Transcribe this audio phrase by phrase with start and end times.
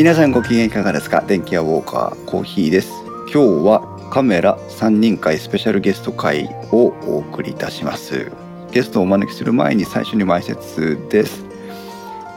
[0.00, 1.20] 皆さんご機嫌いかがですか？
[1.20, 2.90] 電気屋ウォーカーコーヒーです。
[3.30, 8.32] 今日はカメラ3人会スペシャルゲスト会をお送りいたします。
[8.72, 11.44] ゲストをお招きする前に最初に前説です。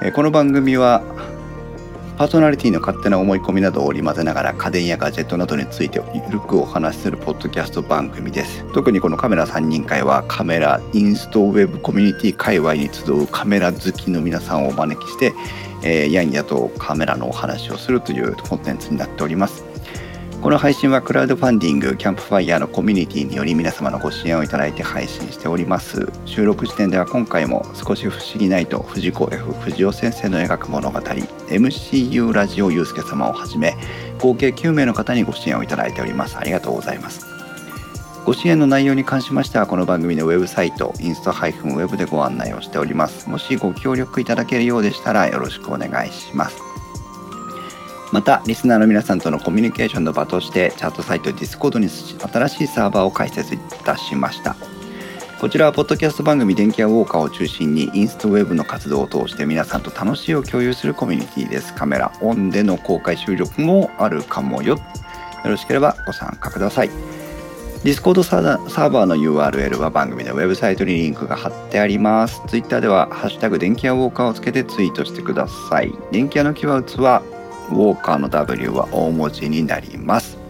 [0.02, 1.04] えこの番組は
[2.18, 8.64] パーソナリティの勝手な思い込みなどを織り交ぜながら家電やガジェットなどについてゆるくお話しするポッドキャスト番組です。
[8.74, 15.34] 特にこのカメラ3人会はカメラインストウェブコミュニティ界隈に集うカメラ好きの皆さんをお招きして、
[15.84, 19.73] えー、やんやとカメラのお話をするというコンテンツになっております。
[20.44, 26.12] この配信はクラウドファンディングキャンプファイヤーのコミュニティにより皆様のご支援をいただいて配信しております。
[26.26, 33.78] 収録時点では今回も少し不思議ないと藤子 F 不二雄先生の描く物語 MCU ラジオゆうすけ様をはじめ
[34.20, 36.38] 合計9名の方にご支援をいただいております。
[36.38, 37.26] ありがとうございます。
[38.26, 43.30] ご支援の内容に関しましてはこの番組のウェブサイトインスタ -web でご案内をしております。
[43.30, 46.73] もしご協力いただけるようでしたらよろしくお願いします。
[48.14, 54.56] またリスナーの皆さんとのコミュニケーションの場としてチャットサイト Discord に新しいサーバーを開設いたしました
[55.42, 64.80] こちらはポッドキャスト番組電気屋ウォーカーを中心にインストウェブの活動を通して皆さんと楽しいを共有するコミュニティですカメラオンでの公開収録もあるかもよよ
[65.44, 66.92] ろしければご参加ください
[67.84, 72.42] Discord サーバーの URL は番組のウェブサイトにリンクが貼ってあります。
[72.48, 75.94] Twitter では、ハッシュタグ電気屋ウォーカーをつけてツイートしてください。
[76.10, 77.22] 電気屋のキーワードは、
[77.70, 80.44] ウォーカーの W は大文字になります。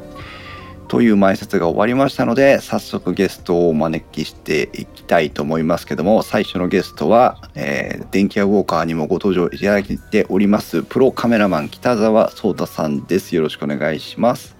[0.88, 13.36] という前説が終わりましたので、早速ゲストをお招きしていきたいと思いますけども、最初のゲストは、えー電気屋ウォーカーにもご登場いただいております、プロカメラマン北澤壮太さんです。
[13.36, 14.56] よろしくお願いします。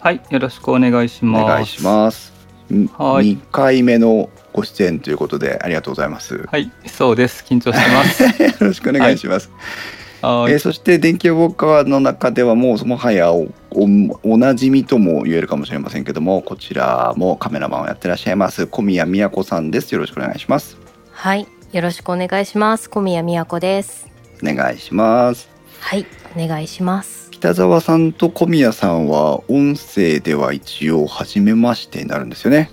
[0.00, 1.46] はい、よろしくお願いしおます。
[1.46, 2.32] 願いします。
[2.72, 6.46] んはい2回目のご出演ということでありがとうございます。
[6.50, 7.44] はい、そうです。
[7.46, 8.22] 緊張してます。
[8.42, 9.48] よろしくお願いします。
[9.48, 9.54] は
[9.96, 13.86] いえーそして電気ウォーカーの中ではもうもはやおお
[14.22, 20.80] おなじみとも言えるかもしれませんけどもこちらもカメラマンをやってらっしゃいます小宮宮子さんですよろしくお願いします
[21.12, 22.88] はい、よろしくお願いします。
[22.88, 24.08] 小宮宮子です。
[24.42, 27.30] お願いしますはい、お願いします。
[27.30, 32.70] 北澤さんと小宮さんは音声では一応初めましてになるんですよね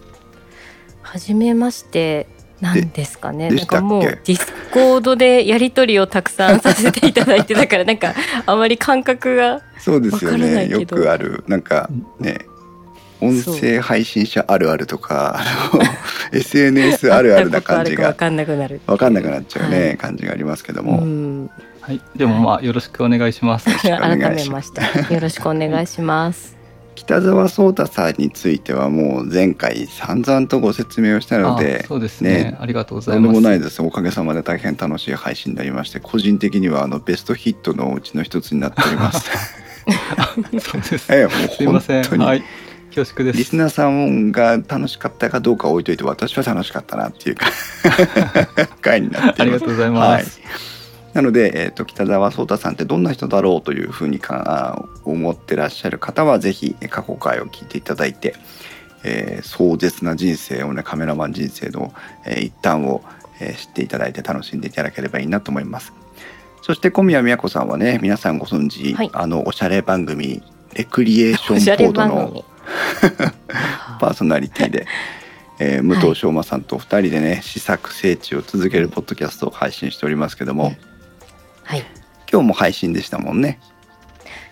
[1.02, 2.28] はじめまして。
[2.62, 3.50] なんですかね。
[3.50, 12.40] でなんかもうディスコードでやり取りをたくさんさせていただいてだからなんかあまり感覚がそうですよねよくあるなんかね
[13.22, 15.44] 音声配信者あるあるとかあ
[15.75, 15.81] の
[16.31, 18.79] SNS あるあるな感じがわかんなくなる。
[18.85, 21.50] 分かんなくなっちゃうね、はい感じがありますけどうも、ん。
[21.81, 23.69] はい、でもまあよろしくお願いします。
[23.81, 26.56] 改めましてよろしくお願いします。
[26.97, 33.41] 北澤壮太さんについてはもう前回散々とご説明をしたのであそうですねねありがとうござとんでいます。
[33.41, 39.30] もないですおかげさまで大変楽しい配信になりまして個人的にはあのベストヒットのうちの一つになっております
[40.59, 41.07] そうです。
[41.13, 42.03] ええもうすいません。
[42.03, 42.44] 本当にはい、
[42.96, 43.38] 恐縮です。
[43.38, 47.46] リスナーさんが楽しかったかどうかは置いといて私は楽しかったなっていうか
[48.81, 50.41] 回になっていますありがとうございます。
[51.18, 58.36] なので、えー、と北澤壮太さんってどんな人だろうというふうにか思ってらっしゃる方はぜひえ過去回を聞いていただいて、
[59.04, 61.92] えー壮絶な人生をねカメラマン人生の、
[62.24, 63.02] えー一端を、
[63.40, 65.92] えー知っていただいて楽しんでいただければいいなと思います。
[66.62, 69.10] そして小宮宮子さんはね皆さんご存知、はい。
[69.12, 70.44] あのおしゃれ番組
[70.76, 72.46] レクリエーションポートの。
[74.00, 74.86] パーソナリティで、
[75.58, 80.76] えー武藤昌磨さんと2人でね試作聖地を続けるポッドキャストを配信しておりますけども、
[81.68, 81.84] はい、
[82.32, 83.60] 今日も配信でしたもんね。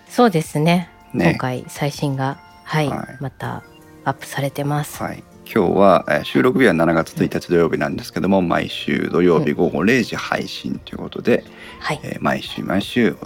[0.06, 0.90] そうですね。
[1.14, 1.30] ね。
[1.30, 3.16] 今回最新がはい、はい。
[3.22, 3.62] また
[4.04, 5.02] アップされてます。
[5.02, 11.42] はい、今日は、えー収録日は7月1日土曜日なんですけども毎週土曜日午後0時配信ということで、
[11.80, 13.16] はい、えー毎週毎週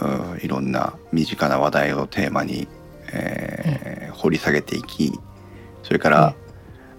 [0.41, 2.69] いろんな身近な話題をテーマに、
[3.13, 5.19] えー掘り下げていき
[5.83, 6.35] それから、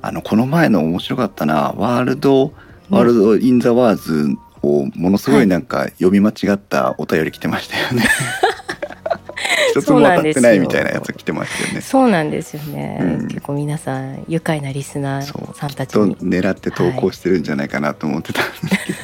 [0.01, 2.51] あのこの前の面白かったなワールド
[2.89, 8.03] ワールド・イン・ザ・ワーズをものすごいなんか読み間違ったお便り来てましたよね。
[9.71, 11.81] 一つも当たってないみたいなやつ来てましたよね。
[11.81, 13.27] そうなんですよね、うん。
[13.27, 16.15] 結構皆さん愉快なリスナーさんたちに。
[16.15, 18.99] と狙って投稿してるんじゃないかなと思ってたんですけど、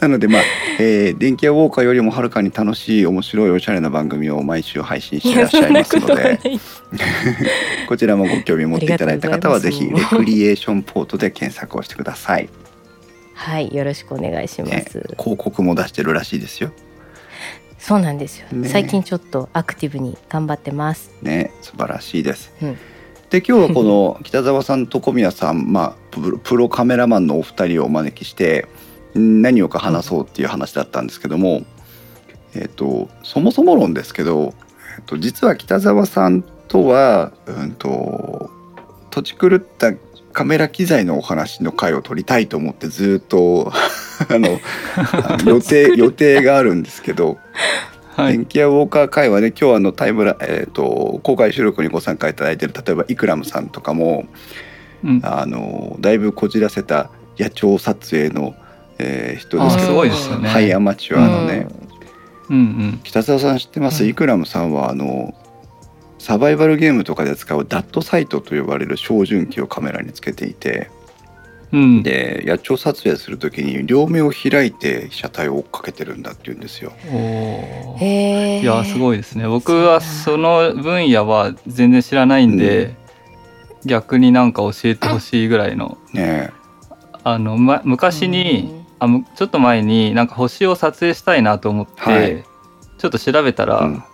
[0.00, 0.42] なのでまあ、
[0.78, 6.38] えー電気屋ウォーカーよりもはるかに楽しい面白いおしゃれな番組を毎週配信していらっしゃいますので。
[7.88, 12.48] こちらもご興味持っていただいた方はぜひレクリエーションポートで検索をしてください、
[13.34, 16.72] はいよろしくお願いしまねす、広告も出してるらしいですよ。
[17.78, 18.68] そうなんですよ、ね。
[18.68, 21.10] 最近ちょっとアクティブに頑張ってます。
[21.20, 22.52] ね素晴らしいです。
[22.62, 22.78] うん。
[23.30, 28.68] で今日はこの 北澤さんと小宮さん、まあ、プロカメラマンのお二人をお招きして
[29.18, 31.62] ん何をか話そうっていう話だったんですけども、
[32.54, 34.54] えっ、とそもそも論ですけど、
[34.98, 38.50] えっと実は北沢さんとは、うん、と
[39.10, 39.92] 土地狂った
[40.32, 43.72] カメラ機材のお話の回を取りたいと思ってずっと
[44.28, 44.60] あの
[45.44, 47.38] 予定 予定があるんですけど、
[48.16, 48.32] はい。
[48.32, 54.26] 電気屋ウォーカー会はね今日あのタイムラ、えー、と公開収録にご参加いただいてる例えばイクラムさんとかも
[55.04, 55.20] うん。
[55.24, 58.54] あのだいぶこじらせた野鳥撮影の、
[58.98, 60.48] えー人ですけどあすごいですよね。
[60.48, 61.66] ハイアマチュアのね、
[62.50, 62.56] うん。
[62.56, 64.10] うん北澤さん知ってます、うん。
[64.10, 65.34] イクラムさんはあの
[66.22, 70.88] サバイバルゲームとかで使うダットサイトと呼ばれる照準器をカメラにつけていて
[71.72, 72.02] うん。
[72.04, 76.92] で野鳥撮影する時に両目を開いて被写体を追っかけてるんだって言うんですよ。
[77.08, 77.96] おー。
[77.96, 79.48] へえいやすごいですね。
[79.48, 82.94] 僕はその分野は全然知らないんで、
[83.84, 85.98] 逆になんか教えてほしいぐらいの。
[86.12, 86.52] ね
[87.24, 92.44] あの、ま、昔に、あむちょっと前になんか星を撮影したいなと思って、はい。
[92.98, 94.04] ちょっと調べたら、うん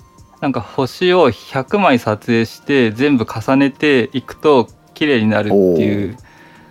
[0.41, 6.17] なんか星を100枚撮影して全部重ねていくと綺麗になるっていう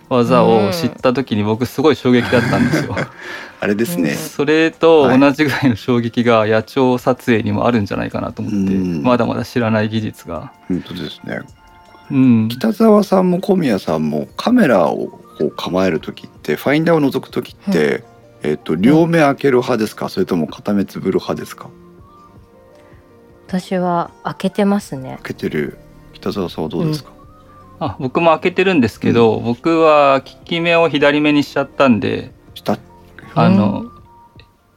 [0.08, 2.96] 技を知った時に僕すごい衝撃だったんですよ。
[3.60, 9.02] あれですね、それと同じぐらいの衝撃が野鳥撮影にもあるんじゃないかなと思って、うん。
[9.02, 10.52] まだまだ知らない技術が。
[10.68, 11.40] 本当ですね。
[12.12, 18.04] うん、北澤さんも小宮さんもカメラをこう構える時ってファインダーを覗く時って、
[18.44, 20.08] えっと両目開ける派ですか？
[20.08, 21.68] それとも片目つぶる派ですか？
[23.48, 25.18] 私は開けてますね。
[25.22, 25.78] 開けてる。
[26.12, 27.12] 北澤さんはどうですか、
[27.80, 32.76] あ僕も開けてるんですけど、僕は利き目を左目にしちゃったんで下
[33.34, 33.86] あの、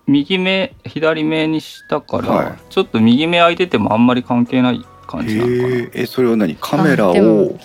[0.08, 2.54] 右目左目にしたから、はい。
[2.70, 5.68] ちょっと右目開いててもあんまり関係ない感じなのかな。
[5.68, 6.56] へええそれは何？
[6.56, 7.14] カメラを？
[7.14, 7.56] はいうん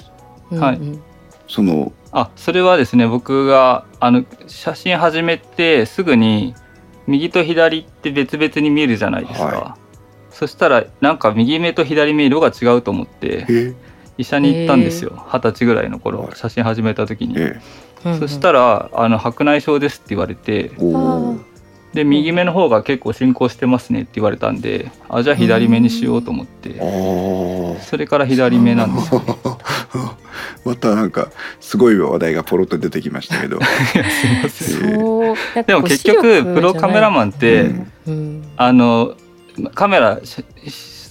[0.50, 1.03] うん。
[1.47, 6.55] そのあそれはですね僕があの写真始めてすぐに
[7.06, 9.76] 右と左って別々に見えるじゃないですか、は
[10.38, 13.75] そしたらなんか右目と左目色が違うと思ってえ。
[14.19, 15.25] 医者に行ったんですよ。
[15.33, 16.37] 二十歳ぐらいの頃はい。
[16.37, 17.38] 写真始めた時に、
[18.19, 20.73] そしたらあの白内障ですって言われて
[21.94, 26.79] で右目の方が結構進行してますねって言われたんであじゃあ左目にしようと思って。
[26.81, 26.82] あ
[27.82, 29.23] それから左目なんですよ。
[29.44, 29.56] あ
[30.67, 31.31] またなんか
[31.61, 33.59] すごい話題がポロッと出てきましたけど。
[35.67, 37.91] でも結局プロカメラマンって、うん。
[38.06, 38.44] うん。
[38.59, 39.15] あの
[39.75, 40.44] カメラし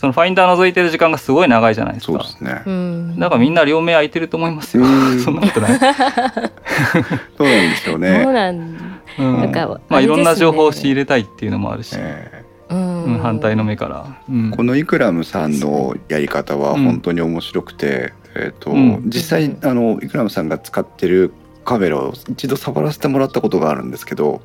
[0.05, 2.13] そのファインダー覗いてる時間がすごい長いじゃないですか。
[2.13, 2.61] そうですね。
[2.65, 3.19] うん。
[3.19, 4.83] だからみんな両目開いてると思いますよ。
[4.83, 5.19] うん。
[5.19, 8.33] そんなことない、 そうなんですよそうね、うん。
[8.33, 8.77] なん。
[9.17, 13.03] なんかまあいろんな情報を仕入れ、れたいっていうのもあるし、えうん。
[13.05, 14.51] うん反対の目から、うん。
[14.51, 19.03] ーこのイクラムさんのやり方は本当に面白くて、えっ、と、うん。
[19.05, 21.31] 実際あのイクラムさんが使ってる
[21.65, 24.41] カメラを一度触らせてもらったことがあるんですけど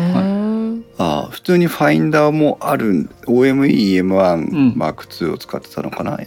[0.00, 0.24] はい。
[0.24, 3.10] んああ普通にファインダーもあるん。
[3.26, 6.18] OMEM1 マーク2を使ってたのかな、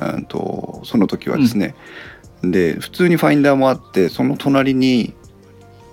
[0.00, 1.74] うん、とその時はですね、
[2.42, 5.14] で普通にファインダーもあってその隣に、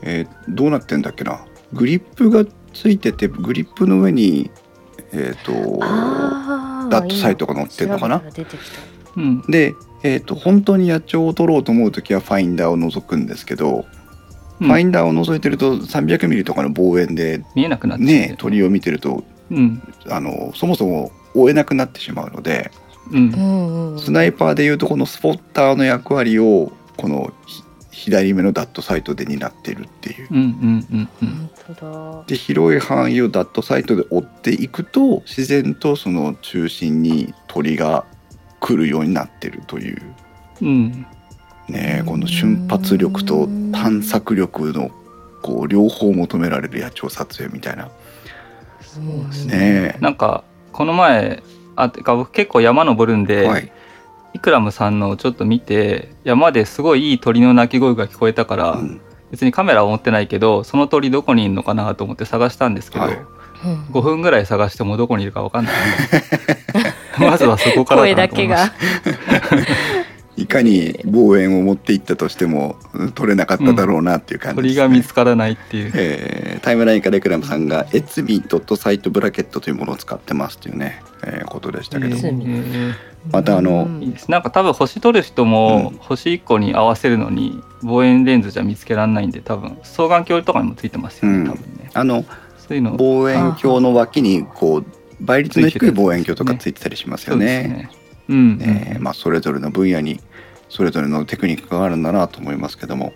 [0.02, 1.46] えーどうなってんだっけな。
[1.74, 4.50] グリップがついててグリップの上に
[5.12, 8.24] えっ、ーダットサイトが載ってんのかな。
[9.16, 9.42] うん。
[9.48, 13.86] で、えー、と本当に野鳥を撮ろうと思う時はファインダーを覗くんですけど、
[14.60, 14.68] うん。
[14.68, 19.82] ファインダーを覗いてると300ミリとかの望遠で見えなくなってね鳥を見てるとうん。
[20.10, 22.72] あのそもそも追えなくなってしまうので
[23.12, 24.00] うん。
[24.00, 30.28] スナイパーでいうとこのスポッターの役割をこのひ左目のダットサイトで担っているっていう。
[30.32, 32.26] うんうんうんうん。
[32.28, 38.06] で広い範囲をダットサイトで追っていくと自然とその中心に鳥が
[38.60, 40.02] 来るようになってるという。
[40.62, 41.06] うん。
[41.68, 44.90] ねこの瞬発力と探索力の
[45.42, 47.90] こう両方求められる野鳥撮影みたいな。
[48.82, 49.98] そうですね。
[50.00, 51.44] なんかこの前
[51.76, 53.72] あてか僕結構山登るんで、はい。
[54.34, 59.02] イクラムさんのをちょっと見て山ですごいいい鳥の鳴き声が聞こえたから、うん。
[59.32, 63.14] 別にカメラは持ってないけどその鳥どこにいるのかなと思って探したんですけど、はい。
[63.16, 63.40] うん
[63.92, 65.74] 5分ぐらい探してもどこにいるか分かんない
[67.20, 68.72] まずはそこから声だけが。
[70.40, 74.82] いかに望遠を持っていったとしてもうん撮れなかっただろうなっていう感じ鳥です、ね。
[74.84, 82.94] が見つからないっていう、えータイムラインからエクラムさんが「エツミドットサイトブラケット」というものを使ってますというね、えーことでしたけど、えーえ
[83.32, 84.16] またあのうん。
[84.30, 85.98] なんか多分星撮る人もうん。
[86.00, 91.48] 星1個に合わせるのに望遠レンズじゃ見つけられないんで多分双眼鏡とかにもついてますよね、うん。
[91.48, 91.90] 多分ね。
[91.94, 92.24] あの
[92.58, 92.92] そういうの。
[92.92, 94.86] 望遠鏡の脇にこう
[95.22, 97.46] 倍率の低い望遠鏡とかついてたりしますよね。
[97.46, 97.90] ね。
[98.30, 100.20] うん、ねまあ、それぞれの分野に
[100.70, 103.12] それぞれのテクニックがあるんだなと思いますけども。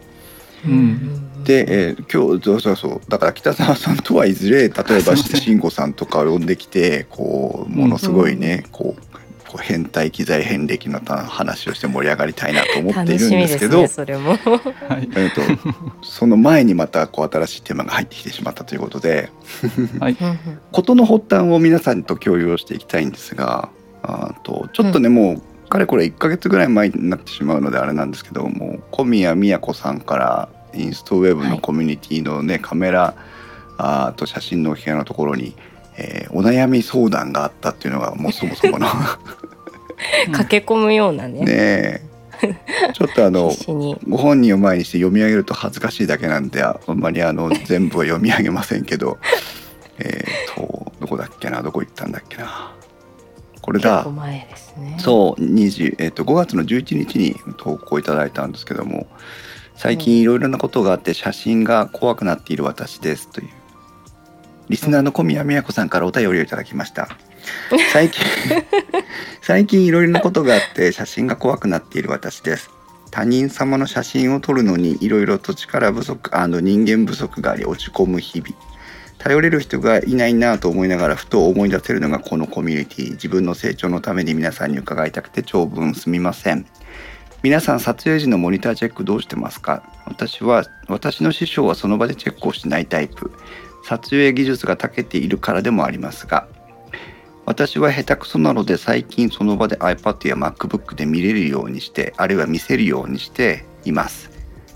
[0.65, 1.43] うん。
[1.43, 3.01] で、えー今日そうそうそう。
[3.09, 9.12] だから北澤さんとはいずれ例えば 慎吾さんとかを呼んできてこうものすごいね、こう
[9.53, 13.87] こう変態機材遍歴の話をして盛り上がりたいなと思っているんですけど。
[13.87, 14.31] それも。
[14.31, 15.07] はい。
[15.15, 15.41] えー、と
[16.01, 19.29] その前にまたこう新しいテーマが入ってきてしまったということで。
[19.99, 20.17] はい。
[20.19, 20.37] うんうん。
[20.71, 23.69] 事の発端を皆さんと共有をしていきたいんですが
[24.01, 33.15] あとちょっとね、もうかれこれ1ヶ月ぐらい前になってしまうのであれなんですけども小宮宮子さんからインストウェブのコミュニティのね、カメラ
[33.77, 35.55] あーと写真のお部屋のところに、
[35.97, 38.87] えーお悩み相談があったっていうのがもうそもそもの
[40.31, 41.39] 駆け込むようなね。
[41.41, 42.01] ねえ。
[42.93, 43.53] ちょっとあの
[44.09, 49.17] ご本人を前にして読み上げると恥ずかしいだけなんであんまりあの 全部は読み上げませんけど。
[49.99, 51.61] えっとどこだっけな？
[51.61, 52.73] どこ行ったんだっけな？
[53.61, 54.03] これだ。
[54.05, 54.47] ね。
[54.97, 59.07] そう20、えっと5月の11日に投稿いただいたんですけども
[59.75, 63.49] 最近いろいろなことがあって写真が怖くなっている私ですという。
[64.69, 67.09] リスナーの小宮宮子さんからお便りをいただきました
[67.91, 68.25] 最近
[69.41, 72.69] 最近いろいろなことがあって写真が怖くなっている私です。
[73.11, 78.55] 他人様の写真を撮るのにいろいろと力不足人間不足があり落ち込む日々。
[79.19, 83.11] 頼れる人がいないなと思いながらふと思い出せるのがこのコミュニティ。
[83.11, 86.65] 自分の成長のために皆さんに伺いたくて長文すみません。
[87.43, 89.83] 皆さん撮影時のモニターチェックどうしてますか？
[90.05, 93.31] 私は私の師匠はその場でチェックをしないタイプ。
[93.85, 96.47] 撮影技術が長けているからでもありますが
[97.45, 104.31] 私は下手くそなので最近その場で iPad や MacBook で見れるようにしてあるいは見せるようにしています。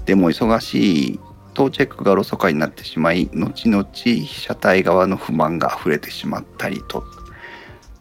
[0.05, 1.19] でも忙しい
[1.53, 7.03] とチェックがおろそかになってしまい後々被写体側の不満が溢れてしまったりと。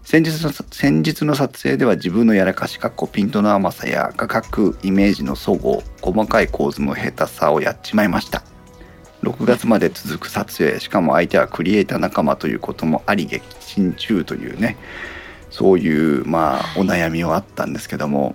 [0.03, 8.56] 先日の先日の撮影では自分のやらかしかっこピントの甘さや画角イメージの齟齬細かい構図の下手さをやっちまいました。
[9.23, 14.77] 6月まで続く撮影しかも相手はクリエイター仲間ということもあり撃沈中というね。
[15.51, 18.35] そういうまあお悩みはあったんですけども。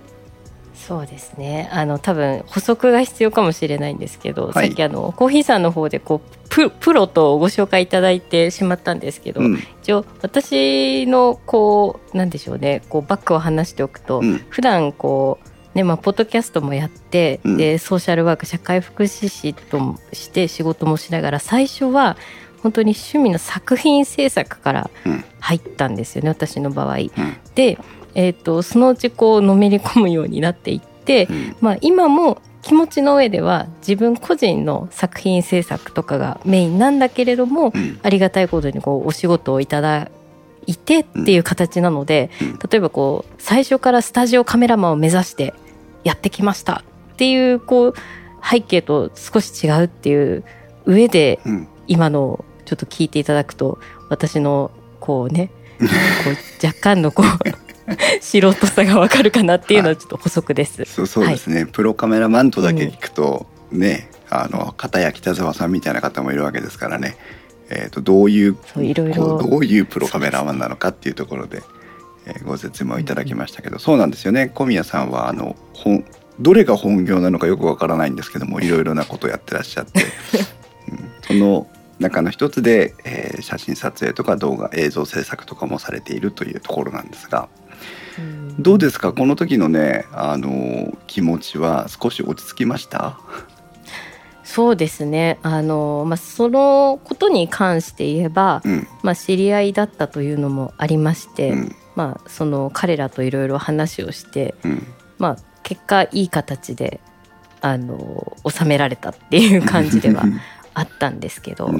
[0.74, 1.68] そうですね。
[1.72, 4.68] あの多分補足が必要かもしれないんですけど、はい。
[4.68, 9.62] さっきあのコーヒーさんの方でこうププロとご紹介いただいてしまったんですけど、うん。
[9.82, 12.82] 一応私のこうなんでしょうね。
[12.88, 14.38] こうバックを話しておくと、うん。
[14.48, 17.56] 普段こうねまあ、ポッドキャストもやって、うん。
[17.56, 22.16] でソーシャルワーク社会福祉士ともして仕事もしながら最初は
[22.62, 25.24] 本当に趣味の作品制作からうん。
[25.42, 26.96] 入ったんですよね私の場合。
[26.96, 27.10] うん。
[27.56, 27.76] で、
[28.14, 31.56] えー、とそのうちこうのめり込むようになっていって、うん。
[31.60, 37.98] まあ、今も気持ちの上では自分個人の作品制作とかがメインなんだけれども、うん。
[38.02, 40.08] ありがたいことにこうお仕事をいただ
[40.66, 42.58] いてっていう形なので、うん。
[42.70, 45.54] 例えばこう最初からスタジオカメラマンを目指して
[46.04, 47.94] やってきましたっていうこう
[48.42, 50.44] 背景と少し違うっていう
[50.86, 51.68] 上でうん。
[51.88, 53.78] 今のちょっと聞いていただくと
[54.08, 55.86] 私のこうね こ
[56.62, 60.84] う若干のこう素人さがわかるかなっていうのはちょっと補足です。
[60.88, 67.16] そうそうですね、プロカメラマンとだけ聞くと、ねあの片や北澤さんみたいな方もいるわけですからね、
[67.68, 69.38] えー、とどういうそういろいろ。
[69.38, 71.62] こうどういうプロカメラマンなのかっていうところで、
[72.26, 74.48] えーご説明をいただきましたけど、そうなんですよね。
[74.54, 76.04] 小宮さんはあの本
[76.40, 80.02] どれが本業なのかよくわからないんですけどもいろいろなことをやってらっしゃって、
[80.90, 81.10] うん。
[81.22, 81.66] その
[81.98, 87.48] 中の一つで、えー写真撮影とか動画映像制作とかもされているというところなんですが
[88.18, 88.62] うん。
[88.62, 89.12] どうですか？
[89.12, 93.18] この時のねあの気持ちは少し落ち着きました？
[94.44, 95.38] そうですね。
[95.42, 98.88] あの、まあ、そのことに関して言えば、うん。
[99.02, 104.86] まあ、知り合いだったというのもありまして、うんまあ、その彼らといろいろ話をして、うん。
[105.18, 107.00] まあ、結果いい形で
[107.60, 110.24] あの収められたっていう感じでは
[110.74, 111.70] あったんですけど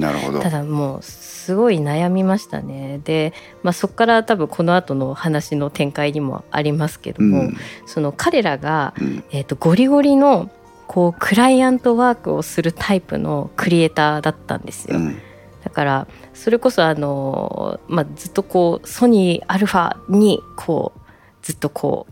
[0.41, 3.01] ただもうすごい悩みましたね。
[3.03, 7.57] で、まあ、そこから多分この後の話の展開にもありますけども、うん。
[7.85, 9.23] その彼らが、うん。
[9.31, 10.49] えー、とゴリゴリの
[10.87, 14.97] こうクライアントワークをするタイプのクリエイターだったんですよ。
[14.97, 15.17] うん。
[15.63, 20.99] だからそれこそあの、まあ、ずっとこうソニーアルファにこう
[21.41, 22.07] ずっとこ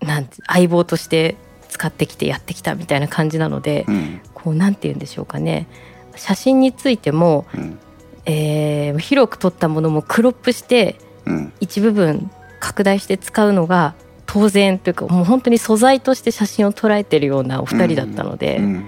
[0.00, 1.36] うなんて相棒として
[1.68, 4.20] 使ってきてやってきたみたいな感じなので、うん。
[4.34, 5.66] こうなんて言うんでしょうかね。
[6.16, 7.78] 写真についても、うん。
[8.26, 11.52] えー広く撮ったものもクロップしてうん。
[11.60, 13.94] 一部分拡大して使うのが
[14.26, 18.86] 当然というかもう本当に素材として写真を捉えてるようなお二人だったので、うん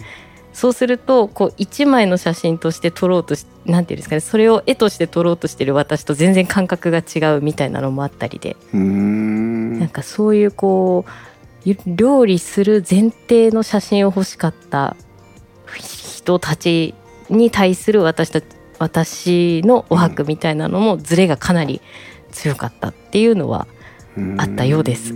[0.55, 9.79] そうするとこう一枚の写真として撮ろうとしなんていうんですかねそれを絵として撮ろうとしてる私と全然感覚が違うみたいなのもあったりで、ん。
[9.81, 11.11] なんかそういうこう
[11.65, 14.97] ゆ料理する前提の写真を欲しかった
[15.77, 16.95] 人たち
[17.29, 18.41] に対する私た
[18.79, 21.81] 私のお白みたいなのもズレがかなり
[22.31, 23.67] 強かったっていうのは
[24.39, 25.15] あったようです。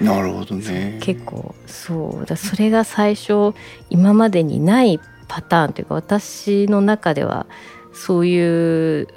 [0.00, 0.98] なるほどね。
[1.00, 3.54] 結構そうだそれが最初
[3.90, 7.46] 今までにないパターンというか私の中では
[7.92, 9.08] そういう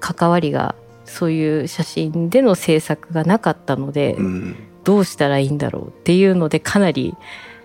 [0.00, 0.74] 関わりが
[1.04, 4.56] そういう写真での制作がなかったので、うん。
[4.84, 7.16] どうしたらいいんだろうっていうのでかなり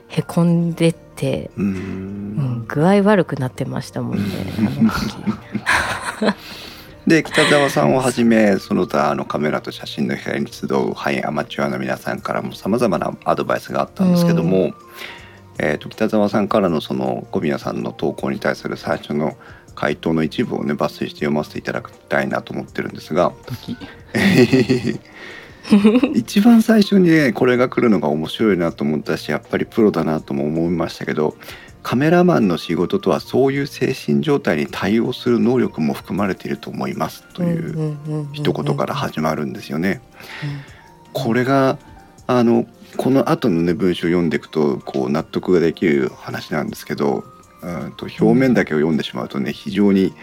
[0.08, 1.70] へこんでって、ううん
[2.62, 2.66] ん。
[2.68, 4.24] 具合悪くなってましたもんね
[4.58, 5.16] あの時
[7.08, 14.74] で北澤さんをはじめその他あのカメラと写真の光に集うハイアマチュアの皆さんからもさまざまなアドバイスがあったんですけども、
[15.58, 19.36] えー、と北澤さんからのその小宮さんの投稿に対する最初の
[19.74, 23.78] 回答の一部をね抜粋して読ませていただきたいなと思ってるんですが時
[26.14, 31.36] 一番最初にねこれが来るのが面白いなと思ったしやっぱりプロだなとも思いましたけど
[31.84, 37.98] カメラマンの仕事とはそういう精神状態に対応する能力も含まれていると思いますという
[38.34, 40.02] 一言から始まるんですよね。
[41.14, 41.78] これが
[42.28, 42.66] あの
[42.98, 47.24] この後のね文章を読んでいくとこう納得ができる話なんですけど
[47.62, 50.14] うんと表面だけを読んでしまうとね非常に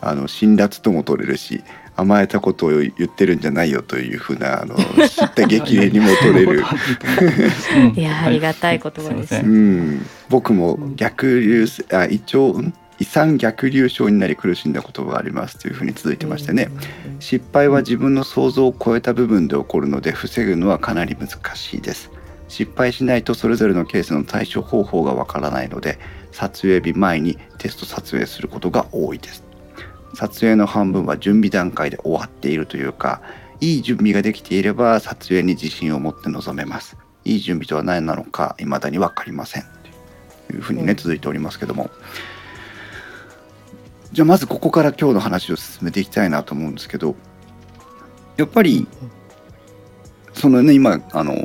[0.00, 1.62] あの辛辣とも取れるし
[2.00, 4.76] 甘えたことを言ってるんじゃないよというふうなあの
[5.08, 6.62] 知った激励にも取れる。
[7.94, 9.10] いやありがたい言葉です。
[9.10, 9.12] い。
[9.14, 9.90] ませうん。
[9.96, 12.72] ん、僕も逆流あ胃腸ん？
[13.00, 16.68] 胃酸逆流症になり苦しんだことがありますというふうに続いてましてね。
[17.20, 22.10] 失敗は自分の想像を超えた部分で起こるので防ぐのはかなり難しいです。
[22.48, 25.98] 失敗しないとそれぞれのケースの対処方法がわからないので
[26.32, 29.44] 撮影日前にテスト撮影することが多いです
[30.14, 33.20] 撮影の半分は準備段階で終わっているというか
[33.60, 36.96] いい準備ができていれば撮影に自信を持って臨めます。
[37.24, 39.64] いい準備とは何なのか未だに分かりません。
[40.46, 40.96] というふうにね、うん。
[40.96, 41.90] 続いておりますけども。
[44.12, 47.14] じゃあまずここから今日の話を進めていきたいなと思うんですけど
[48.38, 48.88] やっぱり
[50.32, 51.36] そのね今あの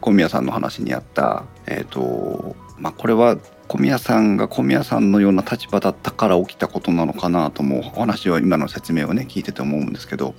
[0.00, 3.38] 小宮さんの話にあったえっ、とまあこれは
[3.72, 10.34] 小宮さんが小宮さんのような立場だったから起きたことなのかなともお話は今の説明をね聞いてて思うんですけど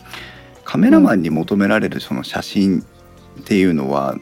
[0.64, 4.20] カメラマンに求められるその写真っていうのは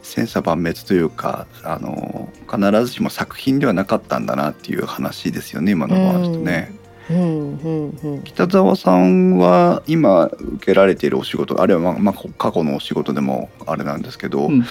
[0.00, 6.74] 千差万別というかあの必ずしも作品ではなかったんだなっていう話ですよね今のお話とね。
[7.10, 7.58] うん。
[7.58, 7.98] うん。
[8.02, 8.22] うん。
[8.22, 14.64] 北澤さんは今受けられているお仕事あるいはまあまあ過去のお仕事でもあれなんですけど、うんうん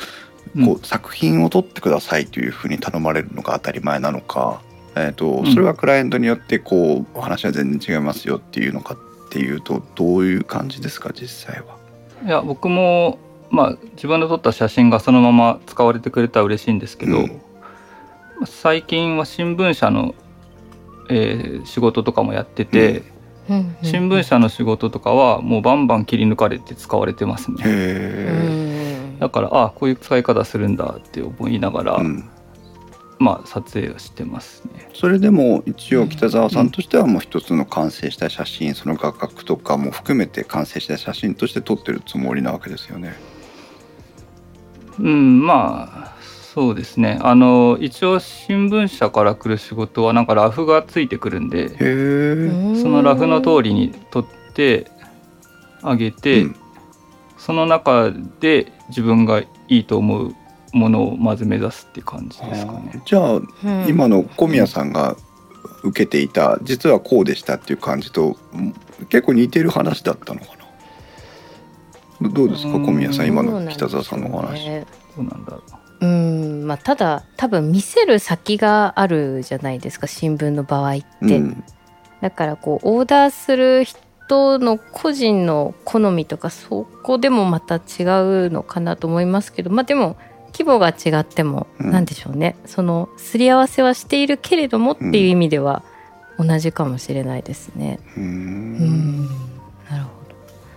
[0.66, 4.62] こう作品を撮ってくださいというふうに頼まれるのが当たり前なのか、
[4.96, 5.54] えーとうん。
[5.54, 11.78] それはクライアントによってこうお話は全然違いますよっていうのかっていうとどういう感じですか実際は？
[12.26, 13.20] いや僕も
[13.52, 17.28] まあ自分で撮った写真がそのまま使われてくれたら嬉しいんですけど、うん。
[17.28, 17.34] ま
[18.44, 20.16] あ最近は新聞社の、
[21.10, 23.04] えー仕事とかもやってて、
[23.50, 23.76] うん。
[23.82, 28.69] 新聞社の仕事とかはもうバンバン切り抜かれて使われてますへね
[29.20, 32.30] だからあこういう使い方するんだって思いながら、うん、
[33.20, 43.14] まあ撮影をしてますねそれでも一応北澤さんとしてはもう一つの完成した写真その画角とかも含めて完成した写真として撮ってるつもりなわけですよね。
[45.00, 51.70] うんまあそうですねあの一応新聞社から来る仕事はなんかラフがついてくるんで。
[52.82, 54.88] そのラフの通りに撮って
[55.82, 56.56] あげて、うん
[57.40, 60.36] その中で自分がいいと思う
[60.74, 63.02] ものをまず目指すっていう感じですかね。
[63.06, 63.46] じゃあうん。
[63.88, 65.16] 今の小宮さんが
[65.84, 68.74] 受けていた実はこうでしたっていう感じとん
[69.10, 70.48] 結構似てる話だったのか
[72.22, 72.30] な？
[72.30, 72.86] どどうですかうん。
[72.86, 74.66] 小宮さん今の北澤さんのお話。
[74.68, 75.52] ねどうなんだ。
[75.52, 75.64] ろ
[76.02, 76.66] うん。
[76.66, 81.64] まあただ多分見せる先があるじゃないですか新聞の場合って、うん。
[82.22, 84.00] だからこうオーダーする人
[84.60, 87.82] の個人の好みとかそこでもまた違う
[88.52, 90.18] のかなと思いますけどまあでも
[90.54, 91.92] 規模が違ってもうん。
[91.92, 95.84] 何でしょうね、そのすり合わせはしているけれどもっていう意味では
[96.38, 98.00] 同じかもしれないですね。
[98.18, 99.24] うーうん。
[99.24, 99.26] ん
[99.90, 100.10] なるほ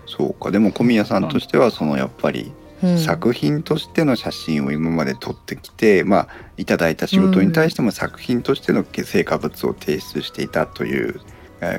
[0.07, 0.51] そうか。
[0.51, 11.32] でも小宮さんとしてはそのやっぱりど、うん、作品としての写真を今まで撮ってきて、まあいただいた仕事に対しても作品としての成果物を提出していたというえー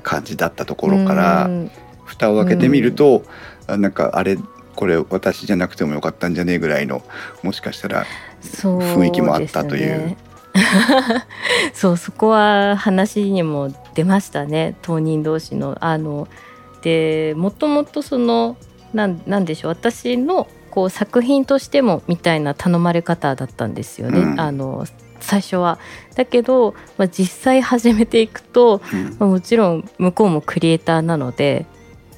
[0.04, 1.72] 感じだったところから、うん。
[2.06, 3.24] 蓋を開けてみると、
[3.67, 4.38] あなんかあれ
[4.76, 7.04] これ私じゃなくてもよかったんじゃねえぐらいの
[7.43, 8.06] もしかしたら
[8.41, 10.15] 雰囲気もあったという。
[11.74, 14.76] そうそこは話にも出ましたね。
[14.82, 15.78] 当人同士の。
[15.80, 16.28] あの
[16.84, 18.58] でもともとその
[18.93, 19.72] なんなんでしょう。
[19.72, 24.19] 私のこう作品としてもみたいな頼まれ方だったんですよね。
[24.19, 24.39] うん。
[24.39, 24.86] あの
[25.24, 25.80] 最初は。
[26.16, 29.16] だけど、まあ、実際始めていくと、うん。
[29.20, 31.66] まあ、もちろん向こうもクリエイターなので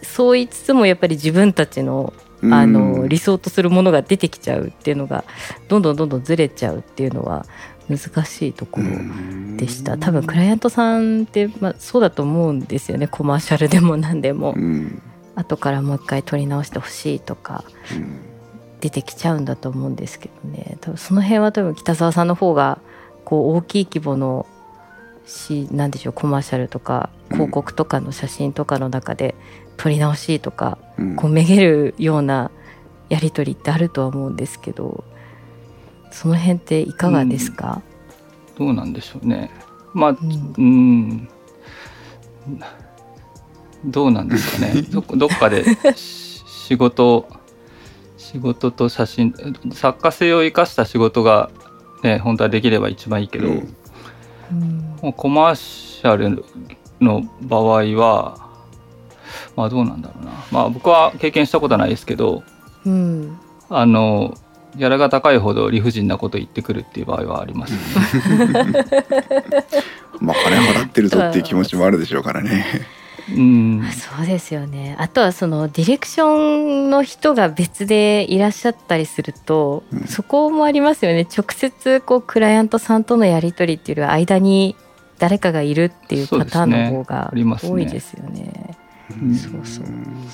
[0.02, 2.14] そう言いつつもやっぱり自分たちの
[2.44, 5.24] あうのん理想とするものが出てきちゃうっていうのが
[5.68, 7.46] どんどんどんどんずれちゃうっていうのは
[7.90, 9.98] 難しいところでした。
[9.98, 13.08] 多分クライアントさんって、まあ、そうだと思うんですよね。
[13.08, 14.54] コマーシャルでも何でも。
[14.56, 15.02] うん。
[15.36, 18.20] 後からもう一回撮り直してほしいとかうん。
[18.82, 20.78] 出てきちゃうんだと思うんですけどね。
[20.82, 22.80] 多分その辺は多分北澤さんの方が
[23.26, 24.46] こう大きい規模の
[25.26, 29.36] しなんでしょうコマーシャルとか広告とかの写真とかの中で
[29.78, 31.16] 撮り直しとかうん。
[31.16, 32.52] こうめげるような
[33.10, 35.04] やり取りってあるとは思うんですけど
[36.12, 37.82] その辺っていかがですか、
[38.58, 39.52] どうなんでしょうね。
[39.94, 40.54] まあうん。
[40.58, 41.30] うん。
[43.84, 44.82] どうなんですかね。
[44.90, 47.28] どどっかでし仕事
[48.18, 49.34] 仕事と写真
[49.72, 51.52] 作家性を生かした仕事が
[52.06, 53.76] ね本当はできれば一番いいけど、うん
[55.18, 56.44] コマーシャル
[57.00, 58.50] の場合は
[59.56, 62.44] まあどうなんだろうなまあ僕は経験したことはないですけど
[62.86, 63.38] うん
[63.70, 64.36] あの
[64.76, 68.86] ギャラが高いほど理不尽なこと言ってくるっていう場合はありますよね。
[70.20, 72.66] まあ金払ってるぞっていう気持ちもあるでしょうからね。
[73.34, 73.84] うん。
[73.92, 74.96] そうですよね。
[75.00, 80.08] あとはそのディレクションの人が別でいらっしゃったりすると、うん。
[80.08, 81.22] そこもありますよね。
[81.22, 84.76] 直接こうクライアントさんとのやり取りっていうよりは間に
[85.18, 88.78] 誰かがいるっていうパターンの方が多いですよね。
[89.22, 89.36] うん。
[89.36, 89.86] そうそう。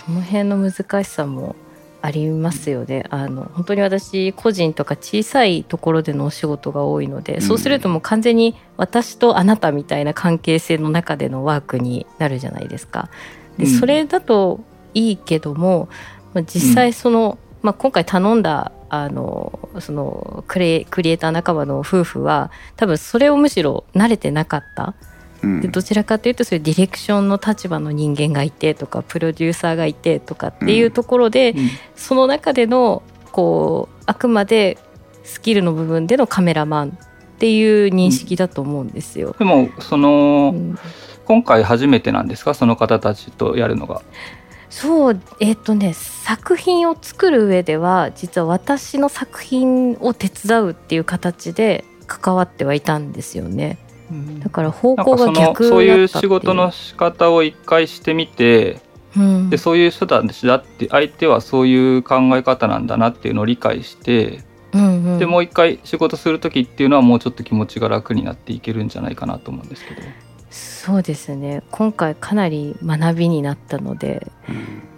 [0.05, 1.55] その辺の難しさも
[2.01, 13.09] ありますよねあの本当に私個人とか小さいところでのお仕事が多いので、うんそうするともう完全に私とあなたみたいな関係性の中でのワークになるじゃないですか。
[13.57, 14.61] でうんそれだと
[14.93, 15.89] いいけども、
[16.33, 24.93] まあ、実際その、まあ、今回頼んだあのそのクレクリエイター仲間の夫婦は多分それをむしろ慣れてなかった。
[25.43, 25.61] うん。
[25.61, 31.69] でどちらかというとそういうディレクションの立場の人間がいてとかプロデューサーがいてとかっていうところで、うん。
[31.95, 34.77] その中でのこうあくまで
[35.23, 39.35] スキルの部分でのカメラマンっていう認識だと思うんですよ。
[39.39, 40.79] でもその、うん。
[41.25, 42.53] 今回初めてなんですか？
[42.53, 44.01] その方たちとやるのが。
[44.69, 53.77] そうえっ、とね作品を作る上では実は私の作品を手伝うっていう形で関わってはいたんですよね
[54.39, 55.69] だから方向が逆だったっていう。
[55.69, 58.79] そういう仕事の仕方を一回してみて
[59.15, 59.49] うん。
[59.49, 64.43] でそういう人たちだって相手はそういう考え方なんだなっていうのを理解して
[64.73, 65.19] うんうん。
[65.19, 70.01] でもう一回仕事する時っていうのはもうちょっと気持ちが楽になっていけるんじゃないかなと思うんですけど。
[70.49, 71.63] そうですね。
[71.71, 74.27] 今回かなり学びになったので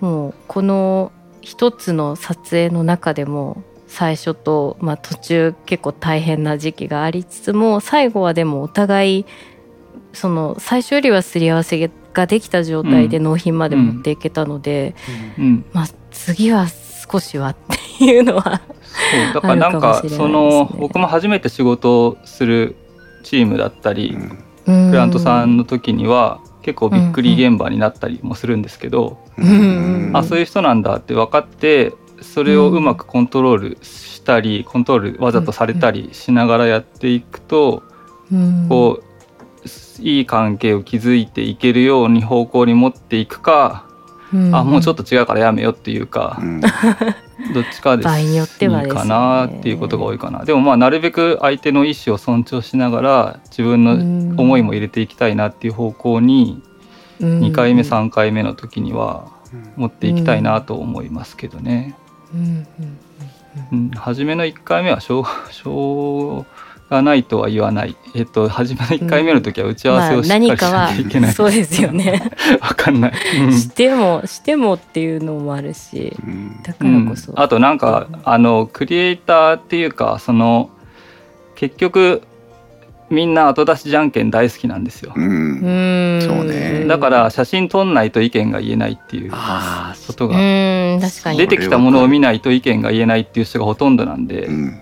[0.02, 0.10] うん。
[0.10, 3.64] もうこの一つの撮影の中でも
[3.94, 9.26] 最初と、まあ、途中結構大変な時期がありつつも最後はでもお互い
[10.14, 14.96] その最初よりはすり合わせができた状態で納品まで持っていけたので、
[15.38, 16.68] うん、まあ、次は
[17.08, 17.56] 少しはっ
[18.00, 19.34] ていうのはそう。
[19.36, 22.76] だからなんあかねその僕も初めて仕事をする
[23.24, 24.18] チームだったり、
[24.66, 24.86] うん。
[24.88, 30.12] ククラントさんの時には結構びっくり現場になったりもするんですけど、うん。
[30.16, 37.84] あそういう人なんだって分かってそれをうまくコントロールしたり、コントロールわざとされたりしながらやっていくと、
[38.32, 38.66] うん。
[38.70, 39.14] こう
[40.02, 43.86] いい関係を築いていけるように方向に持っていくか、
[44.34, 44.56] うん。
[44.56, 46.62] あもうちょっと違うからやめよっていうか、うん。
[47.54, 48.96] どっちかです場合によってはですね。
[48.96, 50.46] いいかなっていうことが多いかな。
[50.46, 56.62] でもまあなるべく相手の意思を尊重しながら自分の思いも入れていきたいなっていう方向に
[57.22, 59.28] 2回目3回目の時には
[59.76, 61.96] 持っていきたいなと思いますけどね、うんうんうん、
[63.96, 66.46] 初めの1回目はしょう しょ
[66.90, 67.96] うがないとは言わない。
[68.16, 72.32] えっと初めの1回目の時は打ち合わせをしっかりしなきゃいけない、まあ、そうですよね。
[72.62, 73.54] わかんない、うん。
[73.54, 76.62] してもしてもっていうのもあるしうん。
[76.62, 77.40] だからこそ、うん。
[77.40, 80.70] あとなんかあのクリエイターっていうかその
[81.56, 82.22] 結局
[83.10, 85.24] みんな後出しじゃんけん大好きなんですよ、うん。
[85.24, 86.22] うん。
[86.22, 86.86] そうね。
[86.88, 90.08] だから写真撮んないと意見が言えないっていうあう。
[90.08, 90.36] ことが
[90.98, 91.38] ん確かに。
[91.38, 94.80] 出てきたものを見ないと意見が言えないっていう人がほとんどなんで、うん。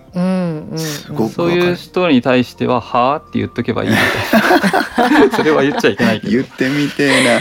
[1.34, 5.30] そういう人に対しては「はあ?」って言っとけばいいみたいな。
[5.36, 6.32] それは言っちゃいけないけど。
[6.32, 7.40] 言ってみてえ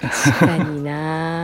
[0.00, 0.90] 確かにな。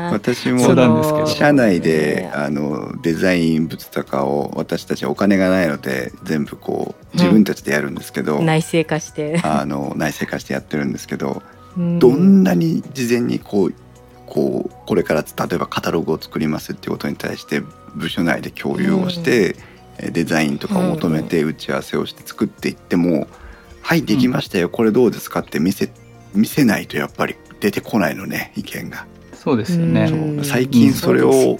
[0.07, 1.27] な 私もそうなんですけど。
[1.27, 11.43] 社内であのデザイン物とかを私たちはお金がないので全部こう自分たちでやるんですけど、内製化して、あの内製化してやってるんですけど、
[11.77, 11.99] うん。
[11.99, 13.75] どんなに事前にこう
[14.27, 17.63] こうこれから例えばカタログを作りますっていうことに対して
[17.95, 19.57] 部署内で共有をして
[19.99, 23.29] デザインとかを求めて打ち合わせをして作っていっても
[23.83, 24.69] 「はいできましたよ。
[24.69, 25.91] これどうですか?」って見せ
[26.35, 29.07] 見せないとやっぱり出てこないのね意見が。
[29.33, 30.11] そうですよね。
[30.43, 31.59] 最近それを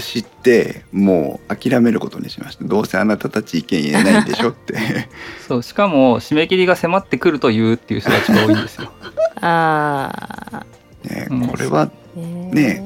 [0.00, 2.64] 知ってもう諦めることにしました。
[2.64, 4.74] どうせあなたたち意見言えないんでしょって。
[5.46, 8.90] そうしかも締め切りが迫ってくると言うっていう人たちが多いんですよ。
[9.42, 10.10] あ
[10.52, 10.66] あ、
[11.06, 12.82] ね、これはね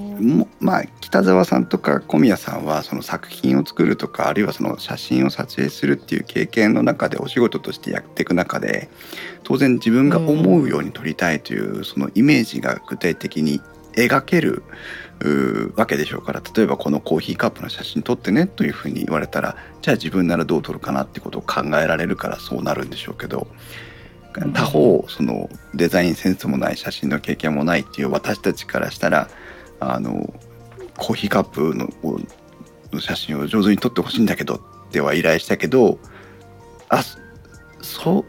[0.60, 8.90] まあ北澤さんとか小宮さんはその作品を作るとかあるいはその写真を撮影するっていう経験の中でお仕事としてやっていく中で
[9.44, 13.60] 当然自分が思うように撮りたいというそのイメージが具体的に
[13.94, 14.62] 描ける
[15.76, 23.46] わけでしょうから例えばこのコーヒーカップの写真撮ってねというふうに言われたらじゃあ自分ならどう撮るかなってことを考えられるからそうなるんでしょうけど
[24.52, 29.28] 他方そのデザインセンスもない写真の経験もないっていう私たちからしたら
[29.80, 30.32] あの
[30.96, 31.88] コーヒーカップの
[32.92, 35.98] の写真を上手に撮ってほしいんだけどっては依頼したけど
[36.88, 37.02] あ
[37.82, 38.24] そう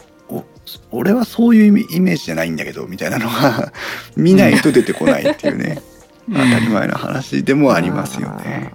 [0.92, 3.74] 俺はそういうイメージじゃないんだけどみたいなのが
[4.16, 5.82] 見ないと出てこないっていうね。
[6.30, 8.72] 当たり前の話でもありますよね。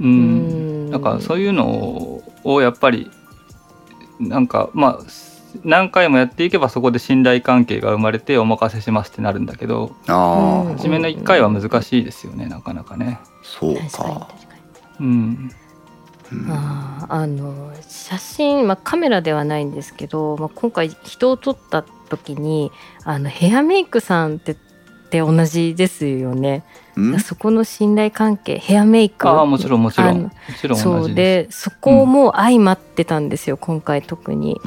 [0.00, 3.10] うん、なんかそういうのをやっぱり
[4.18, 5.04] なんかまあ
[5.64, 13.18] 何回もやっていけばそこで信頼関係が生まれてお任せしますってなるんだけど初めの1回は難しいですよねなかなかね。
[13.42, 14.28] そうか。
[14.98, 15.50] うん、
[16.48, 22.72] ああの写真、まあ、カメラではないんですけど、まあ、今回人を撮った時に
[23.04, 24.56] あのヘアメイクさんってっ
[25.08, 26.64] て同じですよね。
[27.22, 29.28] そこの信頼関係ヘアメイク？
[29.28, 30.22] あもちろんもちろん。
[30.22, 34.60] もちろんそうでそこも相まってたんですよ、うん、今回特に。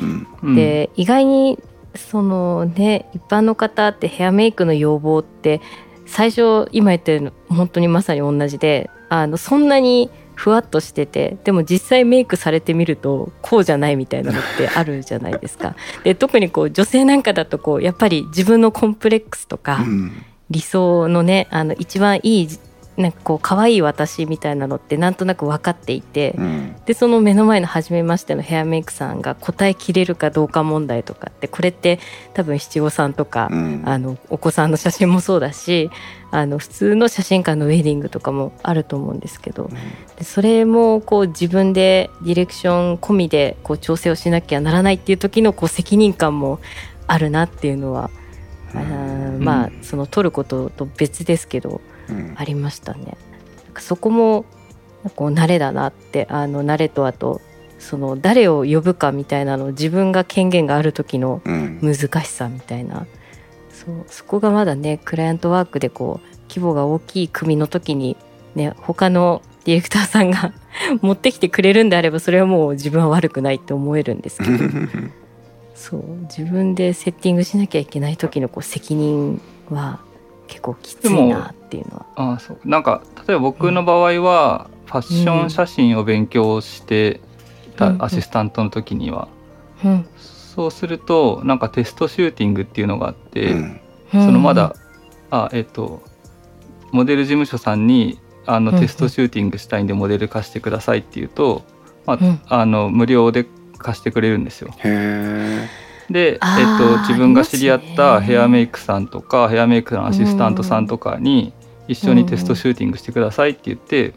[0.43, 1.57] うん、で意外に
[1.95, 5.59] そのね一般の方ってヘアメイクの要望って
[6.05, 15.75] 最初今言ってるの本当にまさに同じであのそんなにふわっとしててでも実際メイクされてみるとこうじゃないみたいなのってあるじゃないですか。
[16.05, 19.83] で特にこう女性なんかだとこうやっぱり自分のコンプレックスとか、
[20.49, 22.49] 理想のねあの一番いい
[22.99, 31.99] なんかこう可愛い私みたいなのってなんとなく分かっていて、うん、でその目の前の初めましてのヘアメイクさんが答えきれるかどうか問題とかってこれって
[32.33, 35.89] 多分七五三とか、うん、あのお子さんの写真もそうだし
[36.31, 39.69] あの普通の写真館のウェディングとかもあると思うんですけど、うん、
[40.17, 46.59] でそれもこう自分でディレクション込みでこう調整をしなきゃならないっていう時のこう責任感も
[47.07, 48.11] あるなっていうのは
[48.75, 48.79] あ
[49.39, 51.81] まあその取ることと別ですけど、
[52.35, 53.17] ありましたね。
[53.77, 54.45] そこも
[55.15, 57.41] こう慣れだなってあの慣れとあと
[57.79, 63.07] その誰を呼ぶかみたいなの自分が権限がある時の難しさみたいな、うん、
[63.71, 68.17] そうそこがまだねクライアントワークでこう規模が大きい組の時に
[68.55, 70.53] ね他のディレクターさんが
[71.01, 74.51] 持ってきてくれるんであればそれはもう自分は悪くないって思えるんですけど
[75.79, 80.01] そう自分でセッティングしなきゃいけない時のこう責任は
[80.47, 82.05] 結構きついなっていうのは。
[82.15, 82.59] ああそう。
[82.65, 87.21] なんか例えば僕の場合は、ファッション写真を勉強して
[87.77, 89.29] た、アシスタントの時には、
[89.85, 94.75] うん、そうするとなんかテストシューティングっていうのがあって、うん、そのまだ、
[95.31, 96.01] あえっ、ー、と
[96.91, 101.63] モデル事務所さんにあのテストシューティングしたいんでモデル貸してくださいっていうと、
[102.05, 103.45] まあ、あの無料で
[103.79, 104.71] 貸してくれるんですよ。
[106.09, 106.39] で、えっ
[106.77, 111.53] と、自分が知り合ったヘアメイクさんとか、ヘアメイクのアシスタントさんとかに
[111.87, 114.13] 一緒にテストシューティングしてくださいって言って、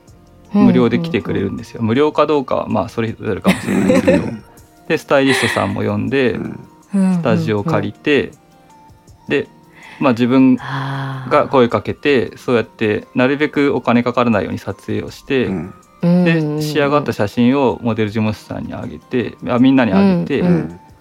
[0.52, 1.82] 無料で来てくれるんですよ。
[1.82, 4.24] 無料かどうかはまあそれぞれかもしれないですけど
[4.88, 6.38] でスタイリストさんも呼んで
[6.92, 8.32] スタジオを借りて
[9.28, 9.48] で、
[9.98, 15.48] まあ、自分が声かけてそうやってなるべくお金かからないように撮影をして。
[16.02, 20.42] で仕上がった写真をモデル事務所さんにあげてあみんなにあげて、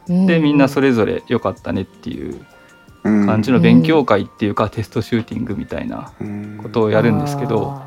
[0.08, 2.46] でみんなそれぞれ良かったねっていう
[3.04, 6.14] 感じの勉強会っていうか、テストシューティングみたいな
[6.62, 7.82] ことをやるんですけど、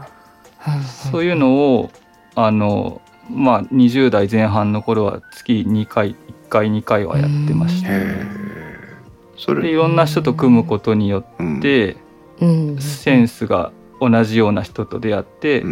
[1.12, 1.90] そういうのを
[2.34, 3.00] あの
[3.30, 6.16] まあ20代前半の頃は月2回1
[6.48, 8.26] 回2回はやってました、ね、
[9.62, 11.96] でいろんな人と組むことによって、
[12.80, 15.64] センスが同じような人と出会って、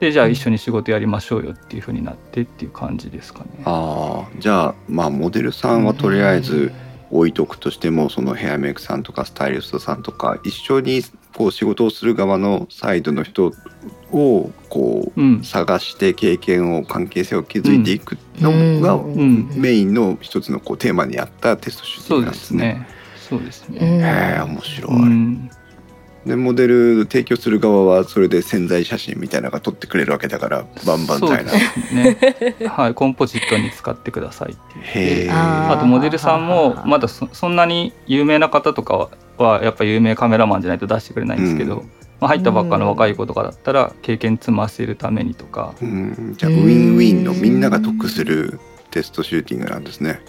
[0.00, 3.50] でじゃあ一緒に仕事やりましょうよっていうふうになってっていう感じですかね。
[3.64, 6.72] ああじゃあまあモデルさんはとりあえず
[7.10, 11.02] 置いとくとしてもそのヘアメイクさんとかスタイリストさんとか一緒に
[11.34, 13.52] こう仕事をする側のサイドの人
[14.10, 19.02] をこう探して経験を関係性を築いていくのが
[19.54, 22.86] メインの一つのこうテーマにあったテストシューティングなんですね。
[23.16, 23.78] そうですね。
[23.80, 24.92] へえ面白い。
[26.26, 31.52] でモデル提供する側はそれで潜在写真みたいなのが撮ってくれるわけだからバンバンみたいな。
[31.52, 35.30] ね、はい、コンポジットに使ってくださいってへえ。
[35.30, 39.08] あとモデルさんもまだそそんなに有名な方とか
[39.38, 41.90] はやっぱ有名カメラマンじゃないと出してくれないんですけど、うん。
[42.18, 48.58] まあ、入ったばっかの若い子とかだったら経験積ませるためにとか、うん、じゃあウィンウィンのみんなが得する
[48.90, 50.20] テストシューティングなんですね。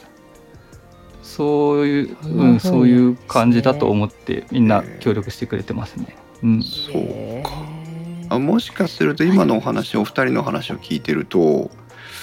[1.37, 6.17] そういう、うん、そういう感じだと思ってみんな協力してくれてますね。
[6.43, 7.51] うん、そうか。
[8.29, 11.71] あもしかすると今のお話、お二人の話を聞いてると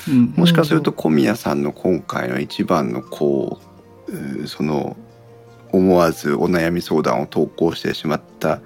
[0.08, 3.60] うんもしかすると小宮さんの今回の一番のこ
[4.08, 4.96] うその
[5.72, 8.60] 思わずお悩み相談を投稿してしまった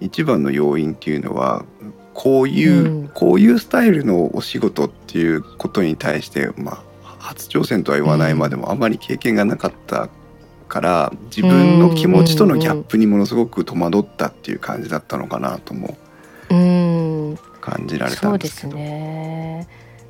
[0.00, 1.64] 一番の要因っていうのは
[2.12, 6.82] こういう、うんこういうスタイルのお仕事っていうことに対してまあ
[7.24, 10.10] 初挑戦とは言わないまでもあまり経験がなかった
[10.68, 15.96] から自分の気持ちとのギャップにものすごく戸惑ったっていう感じだったのかなとも
[16.50, 18.76] うん感じられたそうですんですけど。
[18.76, 19.68] ね。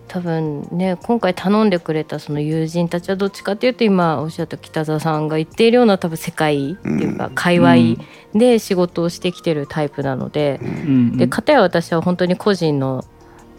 [0.09, 7.35] 多分ね今回頼んでくれたその友人たちはどっちかっていうと今おっしゃった北澤さんが言っているような多分世界っていうかうん。
[7.35, 10.71] 界隈で仕事をしてきてるタイプなので、うんう
[11.15, 11.17] ん。
[11.17, 13.05] で片や私は本当に個人の、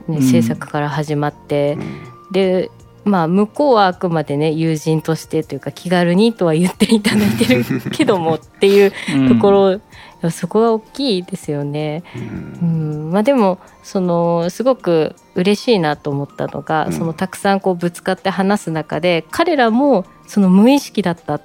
[0.07, 0.23] ね、うん。
[0.23, 2.31] 制作から始まってう、ん。
[2.31, 2.71] で
[3.05, 8.91] まあ向こうはあくまでね友人としてというか気軽にとは言っていただいてるけどもっていう
[9.29, 9.81] ところ、い
[10.21, 12.03] やそこが大きいですよね。
[12.15, 12.23] うん。
[12.61, 12.65] う
[13.09, 13.11] ん。
[13.11, 16.93] まあ、でもそのすごく嬉しいなと思ったのが、うん。
[16.93, 21.39] そのたくさんこうぶつかって話す中で彼らもその無意識だった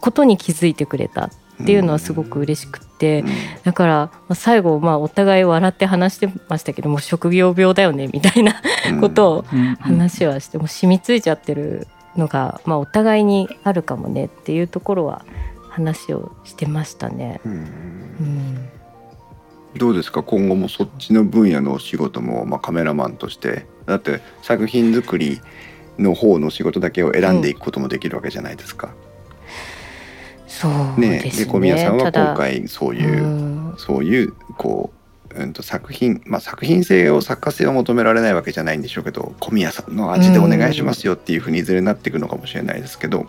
[0.00, 1.24] ことに気づいてくれた。
[1.26, 1.30] っ
[1.64, 3.24] ていうのはすごく嬉しくって、
[3.62, 9.00] だからまあ最後まあお互い笑って話してましたけども職業病だよねみたいなうん。
[9.00, 9.74] ことをうん。
[9.76, 11.86] 話はしても染みついちゃってる
[12.16, 15.24] のが、まあ、お互いにあるかもねっていうところは
[15.70, 17.40] 話をしてましたね。
[17.44, 17.52] うん。
[17.52, 18.68] うん。
[19.76, 20.22] どうですか？
[20.22, 23.66] 今後もそっちの分野のお仕事も、まあ、カメラマンとして。
[23.86, 25.40] だって作品作り
[25.98, 28.88] の方の仕事だけを選んでいくこともできるわけじゃないですか。
[28.88, 28.96] そう
[30.98, 31.20] ね。
[31.20, 31.44] ですね。
[31.46, 33.74] で小宮さんは今回そういう、うん。
[33.78, 43.26] そういうこう、うん、と作品、まあ、作品性を作家性を求められないわけじゃないんでしょうけど小宮さんの味でお願いしますよっていうふうにいずれなっていくのかもしれないですけど、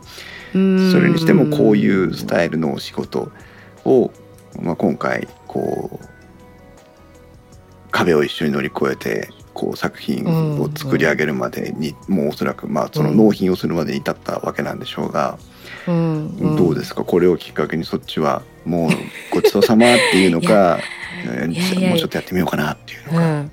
[0.54, 3.30] うんそれにしてもこういうスタイルのお仕事
[3.84, 4.12] を、
[4.62, 6.06] まあ、今回こう
[7.92, 10.26] 壁を一緒に乗り越えてこう作品
[10.62, 15.55] を作り上げるまでに、もうおそらくまあその納品をするまでに至ったわけなんでしょうが、うん
[15.88, 17.04] うんどうですか？
[17.04, 18.89] これをきっかけにそっちはもう
[19.32, 20.80] ごちそうさまっていうのか
[21.26, 23.26] もうちょっとやってみようかなっていうのか。
[23.26, 23.52] うん、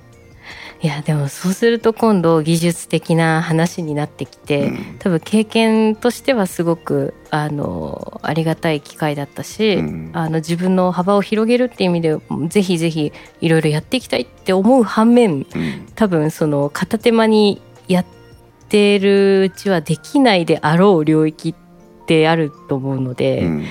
[0.81, 4.95] いやでもそうすると今度技術的な話になってきて、うん。
[4.99, 10.09] 多分経験としてはすごくあのありがたい機会だったし、うん。
[10.13, 12.17] あの自分の幅を広げるっていう意味で
[12.49, 15.87] ぜひぜひいろいろやっていきたいって思う反面うん。
[15.95, 18.05] 多分その片手間にやっ
[18.69, 21.62] てるうちはできないであろう領域って
[22.27, 23.45] あると思うので。
[23.45, 23.65] うん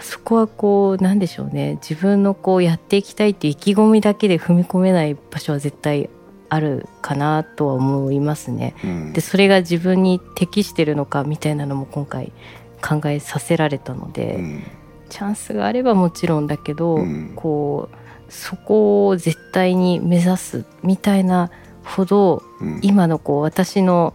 [0.00, 6.08] そこはこうなんでしょうね自分のこうやっていきたいっていう意気込みだけで踏み込めない場所は絶対
[6.48, 8.74] あるかなとは思いますね。
[8.84, 12.32] うんでそれが自分に適してるのかみたいなのも今回
[12.80, 14.62] 考えさせられたので、うん
[15.08, 21.50] チャンスがあればもちろんだけど、うんこうそこを絶対に目指すみたいな
[21.82, 24.14] ほどうん今のこう私の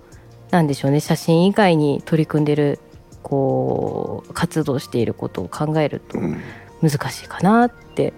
[0.52, 2.80] なんでしょうね写真以外に取り組んでる
[3.24, 6.42] こう活動していることを考えるとうん。
[6.82, 8.12] 難しいかなって、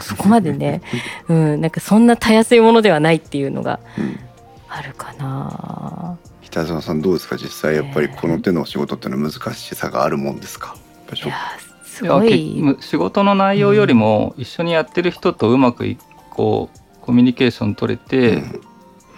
[0.00, 0.82] そそこまでね、
[1.30, 4.20] うん、なんかそんなたやすいものではないっていうのがうん。
[4.68, 6.18] あるかな。
[6.42, 7.36] 北澤さんどうですか？
[7.38, 10.68] 実際やっぱりこの手のお仕事っていうのは難しさがあるもんですか？
[10.68, 10.76] やっ
[11.08, 11.34] ぱりいや
[11.84, 12.76] すごい。
[12.76, 15.96] け仕事の内容よりも一緒にやってる人とうまくい
[16.28, 18.42] こうコミュニケーション取れて、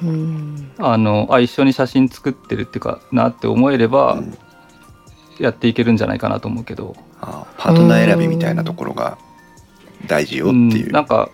[0.03, 0.09] うん。
[0.09, 0.71] うん。
[0.79, 4.39] あのあ一緒に写真作ってるっていうかなって思えれば、うん
[5.39, 9.19] やっていけるんじゃないかなと思うけど、あパートナー選びみたいなところが
[10.07, 10.87] 大事よっていう。
[10.87, 11.31] うんなんか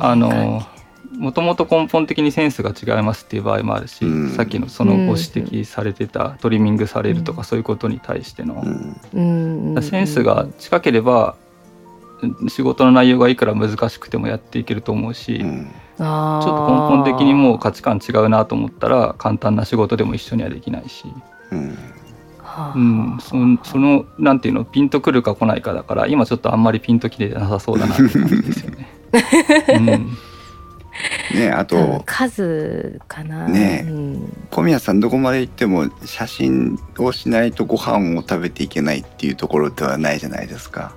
[0.00, 0.78] あの関
[1.18, 4.30] もともと根本的にセンスが違いますっていう場合もあるし、うん。
[4.30, 7.44] さっきのそのご指摘されてたトリミングされるとかうん。
[7.44, 8.62] そういうことに対しての。
[9.82, 11.36] センスが近ければ
[12.22, 15.70] うん仕事の内容がいくら難しくてもやっていけると思うし、うん。
[15.98, 21.04] ちょっちょっと根本的にもう価値観違うなと思ったら簡単な仕事でも一緒にはできないし、
[21.50, 21.76] うん
[22.74, 28.88] うん、そのそのなんていうのピンとくるか来ないかだから今ちょっとあんまりピンときてなさそうだなって感じですよね。
[29.74, 30.18] うん
[31.34, 33.46] ねあと数かな。
[33.48, 40.92] ねうん小宮さんどこまで行っても写真をしないとご飯を食べていけないっていうところではないじゃないですか。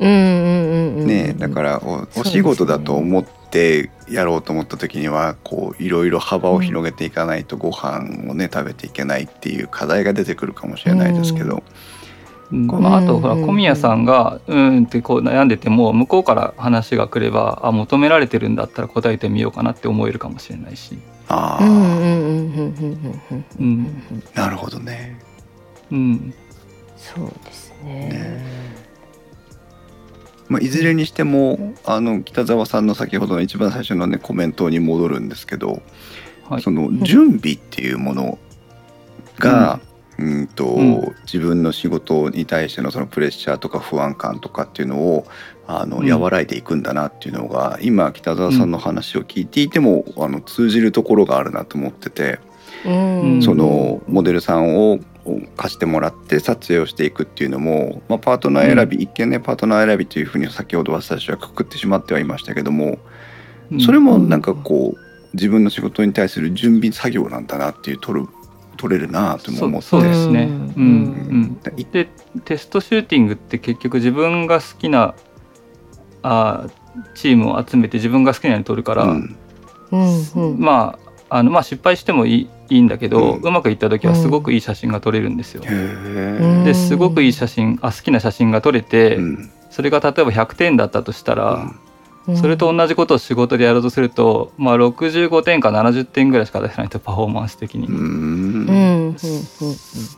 [0.00, 11.62] うんうんうんうんねだからおお仕事だと思ってやろうと思った時にはこういろいろ幅を広げていかないとご飯をね食べていけないっていう課題が出てくるかもしれないですけど。
[12.50, 20.98] まあ、あとほら小宮さんがうんってこう悩んでても向こうから話が来ればあ求められてるんだったら答えてみようかなって思えるかもしれないし。
[21.28, 21.64] ああ
[24.34, 25.18] なるほどね。
[25.90, 26.34] うん。
[26.98, 28.08] そうですね。
[28.10, 28.71] ね
[30.52, 35.80] まあ、いずれにしてもあの北澤さんの先ほどの一番最初のねコメントに戻るんですけど、
[36.48, 38.38] はい、その準備っていうもの
[39.38, 39.80] が、
[40.18, 40.46] うん。
[40.46, 45.26] と、うん、自分の仕事に対してのそのプレッシャーとか不安感とかっていうのを
[45.66, 52.40] あの和らいでいくんだなっていうのが、うん、今北澤さんの話を聞いていても、あの通じるところがあるなと思ってて、
[52.84, 54.98] そのモデルさんを
[55.56, 62.98] 貸してもらって撮影をしていくっていうのも、まあ、パートナー選び、一見ねパートナー選びというふうに先ほど私はくくってしまってはいましたけども
[63.80, 64.98] それもなんかこう
[65.34, 68.28] 自分の仕事に対する準備作業なんだなっていう取る
[68.76, 69.86] 取れるなと思って。
[69.86, 70.82] そうですね、うん。
[70.82, 71.60] うん、
[71.92, 72.08] で
[72.44, 75.14] テストシューティングって結局自分が好きな
[76.22, 76.66] あ
[77.14, 79.36] チームを集めて自分が好きなように取るから、うん、
[80.58, 81.01] まあ
[81.34, 85.62] あのまあ失敗してもいいいいんだけど、うん、うまくいった時はすごくいい写真が撮れるんですよ。
[86.64, 89.18] ですごくいい写真あ好きな写真が撮れて、
[89.70, 91.72] それが例えば100点だったとしたら、
[92.36, 97.88] それと同じことを仕事でやろうとすると、まあ、65点か70点ぐらいしか出せないとパフォーマンス的に。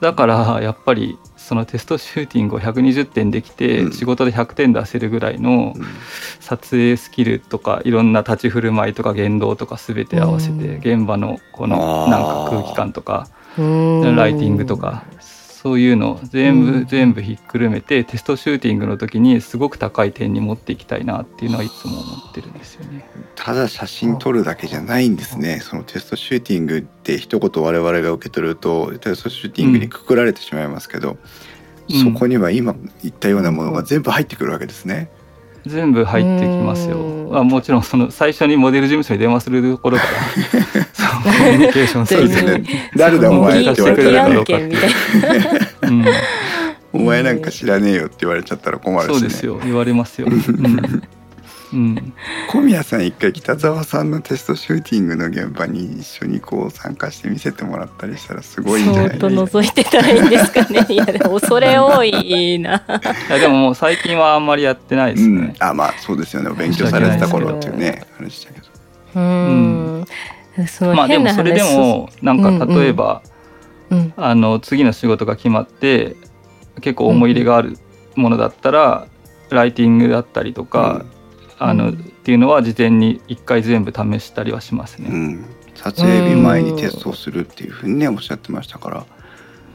[0.00, 5.74] だからやっぱりそのテストシューティングを120点できて、仕事で100点出せるぐらいの
[6.40, 15.04] 撮影スキルとかいろんな立ち振る舞いとか言動とか全て合わせて現場のこのなんか空気感とかライティングとか
[15.64, 23.08] そういうの全部、うん、全部ひっくるめてテストシューティングの時にすごく高い点に持っていきたいなっていうのはいつも思ってるんですよね。
[23.34, 25.60] ただ写真撮るだけじゃないんですね。
[25.60, 31.16] そのテストシューティングって一言我々が受け取るとテストシューティングにくくられてしまいますけど、
[31.88, 35.08] うん、そこには今言ったようなものが全部入ってくるわけですね。
[35.66, 36.96] 全部入ってきますよ。
[37.32, 40.10] あもちろんその最初にモデル事務所に電話するところから
[41.22, 42.62] コミュニケーションするね。
[42.96, 44.52] 誰だお前って言われたらどうか。
[46.92, 50.28] お前なんか知らねえよって言われちゃったら困るし、ね、そうですよ言われますよ。
[50.28, 51.02] うん
[51.74, 52.14] うん、
[52.48, 59.26] 小宮さん一回北澤さんのテストシューティングの現場に一緒にこう参加して見せてもらったりしたらすごいんじゃないですか？
[59.26, 60.86] 覗いてたらいいんですかね。
[60.88, 62.84] いやでも恐れ多いな。
[63.28, 65.56] いやでももう最近はあんまりやってないですね。
[65.60, 66.50] うん、あまあそうですよね。
[66.56, 68.66] 勉強されてた頃っていうね話したけど。
[69.16, 70.04] うん。
[70.94, 73.22] まあでもそれでもなんか例えば、
[73.90, 76.14] うんうん、あの次の仕事が決まって
[76.80, 77.76] 結構思い入れがある
[78.14, 79.08] ものだったら、
[79.50, 81.04] うん、ライティングだったりとか、
[81.58, 85.38] あのっていうのは事前に一回全部試したりはしますね。
[85.74, 89.06] 撮影日前にテストをするっていうふうにねおっしゃってましたから。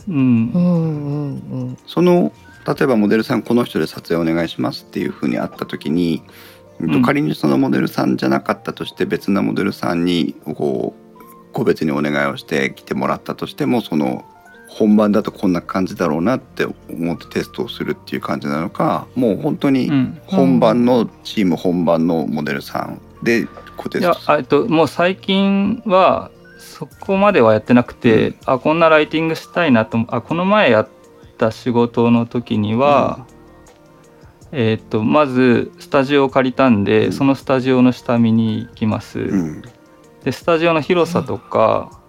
[0.07, 2.31] うん、その
[2.65, 6.23] 例えばモデルさんこの人で撮影お願いしますっていうふうにあった時に
[7.05, 14.25] 仮にそのモデルさんじゃなかったとして別なモデルさんにこう個別にお願いをして来てもらったとしてもその
[14.69, 19.89] 本番だとこんな感じだろうなって思ってテストをするっていう感じなのかもう本当に
[20.27, 30.89] 本番のチーム本番のモデルさんでこテストする、ともう最近はそこまではやってなくて、うん、あこんなライティングしたいなとあこの前やっ
[31.37, 33.39] た仕事の時には、うん。
[34.51, 39.61] えー、とまずスタジオを借りたんで、うん、そのスタジオの下見に行きます、うん、
[40.23, 42.01] でスタジオの広さとか、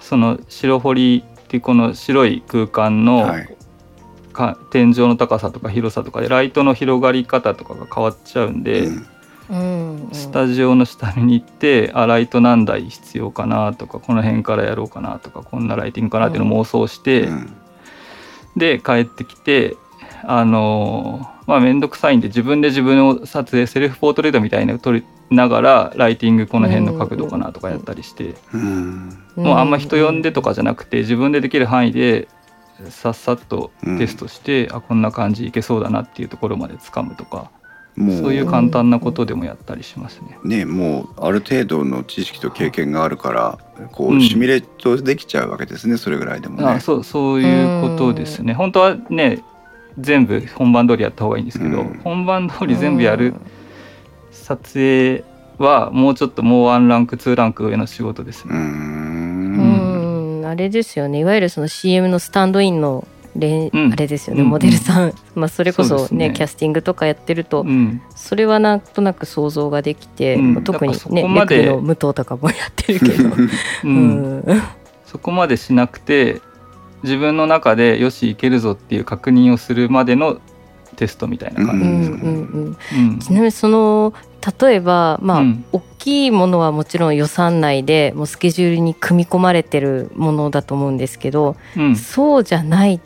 [0.00, 3.56] その白堀っていうこの白い空間の、はい、
[4.70, 8.88] 天井の高さとか広さとかでライトの広がり方とかが変わっちゃうんで、
[9.48, 17.28] うん、スタジオの下見に行ってあライト何台必要かなとかこの辺からやろうかなとかこんなライティングかなっていうのを妄想して、
[18.56, 19.76] で帰ってきて
[20.24, 28.34] あのーまあ面倒くさいんで自分で自分を撮影セルフポートレートみたいなの撮りながらライティングこの辺の角度かなとかやったりして、
[29.36, 32.28] もうあんま人呼んでとかじゃなくて自分でできる範囲で
[32.90, 37.50] さっさっとテストして、うん、あこんな感じいけそうだなっていうところまで掴むとか。
[37.98, 40.38] そういう簡単なことでもやったりしますね。
[40.44, 43.58] ねもうある程度の知識と経験があるから
[43.90, 46.64] こうシミュレートできちゃうわけですね、うん、それぐらいでもね。
[46.68, 48.54] あそうそういうことですね。
[48.54, 49.42] 本当はね
[49.98, 53.34] 全部本番通りやった方がいいんですけど、うん、本番通り全部やる
[54.48, 55.24] 撮影
[55.58, 58.54] はもうちょっともうワンランクツーランク上の仕事ですね。
[58.54, 60.42] うん。
[60.46, 61.18] あれですよね。
[61.18, 63.92] いわゆるその CM のスタンドインのれ、うん。
[63.92, 66.34] あれですよね、うんモデルさん、 まあ、それこそねね。
[66.34, 68.00] キャスティングとかやってると、うん。
[68.16, 70.54] それはなんとなく想像ができて、うん。
[70.54, 71.58] まあ特にねこまで。
[71.58, 73.30] ネクの武藤とかもやってるけど、
[75.04, 76.40] そこまでしなくて
[77.02, 80.38] 自分の中でよしいけるぞっていう確認をするまでの
[80.96, 82.30] テストみたいな感うんじですかね。
[82.30, 82.76] うんうん。
[83.10, 83.18] うん。
[83.18, 84.12] ちなみにその
[84.60, 85.64] 例えばまあ、うん。
[85.72, 91.96] 大きいものはもちろん予算内でもうスケジュールに組み込まれてるものだと思うんですけど、うん。
[91.96, 93.00] そうじゃない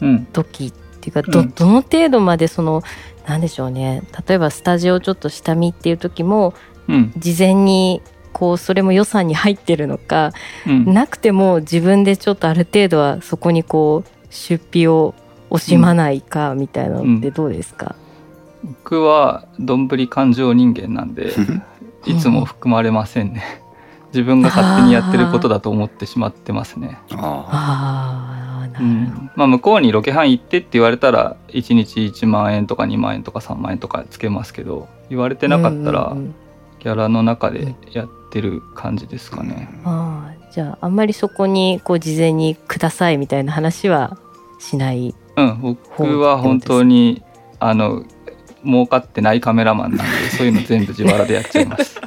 [0.00, 1.50] うん時っていうかど,、うん。
[1.50, 2.82] どの程度までその
[3.26, 4.02] なんでしょうね。
[4.26, 6.54] 例えばスタジオちょっと下見っていう時も
[6.88, 7.12] うん。
[7.16, 8.02] 事前に
[8.32, 10.32] こうそれも予算に入ってるのか、
[10.66, 10.92] うん。
[10.92, 15.14] なくても自分でちょっとある程度はそこにこう出費を
[15.50, 17.94] 惜しまないかみたいなのってどうですか、
[18.64, 21.32] 僕はどんぶり感情人間なんで
[22.06, 23.42] いつも含まれませんね。
[24.12, 26.98] 自分が勝手にやってることだと思ってしまってますね。
[27.12, 36.34] あああなるほど、うん、まあ向こうにロケハン行ってって言われたら1日1万円とか2万円とか3万円とかつけますけど言われてなかったらうんうんうん。
[36.80, 39.68] ギャラの中でやってる感じですかね。
[39.84, 44.16] ああじゃああんまりそこにこう事前にくださいみたいな話は
[44.58, 47.22] しないうん、僕は本当に
[47.60, 48.04] あの
[48.68, 51.98] 儲かってないカメラマンなんでそういうの全部自腹でやっちゃいます。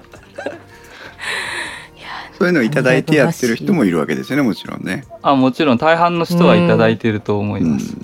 [2.38, 5.06] そういうのをいただいてやってる人もいるわけですよねもちろんね。
[5.22, 7.96] あもちろん大半の人はいただいてると思います。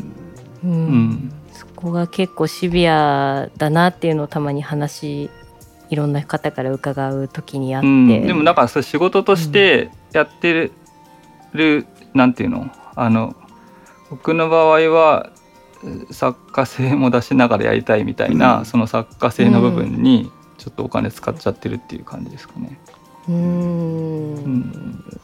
[0.64, 5.30] うんうんそこが結構シビアだなっていうのをたまに話
[5.90, 10.72] いろんな方から伺う時にあって、うん、でもなんかそれ仕事としてやって
[11.54, 12.70] る、なんていうの？
[12.96, 13.36] あの
[14.10, 15.30] 僕の場合は
[16.12, 18.66] 作家性も出しながらやりたいみたいな、うん。
[18.66, 22.80] その作家性の部分にちょっとお金使っちゃってるっていう感じですかね。
[23.28, 23.38] うーん。
[23.38, 25.20] うん。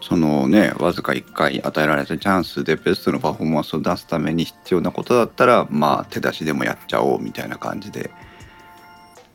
[0.00, 8.10] そのねわずか1回与えられたチャンスでベストのパフォーマンスを出すために必要なことだったらまあ手出しでもやっちゃおうみたいな感じで。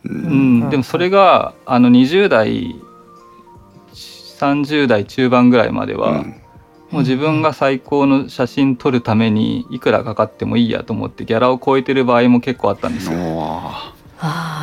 [0.06, 0.60] ううん。
[0.66, 2.76] ん、でもそれがあの20代
[3.94, 6.41] 30代中盤ぐらいまでは、うん
[6.92, 13.18] もう自分が最高の写真撮るためにいくらかかってもいいやと思ってギャラを超えてる場合も結構あったんですよ。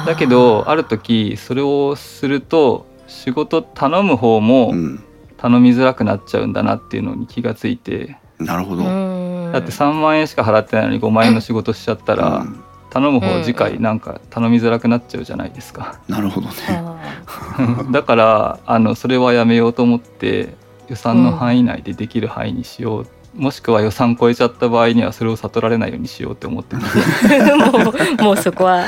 [0.07, 5.05] だけどある時それをすると仕事頼む方もうん。
[5.39, 8.19] 頼みづらくなっちゃうんだなっていうのに気がついて。
[8.39, 8.83] なるほど。
[8.83, 12.61] だって3万円しか払ってないのに5万円の仕事しちゃったらうん。
[12.91, 16.01] 頼む方次回なんか頼みづらくなっちゃうじゃないですか。
[16.09, 16.55] なるほどね。
[16.69, 20.55] あ だからあのそれはやめようと思って
[20.89, 26.99] 予算の範囲内でできる範囲にしよう、もしくは予算超えちゃった場合にはそれを悟られないようにしようって思ってます。
[27.29, 28.85] ー もうもうそこは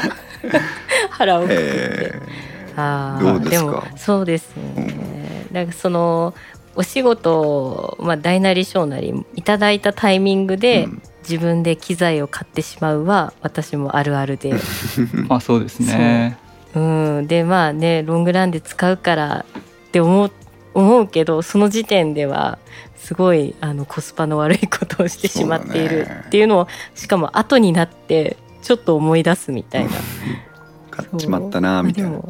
[1.11, 1.63] 腹をくくって。
[1.65, 2.13] え
[2.77, 3.71] あーどうですか？
[3.71, 6.35] もそうですね、なんかその
[6.77, 11.03] お仕事を、まあ、大なり小なりいただいたタイミングーで、うん。
[11.29, 14.55] 自分で機材を買ってしまうは私もあるあるで、
[15.29, 16.39] まあそうですね。
[16.75, 16.79] う。
[16.81, 20.31] ん、でまあねロングランで使うからって思う
[20.75, 22.59] 思うけどその時点では
[22.97, 29.91] すごいあのコスパの悪いことをしてしまっているっていうのをしかも後になってちょっと思い出すみたいな。
[30.91, 32.21] 買っちまったなみたいな。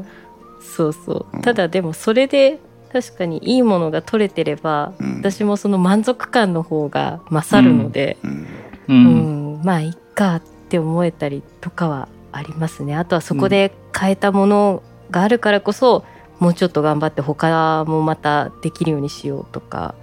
[0.60, 1.42] そうそう、うん。
[1.42, 2.58] ただでもそれで
[2.92, 5.16] 確かにいいものが取れてれば、うん。
[5.18, 8.30] 私もその満足感の方が勝るので、うん。
[8.30, 8.46] う、
[8.88, 9.60] うん。
[9.60, 12.94] んまあいっかって思えたりとかはありますね。
[12.96, 16.04] あとはそこで変えたものがあるからこそ、
[16.40, 19.94] もうちょっと頑張って他もまたできるようにしようとか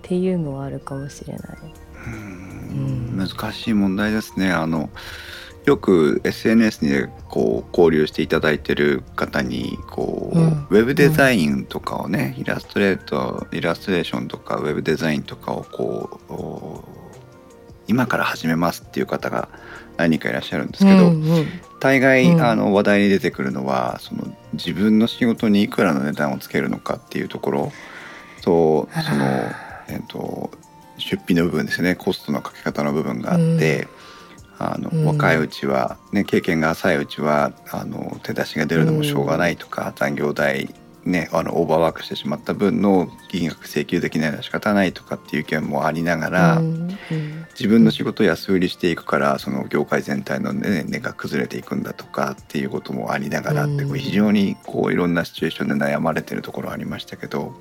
[0.00, 1.58] っていうのはあるかもしれない。
[2.04, 4.50] うん難しい問題ですね。
[4.50, 4.90] あの
[5.64, 16.84] よく SNS にこう交流していただいてる方にこう、うんウェブデザインとかをね、イラストレートイラストレーションとかウェブデザインとかをこうお
[17.86, 19.50] 今から始めますっていう方が
[19.98, 21.46] 何人かいらっしゃるんですけど、うんうん
[21.82, 22.40] 大概、うん。
[22.40, 24.22] あの話題に出てくるのはその
[24.52, 27.72] 自分の仕事にいくらの値段をつけるのかっていうところ。
[28.40, 29.24] とその、
[29.88, 30.50] えっと
[30.98, 31.96] 出費の部分ですね。
[31.96, 33.88] コストのかけ方の部分があって、
[34.58, 35.06] あのうん。
[35.06, 40.72] 若いうちは、ね、経験が浅いうちはあの手出しが出るのもしょうがないとか、残業代
[41.04, 46.66] ね、あのオーバーワークしてしまった分の金額請求できないのは仕方ないとかっていう意見もありながら、うん
[47.10, 47.46] うん。
[47.54, 53.88] 自分の仕事を安売りしていくからその業界全体の、ね、値が崩れていくんだとかっていうこともありながらってうん。
[53.88, 57.52] こう非常にこういろんなシチュエーションで悩まれてるところありましたけど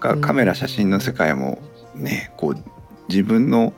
[0.00, 1.62] カメラ写真の世界も
[1.94, 2.64] ねこう
[3.08, 3.72] 自分の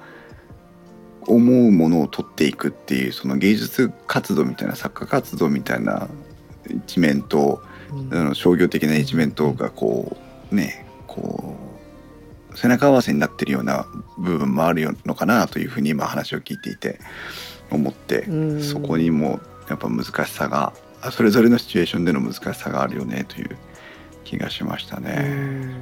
[1.26, 6.08] 思うものを撮っていくっていうその芸術活動みたいな作家活動みたいな
[6.86, 7.73] 一面とうん
[8.10, 10.16] あの商業的な一面とがこ
[10.52, 11.56] うねこ
[12.52, 13.86] う背中合わせになってるような
[14.18, 16.98] 部分もあるのかなというふうに今話を聞いていて
[17.70, 18.26] 思って
[18.60, 20.72] そこにもやっぱ難しさが
[21.10, 23.56] それぞれのシチュエーションでの難しさがあるよねという
[24.24, 25.74] 気がしましたね。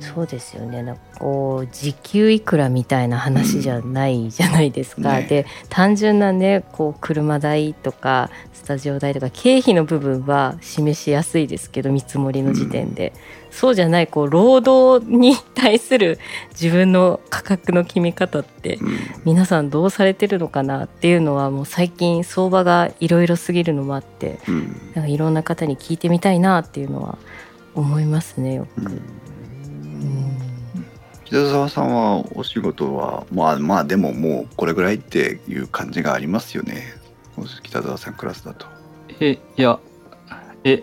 [0.00, 0.82] そうですよね。
[0.82, 5.04] なんかこう時給いくらみたいな話じゃないじゃないですか、うん。
[5.22, 13.14] ね、で単純なねこう車代とかスタジオ代とか経費の部分は示しやすいですけど見積もりの時点で、
[13.46, 16.18] うん、そうじゃないこう労働に対する
[16.50, 18.78] 自分の価格の決め方って、
[19.24, 27.16] 皆さんどうされてるのかなっていうのはもう最近相場がいろいろすぎるのもあって、うん、なんかいろんな方に聞いてみたいなっていうのは
[27.74, 29.00] 思いますねよく。
[31.24, 36.97] 北澤さんはお仕事はまあまあでももうこれぐらいっていう感じがありますよね
[37.62, 38.66] 北澤さんクラスだと。
[39.20, 39.78] えいや
[40.64, 40.82] え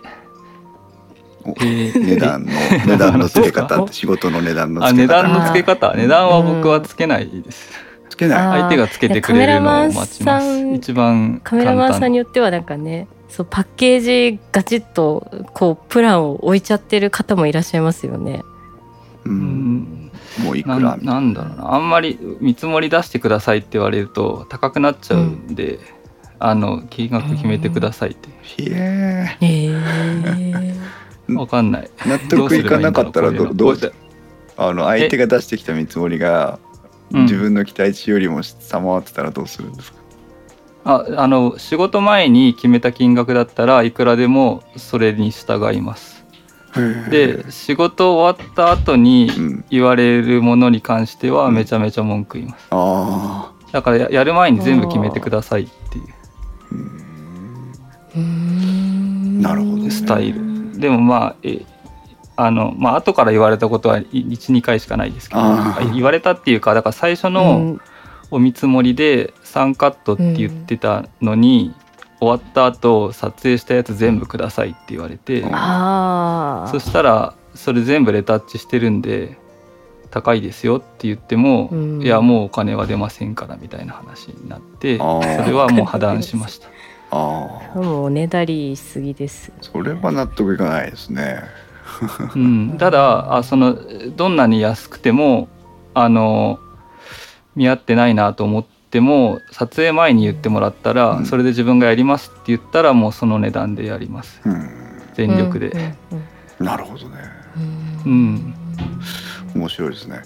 [1.54, 2.50] 値段の
[2.86, 5.18] 値段の付け方って仕事の値段の付け方。
[5.18, 5.94] あ値段の付け方。
[5.94, 7.70] 値段は僕はつけないです、
[8.08, 8.60] つけない。
[8.60, 10.74] 相手がつけてくれるのを待ちます。
[10.74, 18.42] 一番カメラマンさんによってはなんかねそうパッケージガチッとこうプランを置いちゃってる方もいらっしゃいますよね。
[19.24, 20.10] うん。
[20.42, 20.78] もういくら？
[20.78, 21.74] ななんだろうな。
[21.74, 25.80] あんまり見積もり出してくださいって言われると高くなっちゃうんで、うん、
[26.38, 28.28] あの金額決めてくださいって。
[28.62, 30.76] へええ
[31.26, 31.90] 分かんない。
[32.06, 33.78] 納得いかなかったらどどう
[34.56, 36.58] あの相手が出してきた見積もりが
[37.10, 39.98] 自分の期待値よりも下回ってたらどうするんですか、
[40.84, 46.24] ああの仕事前に決めた金額だったらいくらでもそれに従います。
[47.10, 49.30] で仕事終わった後に
[49.70, 55.72] 言われるものに関してはめちゃめちゃ文句言います、うん、だからやる前に全部決めてくださいって
[59.40, 60.78] なるほど、ね、スタイル。
[60.78, 61.62] でもまあえ
[62.36, 65.42] あのまあ後から言われたことは12回しかないですけど
[65.94, 67.78] 言われたっていうかだから最初の
[68.30, 71.86] お見積もりで3カットって言ってたのに、うん
[72.20, 75.48] 終わった後撮影したやつ全部くださいって言われてそ
[76.80, 79.38] したらそれ全部レタッチしてるんで
[80.16, 85.04] 高いですよって言っても、うん、いやもうお金は出ませんからみたいな話になってそ
[85.44, 86.68] れはもう破談しました。
[87.10, 89.52] ああもうおねだりしすぎです。
[89.60, 91.42] それは納得いかないですね。
[92.34, 93.78] うん、ただあその
[94.16, 95.48] どんなに安くても
[95.92, 96.58] あの
[97.54, 104.70] 見合ってないなと思ってっても撮影前に言ってもらったら、うん、それで自分がやりますって言ったらもうその値段でやります、うん、
[105.14, 105.94] 全力で、
[106.58, 107.18] なるほどね。
[108.06, 108.54] うん
[109.56, 110.22] 面白いですね。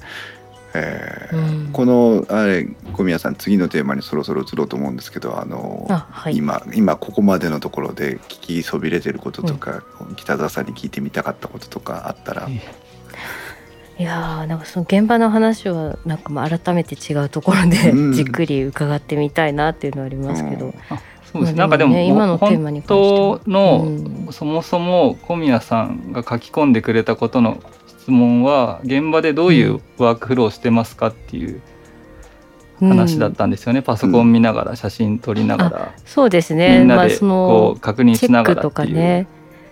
[0.72, 9.82] えー、このあれ小宮さん次のテーマにそろそろ移ろうと思うんですけどあの、はい、今今ここまでのところで聞きそびれてることとか、
[10.16, 20.66] 北澤さんに聞いてみたかったこととかあったら、いやなんかその現場の話はなんかまあ改めて違うところで、じっくり伺ってみたいなっていうのはありますけど。
[20.66, 20.74] うん。
[21.32, 27.62] そうです、ね、なんかでも、今のテーマに本当の、うん、そもそも小宮さんが書き込んでくれたことの
[28.00, 31.60] 質問は現場でどういうワークフローしてますかっていう
[32.80, 36.78] 話だったんですよね、うん、パソコン見ながら写真撮りながら、そうですね。
[36.78, 38.94] みんなでこう確認しながらっていう。
[38.94, 39.26] ね。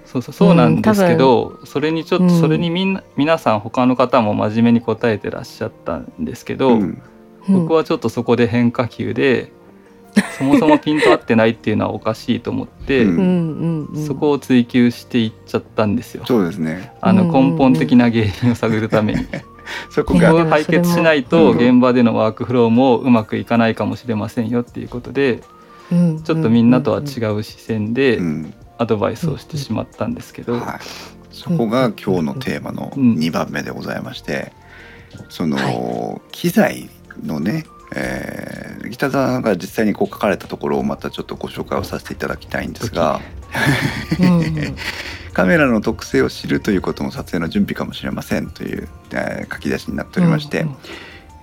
[0.05, 7.03] そうそうそうなんですけど、うん、それにちょっとそれにみんな、皆さん他の方も真面目に答えてらっしゃったんですけど、うん、
[7.49, 9.53] 僕はちょっとそこで変化球で、
[10.39, 13.07] そもそもピント合ってないっていうのはおかしいと思って、
[14.07, 16.25] そこを追求していっちゃったんですよ。
[16.27, 16.93] そうですね。
[17.01, 19.27] あの根本的な原因を探るために。
[19.91, 25.43] そこが解決しないと現場でのワークフローもうまくいかないかもしれませんよっていうことで、
[25.91, 28.19] ちょっとみんなとは違う視線で
[28.79, 34.53] アドバイスをしてしまったんですけど、はい、そこが今日のテーマの2番目でございまして、
[35.29, 36.89] その、機材
[37.25, 37.65] のね
[37.95, 43.21] えー、北澤が実際にこう書かれたところをまたちょっとご紹介をさせていただきたいんですが、
[45.33, 50.77] カメラの特性を知るということも撮影の準備かもしれませんという、えー、書き出しになっておりまして、うん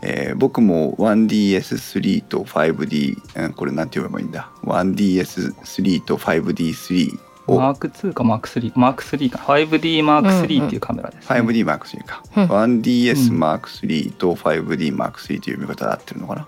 [0.07, 9.39] えー、僕も 1DS3 と 5D、うん、これなんて呼べばいいんだ？1DS3 と 5D3 をマーク2かマーク3マーク3か。
[9.39, 16.47] 5D マーク3っていうカメラです、ね、5D マーク3か、うん、1DS マーク3と 5D マーク3という読み方で合ってるのかな？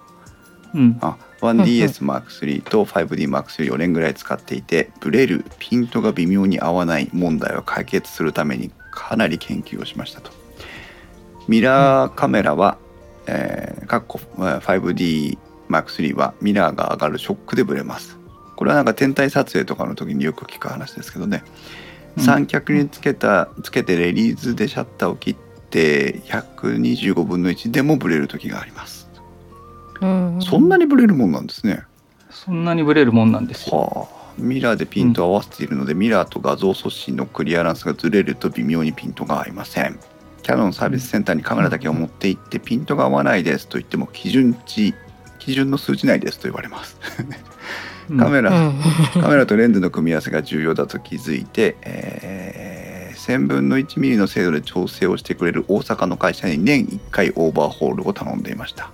[0.75, 10.31] うん、あ 1DS マーク3と 5D マーク3を年ぐらい使っていてブレるピントが微妙に合わない問題を解決するためにかなり研究をしましたと。
[11.47, 12.77] ミラーカメラは
[13.29, 15.37] えー、かっこ 5D
[15.67, 18.17] Mark3 はミラーが上がるショックでブレます。
[18.57, 21.43] これはなんか天体撮影とかの時によく聞く話ですけどね、
[22.17, 29.07] 三脚につけたつけてレリーズでシャッターを切って0.125分の1でもブレる時があります、
[30.01, 31.83] うんそんなにブレるもんなんですね。
[32.29, 33.77] そんなにブレるもんなんですよ。
[33.77, 34.17] はあ。
[34.37, 39.99] ミラーでピントを合わせているので、ミラーと画像送信のクリアランスがずれると微妙にピントが合いません。
[40.43, 44.93] キャノンサービスセンターにカメラだけを持って行ってピントが合わないですと言っても基準値
[45.39, 46.97] 基準の数値内ですと言われます。
[47.19, 47.27] うん
[48.17, 48.73] カメラ、うん。
[49.21, 58.89] カメラとレンズの組み合わせが重要だと気づいて、えー1000分の1ミリの精度で調整をしてくれる大阪の会社に年1回オーバーホールを頼んでいました。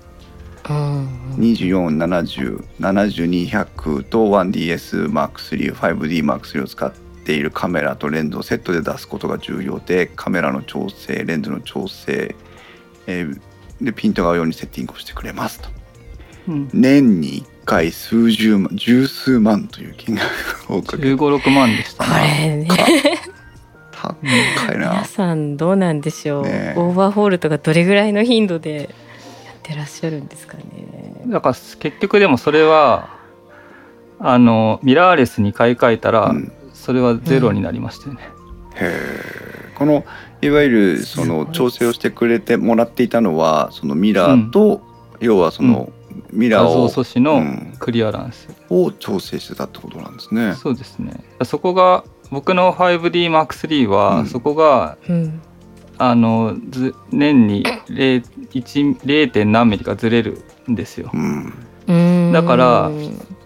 [0.69, 1.07] うん。
[1.37, 6.91] 24707200と 1DS M3-5D M3 を使っ
[7.25, 12.35] ているカメラとレンズをセットで出すことが重要でカメラの調整レンズの調整、
[13.05, 13.39] えー
[13.81, 15.67] でピントが合うようにセッティングをしてくれますと。
[16.47, 16.69] うん。
[16.73, 21.09] 年に1回数十万十数万という金額をかけて。
[21.09, 22.19] 15、6万でしたこな。
[22.21, 22.67] れね。
[23.91, 24.15] 高
[24.73, 24.89] いな。
[24.91, 26.79] 皆さんどうなんでしょう、ねえ。
[26.79, 28.89] オーバーホールとかどれぐらいの頻度で
[29.45, 30.63] やってらっしゃるんですかね。
[31.27, 33.09] だから結局でもそれは
[34.19, 36.51] あのミラーレスに買い替えたら、うん。
[36.73, 38.21] それはゼロになりましたよね。
[38.75, 39.71] へえ。
[39.75, 40.03] この
[40.41, 44.81] いわゆるその調整をしてくれてもらっていたのはそのミラーと、
[45.21, 45.93] 要はその
[46.31, 47.43] ミラー画像を,、素子の
[47.79, 50.55] クリアランス、を調整してたってことなんですね。
[50.55, 51.23] そうですね。
[51.43, 54.25] そこが僕の 5DMAX3 は、うん。
[54.27, 55.41] そこがうん。
[55.99, 59.31] あのず年に 0, 1 0.
[59.31, 61.11] 点何ミリかずれるんですよ。
[61.13, 61.53] うん。
[61.87, 62.91] うんだから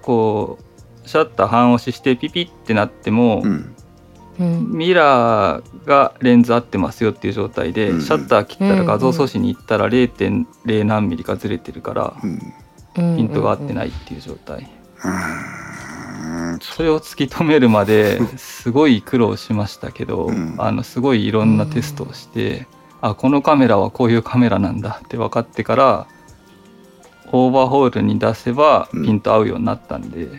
[0.01, 0.57] こ
[1.05, 3.73] うシャッター半押ししてピピってなっても、うんうん
[4.39, 8.01] ミラーがレンズ合ってますよっていう状態で、うん。
[8.01, 12.39] シャッター切ったら画像素子に行ったら0.0何ミリかずれてるから、うん。
[12.93, 14.69] ピントが合ってないいっていう状態、
[15.05, 15.09] う
[16.55, 16.59] ん。
[16.61, 20.55] それを突き止めるまですごい苦労しましたけど、うん。
[20.57, 22.67] あのすごいいろんなテストをして、
[23.01, 26.07] あこのカメラはこういうカメラなんだって分かってから
[27.31, 29.05] オーバーホールに出せばうん。
[29.05, 30.29] ピント合うようになったんで、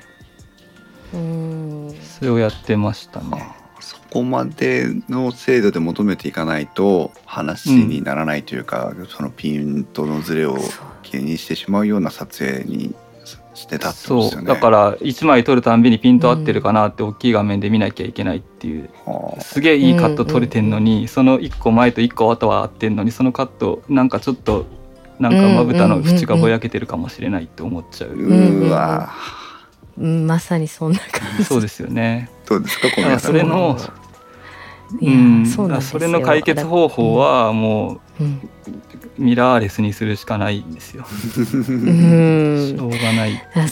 [1.15, 1.95] うん。
[2.03, 3.58] それをやってましたね。
[4.11, 10.57] そこまでの精度で求めていかないと話にならないというか、そのピントのズレを
[11.03, 12.95] 気にしてしまうような撮影に
[13.55, 14.47] してたってことですよね。
[14.47, 14.55] そう。
[14.55, 18.89] だから1枚撮るたんびにピント合ってるかなって大きい画面で見なきゃいけないっていう。
[19.05, 24.65] はあすげえいいカット撮れてんのに、その1個前と1個後は合ってんのにそのカットなんかちょっと
[25.21, 28.69] なんかまぶたの縁がぼやけてるかもしれないって思っちゃう、ん。
[28.69, 29.13] うわ
[29.99, 30.27] うん。
[30.27, 31.45] まさにそんな感じ。
[31.45, 33.79] そうですよねどうですか小だから宮さんそれの
[35.01, 35.47] いやうん。
[35.47, 36.01] そうなんですよ。
[36.01, 38.27] それの解決方法はもうん。
[38.27, 38.49] う
[39.19, 41.05] ミラーレスにするしかないんですよ。
[41.37, 42.75] うん。
[42.77, 43.43] しょうがない。
[43.55, 43.67] あ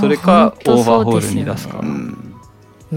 [0.00, 2.34] それかオーバーホールに出すかうん。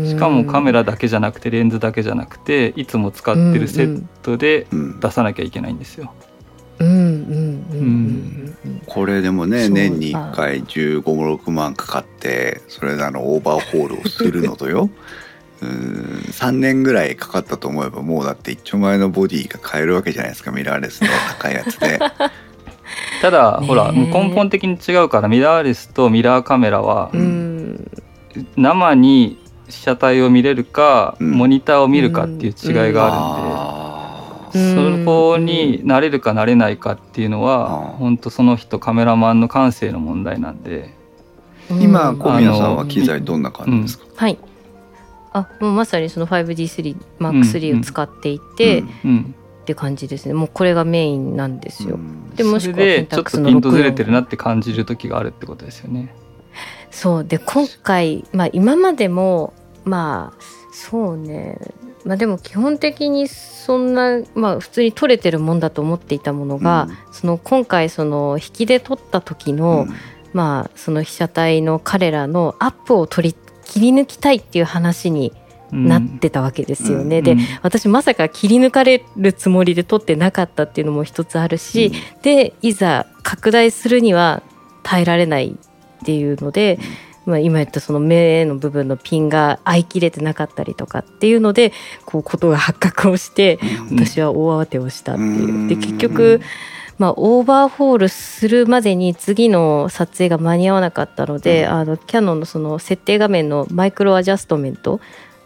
[0.08, 5.00] しかもカメラだけじゃなくてレンズだけじゃなくていつも使ってるセットでうん。
[5.00, 6.14] 出さなきゃいけないんですよ。
[8.86, 14.90] これでもね年に1回1 5 6万かかってそれであのオーバーホールをするのとよ。
[15.62, 21.08] うん3年ぐらいかかったと思えばもうだって一丁前のボディが買えるわけじゃないですかミラーレスの
[21.40, 21.98] 高いやつで。
[23.22, 27.92] ただ、ほら根本的に違うからミラーレスとミラーカメラはうん。
[28.58, 31.32] 生に被写体を見れるか、うん。
[31.32, 33.95] モニターを見るかっていう違いがあるんで、うん
[34.56, 37.98] そこになれるかなれないかっていうのは、うん。
[37.98, 40.94] 本当その人カメラマンの感性の問題なんで、
[41.70, 42.20] 今うん。
[42.20, 44.38] 小宮さんは機材どんな感じですか、はい。
[45.34, 49.12] あもうまさにその 5D3MAX3 を使っていて、うん。
[49.12, 50.34] うん、って感じですね。
[50.34, 52.30] もうこれがメインなんですよ、うん。
[52.36, 56.14] でもしそくはちょっクスの64とピントずれてるなって感じる時があるってことですよね。
[56.92, 57.24] そう。
[57.26, 59.54] で今回、まあ、今までも
[59.84, 60.42] まあ
[60.72, 61.58] そうね
[62.06, 69.88] まあでも基本的にそんなまあ普通に撮れてるもんだと思っていたものが、その今回その引きで撮った時の、
[70.32, 73.36] まあその被写体の彼らのアップを取り
[73.66, 75.34] 切り抜きたいっていう話に
[75.74, 75.88] うん。
[75.88, 77.18] なってたわけですよね。
[77.18, 77.24] うん。
[77.24, 81.92] で私まさか切り抜かれるつもりで撮ってなかったっていうのも一つあるし、
[82.22, 84.44] でいざ拡大するには
[84.84, 86.78] 耐えられないっていうので、
[87.26, 91.74] まあ、今言ったその目の部分のピンが合い切れてなかったりとかっていうので
[92.06, 93.60] こうことが発覚をして
[93.90, 95.68] うん私は大慌てをしたっていう。
[95.68, 96.42] でうん結局
[96.98, 105.02] まあ、オーバーホールするまでに次の撮影が間に合わなかったので、うんあのキャノンのその設定画面のマイクロアジャストメント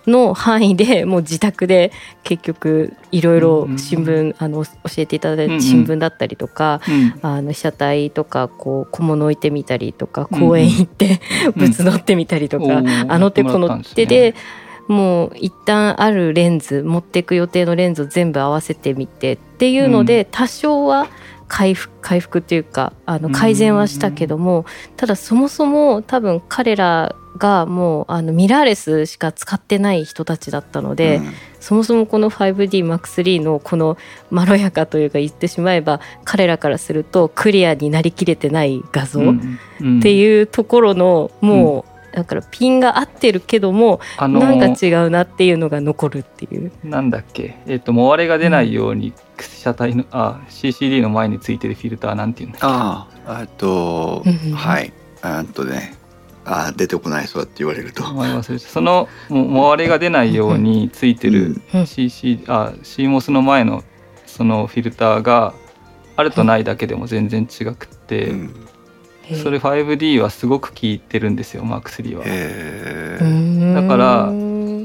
[0.09, 1.91] の範囲でもう自宅で
[2.23, 5.59] 結局いろいろ新聞、あの教えていただいうんうん。
[5.59, 7.19] た新聞だったりとか、うん。
[7.21, 11.21] あの被写体とかこう小物置いてみたりとかうん公園行って、
[11.55, 14.35] うん物乗ってみたりとか、おーあの手この手で
[14.87, 21.07] もう一旦あるレンズ持っていく予定のレンズを全部合わせてみてっていうので、多少は
[21.49, 33.97] 回復回復っていうかあの改善はしたけども、ただそもそも多分彼らがもうあのミラーレスしか使ってない人たちだったので、うん、そもそもこの 5DMAX3 のこの
[34.29, 39.33] まろやかというか言ってしまえば彼らからするとクリアになりきれてない画像っ
[40.01, 46.71] ていうところのもう、だからピンが合ってるけども、あのー、なんか違うなっていうのが残るっていう。
[46.83, 47.57] なんだっけ？
[47.67, 52.65] えっ、ー、ともわれが出ないように車体の、あ CCD の前についてるフィルターなんていうんだっけ？
[52.67, 54.23] ああと
[54.55, 54.91] はい。
[55.21, 55.95] あとね
[56.45, 58.03] あ出てこないそうって言われると。
[58.03, 63.83] 思いますそのもわれが出ないようについてる CC、あ CMOS の前の
[64.25, 65.53] そのフィルターが
[66.15, 68.68] あるとないだけでも全然違くて、うん
[69.35, 73.81] それ 5D はすごく効いてるんですよマーク3は。
[73.81, 74.31] だから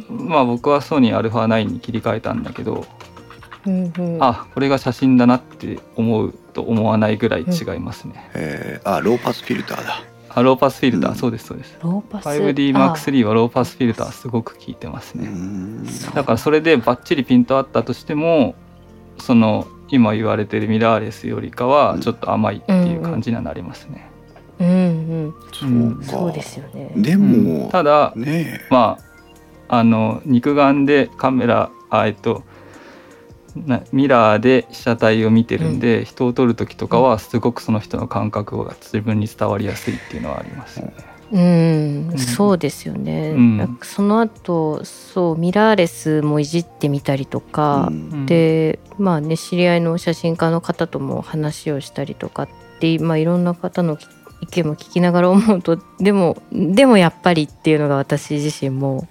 [0.08, 2.86] まあ僕はソニー α9 に切り替えたんだけど、
[4.20, 8.30] あこれが写真だなって思うと思わないぐらい違いますね。
[8.34, 10.02] えあローパスフィルターだ。
[10.36, 11.78] あローパスフィルター、うん、そうですそうです。
[11.80, 15.28] 5DMAX3 はローパスフィルターすごく効いてますね。
[16.14, 18.54] だからそれでバッチリピントあったとしても
[19.18, 23.92] その今言われてるミラーレスよりかはちょっと甘いっていう感じにはなりますね。
[23.94, 24.13] うんうん
[24.58, 26.04] そうか。
[26.04, 26.92] そうですよね。
[26.96, 32.42] でも、ただ、ね、まああの肉眼でカメラあえっと
[33.92, 40.92] ミラーで被写体を見てるんで、うん、人を撮る時とかはすごくその人の感覚が自分に伝わりやすいっていうのはありますよね。
[41.32, 52.48] うん、うん、そうですよね、うん、その後そうミラーレスもいじってみたりとか、うん、でまあね知り合いの写真家の方とも話をしたりとかっ
[52.78, 53.96] て、まあ、いろんな方の
[54.44, 59.08] 意見も聞きながら思うとでもでもやっぱりっていうのが私自身も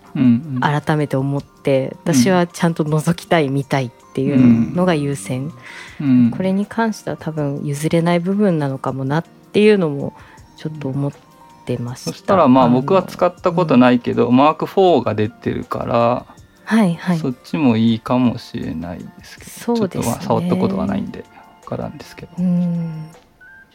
[0.62, 5.52] 改めて思って、うんうん、私はちゃんと覗きたい見たいっていうのが優先、
[6.00, 10.14] うん、これに関しては多分譲れない部分なのかもなっていうのも
[10.56, 11.12] ちょっと思っ
[11.66, 12.12] てました。
[12.12, 16.26] そしたらまあ僕は使ったことないけど、うん、マーク4が出てるから
[16.66, 21.26] はいはい、そっちもいいかもしれないですけどそうです、ね、触ったことがないんで
[21.64, 22.32] 分からんですけど。
[22.40, 23.10] うん。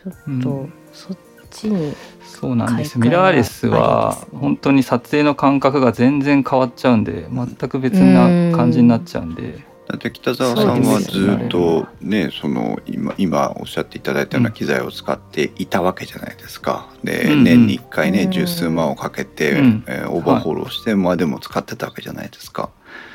[0.03, 1.17] ちょっと、そっ
[1.51, 1.94] ちに
[2.24, 9.66] そうなんですミラーレスは本当に撮影の感覚が全然変わっちゃうんで全く別な感じになっちゃうんで。
[9.88, 16.90] だって北澤さんはずっとね、ね、その今今おっしゃっていただいたような機材を使っていたわけじゃないですか。
[17.03, 22.68] で、うん、年に1回ね、十数万をかけて、うん、えー、オーバーホールをして、はい、まあでも使ってたわけじゃないですか。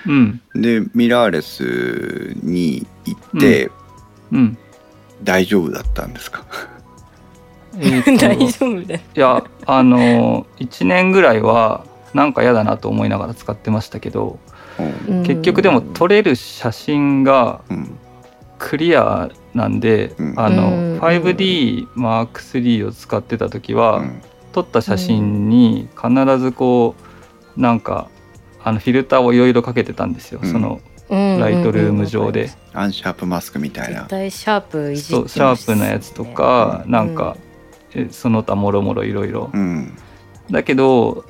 [0.08, 3.70] うん、でミラーレスに行って、
[4.32, 4.58] うん、
[5.24, 6.44] 大丈夫だったんですか？
[7.80, 8.88] えー、 大丈夫？
[8.88, 14.40] だいやあの1年ぐらいはなんか嫌だなと思いながら使ってましたけど、
[15.08, 17.62] うん、結局でも撮れる写真が
[18.60, 24.22] クリアなんで、うん、あの 5DMark3 を使ってた時は、うん、
[24.52, 26.96] 撮った写真に必ずこ
[27.58, 28.10] うなんか
[28.64, 37.14] あのフィルターをいろいろかけてたんですよ、そのライトルーム上で、アンシャープマスクみたいな絶対シャープいじって、ね、シャープのやつとか、なん。
[37.14, 37.36] か
[38.12, 39.52] その他もろもろいろいろ。
[40.52, 41.26] だけど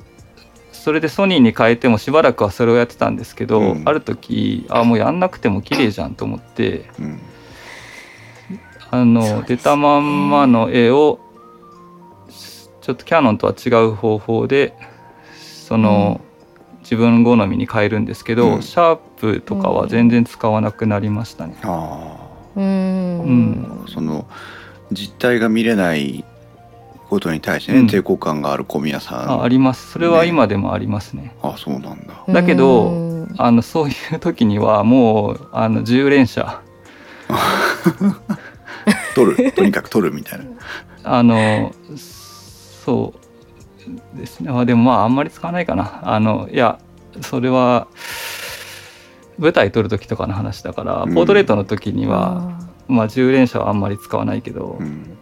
[0.72, 7.20] それでソニーに変えてもしばらくはそれをやってたんですけど、うん、ある時あもうやんなくても綺麗じゃんと思って、うん、
[8.90, 11.20] あの、ね、出たまんまの絵を
[12.82, 14.74] ちょっとキャノンとは違う方法で
[15.38, 16.20] その、
[16.74, 21.56] うん、自分好みに変えるんですけど、シャープとかは全然使わなくなりましたね。
[22.56, 24.26] うん、その
[24.92, 26.26] 実態が見れない
[27.14, 29.30] ことに対してね、うん、抵抗感がある小宮さん。
[29.30, 29.92] ああります。
[29.92, 31.36] それは今でもありますね。
[31.42, 32.24] あそうなんだ。
[32.28, 36.60] だけどあのそういう時にはもうあの10連射。
[39.14, 39.52] 取る。
[39.52, 40.44] とにかく取るみたいな。
[41.04, 44.50] あのそうですね。
[44.50, 46.00] あでもまああんまり使わないかな。
[46.02, 46.80] あのいや
[47.22, 47.86] それは
[49.38, 52.58] 舞台撮る時とかの話だから、うん、ポートレートの時には、
[52.88, 55.16] まあ10連射はあんまり使わないけど、うん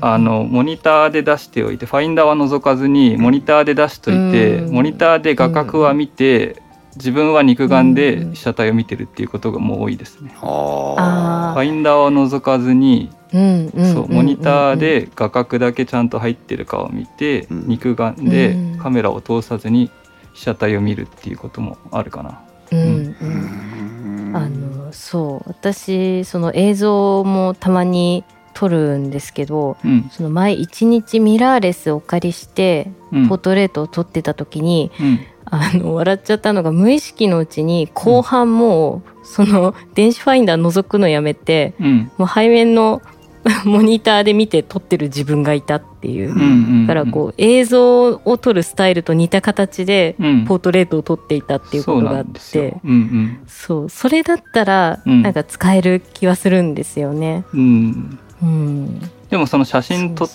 [0.00, 6.62] あのモニターで出しておいてファインダーは覗かずにモニターで出しといて、モニターで画角は見て、
[6.96, 10.34] 自分は肉眼で被写体を見てるっていうことがもう多いですね。
[10.38, 19.90] ファインダーを覗かずに、そうモニターで画角だけちゃんと入ってるかを見て、肉眼でカメラを通さずに
[20.32, 22.40] 被写体を見るっていうこともあるかな。
[22.72, 23.16] うん。
[23.20, 25.48] うん、あのそう。
[25.48, 28.24] 私その映像もたまに
[28.56, 30.08] 撮るんですけど、うん。
[30.10, 33.28] その前一日ミラーレスをお借りしてうん。
[33.28, 35.20] ポートレートを撮ってた時に、うん。
[35.44, 42.10] あの笑っちゃったのが無意識のうちに後半もうその電子ファインダー覗くのやめてうん。
[42.16, 43.02] もう背面の
[43.64, 46.32] モニターで見て撮ってる自分がいたっていう。
[46.32, 50.44] うんうんだからこう映像を撮るスタイルと似た形でうん。
[50.46, 53.38] ポートレートを撮っていたっていうことがあっそうなんですてようん。
[53.46, 53.88] そう。
[53.90, 55.22] それだったらうん。
[55.22, 57.44] なんか使える気はするんですよね。
[57.52, 58.48] うんうん。
[58.48, 60.28] うん、でもその写真撮っ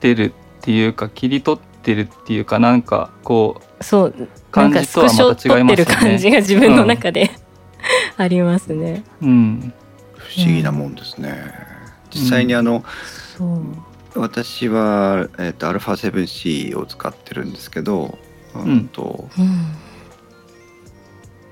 [0.00, 3.84] てるっていうか切り取ってるっていうかなんかこう。
[3.84, 4.28] そう。
[4.50, 6.30] 感かじとはまスクショた違いますよ撮ってる感じね。
[6.32, 7.30] が自分の中で、
[8.16, 9.04] ありますね。
[9.22, 9.72] うん。
[10.16, 11.52] 不思議なもんですね。
[12.12, 12.84] 実際にあの、
[14.14, 18.18] 私は、えー、と α7C を使ってるんですけど、
[18.54, 19.74] うんとうん。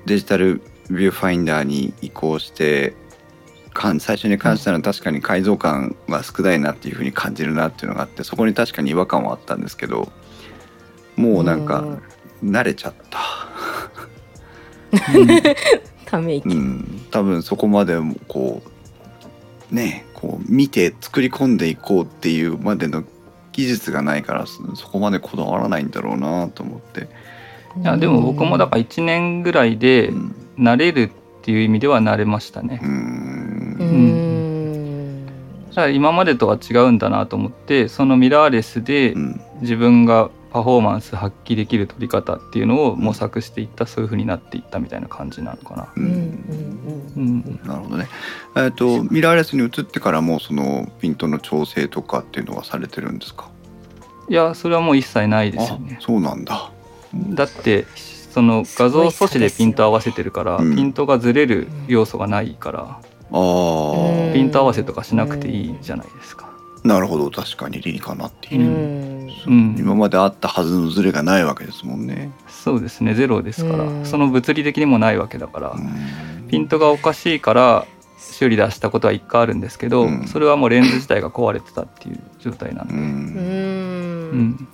[0.05, 2.95] デジタルビューファインダーに移行して
[3.99, 10.11] 最初に感じたのは確かに改造感は少ないなっていうふうに感じるなっていうのがあってそこに確かに違和感はあったんですけど
[11.15, 11.85] もうなんか
[12.43, 13.19] 慣れちゃった、
[16.05, 18.61] ため息、うん、多分そこまでもこ
[19.71, 23.03] うねこう見て作り込んでいこうっていうまでの
[23.51, 27.09] 技術がないからそそこまでこだわらないんだろうなと思って、
[27.81, 30.35] いやでも僕もだから1年ぐらいでうん。
[30.59, 31.09] 慣れる
[31.39, 32.85] っていう意味では慣れましたねう。
[32.85, 32.91] うー
[33.83, 35.25] んん
[35.69, 45.93] だから今までとは違うんだなと思ってそのミラーレスでうん自分がパフォーマンス発揮できる撮り方っていうのを模索していったそういう風になっていったみたいな感じなのかな。
[45.95, 48.07] ううんんうんなるほどね。
[48.55, 53.49] えっ、とミラーレスに移ってからもそのピントの調整とかっていうのはされてるんですか？
[54.27, 55.97] いやそれはもう一切ないですよあね。
[56.01, 56.71] そうなんだ。
[57.13, 57.85] だって
[58.31, 60.75] その画像素子でピント合わせてるから、うん。
[60.75, 62.99] ピントがずれる要素がないから、あ
[63.31, 66.49] あ、ピント合わせとかしなくていいじゃないですか。
[66.83, 67.29] なるほど。
[67.29, 68.61] 確かに理にかなっていう。
[68.61, 69.29] う、ん。
[69.47, 69.51] う。
[69.51, 69.75] ん。
[69.77, 72.31] 今まであったはずのズレがないわけですもんね。
[72.47, 73.13] そうですね。
[73.13, 74.05] ゼロですから、うん。
[74.05, 76.47] その物理的にもないわけだから、うん。
[76.47, 77.85] ピントがおかしいから
[78.17, 80.27] 修理出したことは一回あるんですけど、うん。
[80.27, 83.01] それはもうレンズ自体が壊れてたっていう状態なんうで、うん。
[83.01, 84.47] うん。
[84.51, 84.67] ん。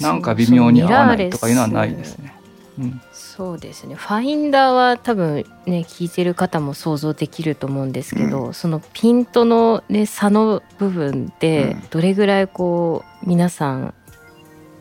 [0.00, 2.39] なんか微妙に合わないとかいうのはないですね。
[2.80, 3.00] うん。
[3.12, 3.94] そうですね。
[3.94, 11.82] ファインダーは多分ね聞いてる方も想像できると思うんですけど、そのピントの、ね、差の部分でうん。
[11.90, 13.94] どれぐらいこう皆さん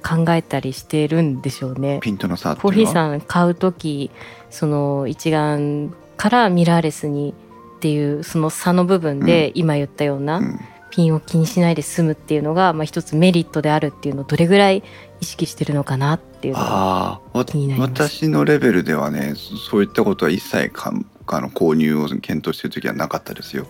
[0.01, 1.99] 考えたりしてるんでしょうね。
[2.01, 2.91] ピントの差コーヒー。
[2.91, 4.11] さん買う時
[4.49, 7.33] その一眼からミラーレスに
[7.77, 10.59] っていうその差の部分で、今言ったような、うん。
[10.91, 14.83] ピンを気にしないで済むっていうのが、まあ、一つメリットであるっていうのをどれぐらい
[15.21, 17.91] 意識してるのかなっていうのがああ、わ気になります。
[17.91, 20.93] 私のレベルではね、そそういったことは一切か
[21.27, 23.67] あの購入を検討してる時はなかったですよ。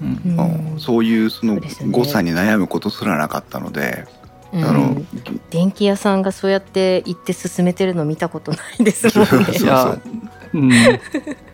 [0.00, 0.20] うん。
[0.24, 0.72] うん。
[0.74, 1.60] うんそういうその
[1.90, 4.06] 誤差に悩むことすらなかったので、
[4.52, 4.64] うん。
[4.64, 5.02] あの、
[5.50, 9.44] 電気屋さんがそうやって行って進めてるの見たことないですもんね。
[9.44, 9.98] そういや、
[10.54, 10.72] うん、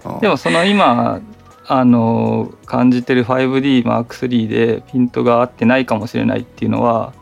[0.04, 1.20] あでもその今
[1.66, 7.12] あの感じてる 5DMark3 でピントが合ってないかもしれないっていうのは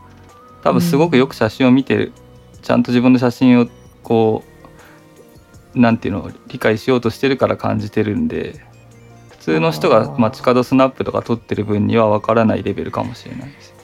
[0.67, 2.12] 多分すごくよく写真を見てる、
[2.61, 3.69] ちゃんと自分の写真を
[4.03, 4.43] こ
[5.77, 8.67] うなんていうのを理解しようとしてるから感じてるんで
[9.29, 13.75] 普通の人が街角スナップとか撮ってる分には分からないレベルかもしれないです。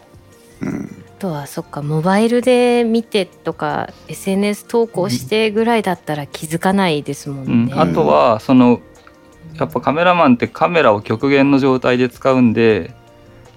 [0.63, 7.75] うん、あとはそっかモバイルで見てとか SNS 投稿してぐらいだったら気づかないですもうんんね。
[7.77, 8.81] あとはその
[9.55, 12.93] やっぱカメラマンってカメラを極限の状態で使うんで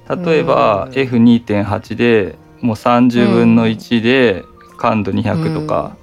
[0.08, 4.43] 例えばうん F2.8 でもう30分の1で
[4.78, 5.95] 感度200とか、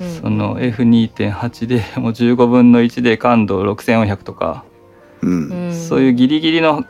[0.00, 0.20] うん。
[0.20, 4.64] その F2.8 でもう15分の1で感度6400とか、
[5.22, 6.84] うん、うんそういうギリギリの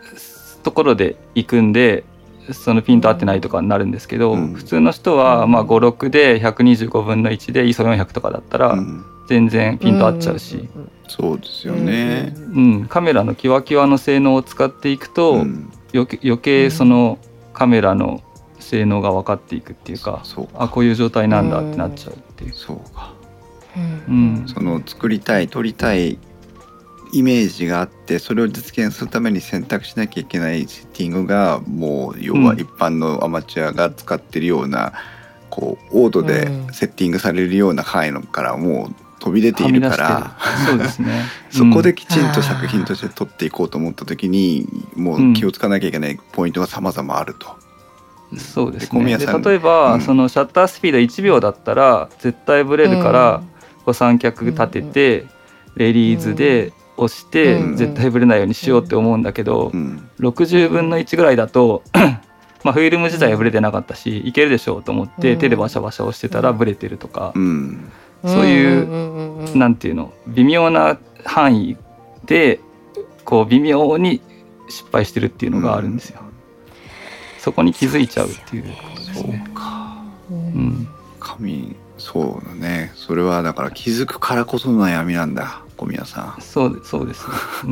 [0.62, 2.04] ところで行くんで
[2.52, 4.54] そのピント合ってないとかになるんですけど、うん。
[4.54, 9.04] 普通の人はまあ56で125分の1で ISO400 とかだったらうん。
[9.28, 10.68] 全然ピント合っちゃうし。
[10.74, 12.34] うんそうですよね。
[12.36, 15.70] うん、カメラのキワキワの性能を使っていくと、うん。
[15.94, 17.18] 余計余計その
[17.54, 18.22] カメラの
[18.66, 22.52] 性能が分かっていくっていうか、そうあこういう状態なんだってなっちゃうっていう。
[22.52, 23.14] そうか。
[23.76, 23.78] う
[24.12, 26.18] んうんその作りたい撮りたい
[27.12, 34.94] イメージがあってそれを実現するために選択しなきゃいけないセッティングがもう要はうん一般のアマチュアが使ってるような、
[35.50, 40.36] こうオートでうんセッティングされるような範囲のからもう飛び出ているから、
[40.66, 41.24] そうですね。
[41.50, 47.65] そこでうんきちんと作品として撮っていこうと思った時にもう気をつかなきゃいけないポイントが様々あると。
[48.36, 49.18] そうですね。
[49.18, 50.00] で例えば、うん。
[50.00, 53.42] そのシャッタースピード1秒だったら絶対ブレるから、
[53.84, 55.26] こう三脚立てて、
[55.76, 57.76] レリーズでをしてうん。
[57.76, 60.08] 絶対ブレないようにしようって思うんだけど、うん。
[60.20, 61.82] 60分の1ぐらいだと
[62.64, 65.38] まあフィルム自体はブレてなかったしいけるでしょうと思ってうん。
[65.38, 67.92] 手でバシャバシャ押してたらブレてるとかう、ん。
[68.24, 71.76] そういうなんていうの微妙な範囲
[72.24, 72.60] で
[73.24, 74.20] こう微妙に
[74.68, 76.22] 失敗してるっていうのがあるんですよ。
[77.46, 78.64] そこに気づいちゃうっていう。
[78.64, 79.48] ことですそうね。
[79.54, 80.02] か。
[80.28, 80.36] うん。
[80.36, 80.88] うん、
[81.20, 82.90] 神そうだね。
[82.96, 86.42] それはだから気づくからこその悩みなんだ小宮さん。
[86.42, 87.34] そうでそうですね。
[87.62, 87.70] うう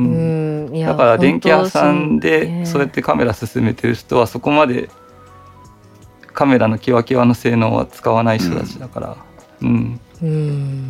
[0.69, 0.79] ん。
[0.79, 4.89] だから電気屋さんでそうやってカメラ進めてる人はそこまで
[6.31, 9.17] カメラのキワキワの性能は使わない人たちだから、
[9.61, 10.89] うん、うん。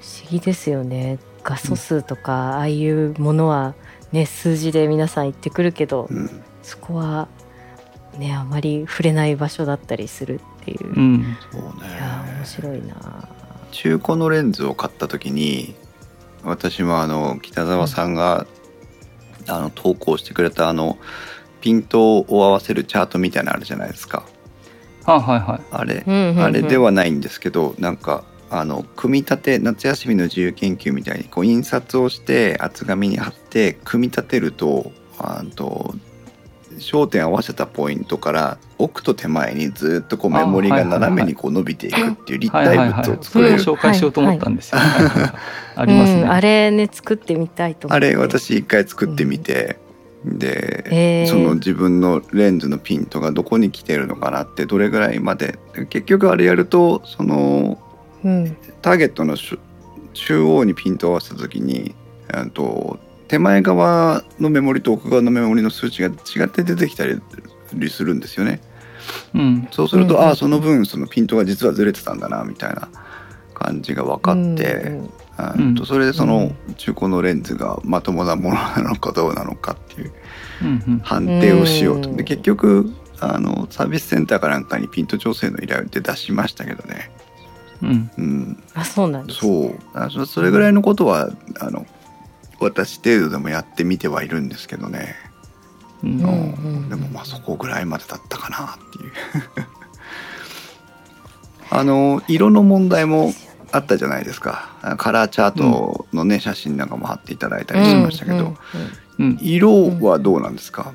[0.00, 1.20] 不思議ですよね。
[1.44, 3.74] 画素数とか、ああいうものは
[4.10, 6.28] ね数字で皆さん言ってくるけど、うん。
[6.62, 7.28] そこは
[8.18, 11.96] ねあまり触れない場所だったりするっていう、いうん、そうね。
[11.98, 13.28] や面白いな。
[13.70, 15.74] 中古のレンズを買った時に
[16.44, 18.46] 私もあの北澤さんが、
[19.48, 20.98] あの投稿してくれたあの
[21.60, 24.24] ピントを合わせるチャートみたいなのあるじゃないですか。
[25.04, 25.60] はいはいはい。
[25.72, 26.42] あれ、うんうんうん。
[26.42, 35.94] あれではないんですけどなんかあの組み立て夏休みの自由研究みたいにこう印刷をして厚紙に貼って組み立てるとあと
[36.82, 43.08] 焦点を合わせたポイントから奥と手前にずっとこうメモリが斜めにこう伸びていくっていう立はいはい体はい。
[43.08, 44.80] 物をそれを作れる紹介しようと思ったんですよ。
[44.80, 46.22] ありますね。
[46.22, 49.78] うんあれね作ってみたいと思ってあれ私一回作ってみて、
[50.24, 55.58] で、へーその自分のレンズのピントがどこに来てるのかなってどれぐらいまで
[55.88, 57.78] 結局あれやるとその
[58.24, 59.58] うんターゲットのしゅ
[60.14, 61.94] 中央にピントを合わせた時に
[62.28, 62.98] あと
[63.32, 67.18] 手前側のメモリと奥側のメモリの数値が違って出てきたり
[67.88, 68.60] するんですよね。
[69.32, 70.20] うん、そうすると、うん。
[70.20, 72.90] うんああその分そのピントが実はずれてたんだなみたいな
[73.54, 75.00] 感じが分かって、
[75.56, 75.74] うん。
[75.74, 76.74] とそれでそのうん。
[76.74, 80.12] 中古のレンズがまともなものなのかどうなのかっていう。
[81.02, 82.10] 判定をしようと。
[82.10, 82.16] うん。
[82.16, 87.10] で結局あのサービスセンターかなんかにピント調整の依頼って出しましたけどね。
[87.80, 89.74] うん、うん、あそうなんですそ
[90.20, 90.26] う。
[90.26, 91.30] それぐらいのことは
[91.60, 91.86] あの
[92.62, 95.14] 私程度でもやってみてはいるんですけどね、
[96.02, 96.10] うん。
[96.20, 96.26] うん。
[96.26, 96.28] う
[96.86, 99.12] んでもまあそこぐらいまでだったかなっていう。
[101.70, 103.32] あの色の問題も
[103.72, 104.70] あったじゃないですか。
[104.98, 108.44] カラーチャートのね、写真なんかも貼っていただいたりしましたけど、うん。
[108.44, 108.56] うん。
[109.18, 110.92] うん、色はどうなんですか、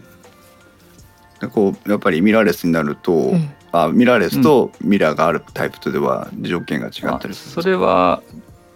[1.40, 3.50] でこうやっぱりミラーレスになると、うん。
[3.72, 7.62] あミラーレスとミラーがあるタイプとでは条件が違ったりするんあですか？
[7.64, 8.22] それは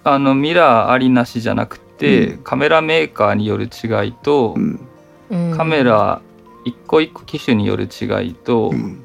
[0.04, 2.38] あのミラーありなしじゃなくて、うん。
[2.44, 4.88] カメラメーカーによる違いと、うん。
[5.30, 6.22] うんカメラ
[6.66, 9.04] 一個一個機種による違いと、うん、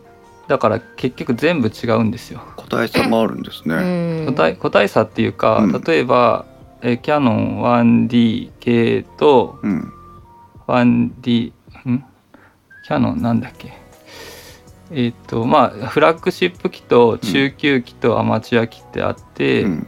[0.49, 2.41] だから結局全部違うんですよ。
[2.57, 3.75] 個体差があるんですね。
[3.77, 3.79] う
[4.25, 5.73] ん個体個体差っていうか、うん。
[5.83, 6.45] 例えば
[6.83, 7.63] えキャノン
[8.09, 9.93] 1D 系とうん、
[10.67, 11.53] 1D
[11.89, 12.05] ん
[12.87, 13.73] キャノンなんだっけ？
[14.93, 19.87] えっ、とまあフラッグシップ機と中級機とアマチュア機ってあって、うん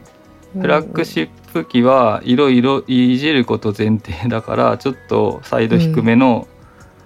[0.53, 6.47] フラッグシップ機はいろいろいじること前提だからちょっとサイド低めの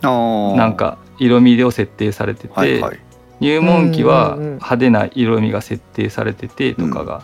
[0.01, 2.99] なんか色味を設定されてて、はいはい。
[3.39, 7.23] 入門機は派手な色味が設定されててとかが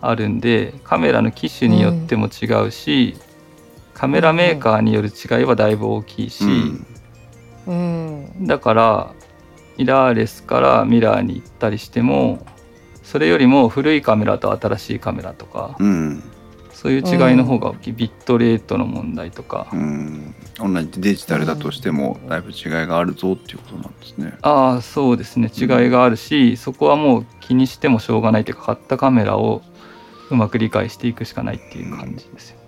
[0.00, 3.16] あるんで、カメラの機種によっても違うし、
[3.94, 6.44] カメラメーカーによる違いはだいぶ大きいし、
[8.42, 9.12] だから
[9.78, 12.44] ミラーレスからミラーに行ったりしても
[13.04, 16.22] それよりも古いカメラと新しいカメラとかうん。
[16.84, 24.36] そういう違いの方が大きい、ビットレートの問題とか、うん、同じデジタルだとしてもだいぶ違いがあるぞっていうことなんですね。
[24.42, 25.50] ああそうですね。
[25.56, 29.62] 違いがあるし、そこはもう気にしてもしょうがないというか買ったカメラを
[30.30, 32.58] うまく理解していくしかないっていう感じですよ。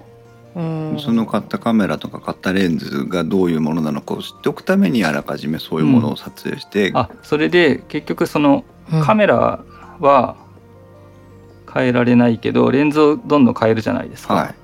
[0.55, 0.63] ね。
[0.93, 0.99] うん。
[0.99, 9.03] その買ったカメラとか買ったレンズがどういうものなのかを知っておくためにあらかじめそういうものを撮影して、あそれで結局そのうん。
[9.03, 9.63] カメラ
[10.01, 10.36] は
[11.73, 14.55] 変えられないけどレンズをどんどん変えるじゃないですか、は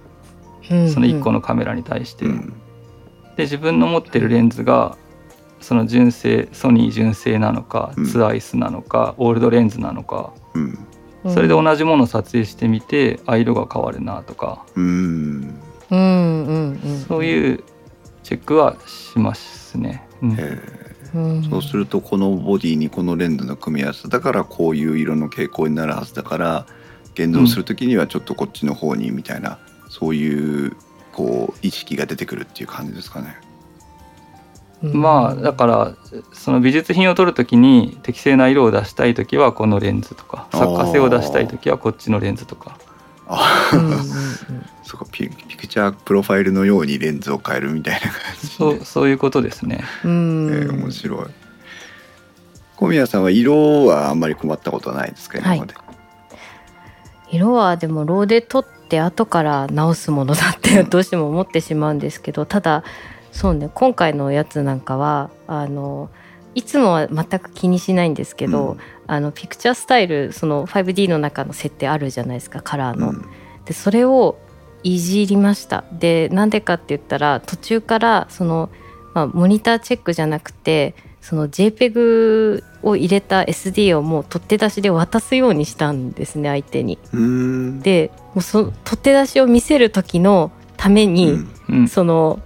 [0.62, 2.24] い、その1個のカメラに対して。
[2.26, 2.54] うん。
[3.36, 4.96] で自分の持ってるレンズが
[5.60, 8.06] その純正ソニー純正なのか、うん。
[8.06, 10.78] ツアイスなのかオールドレンズなのかうん。
[11.32, 14.64] それで同じものを撮影してみてあ色が変わるなとか。
[14.74, 15.54] うん。
[17.08, 17.64] そういう
[18.22, 20.06] チェックはしますね。
[20.22, 20.81] うん
[21.50, 26.66] そうするとこのボディにこのレンズの組み合わせだからこういう色の傾向になるはずだから
[27.14, 29.58] 現像する時にはちょっとこっちの方にみたいな、
[29.90, 30.76] そういう
[31.12, 33.36] こう意識が出てくるっていう感じですかね。
[34.80, 35.96] まあだから
[36.32, 42.78] その美術品を撮るときに適正な色を出したいときはこのレンズとか作家性を出したいときはこっちのレンズとか。
[42.78, 42.81] あ
[43.72, 44.02] うんうんうん、
[44.82, 48.10] そうかピピクチャープロファイルのようにレンズを変えるみたいな感
[48.40, 49.84] じそうそういうことですね。
[50.04, 51.26] うん、えー、面白い。
[52.76, 55.82] 小宮さんは色はあんまり困ったことはないですか今まで、は
[57.30, 62.82] い、色はでもローで撮って後から直すものだってどうしても思ってしまうんですけど、ただ
[63.30, 66.10] そうね今回のやつなんかはあの
[66.54, 68.78] いつもは全く気にしないんですけど、うん、
[69.12, 73.10] あのピクチャースタイルその 5D の中の設定あるじゃないですかカラーの。
[73.10, 73.26] うん、
[73.66, 74.38] でそれを
[74.82, 75.84] いじりました。
[75.92, 78.70] でなんでかって言ったら途中からその、
[79.12, 86.98] まあ、モニターチェックじゃなくてその JPEG を入れた SD をもう取って出しで渡すようにしたんですね相手に。
[87.82, 92.40] でもうそ取って出しを見せる時のために、うん、その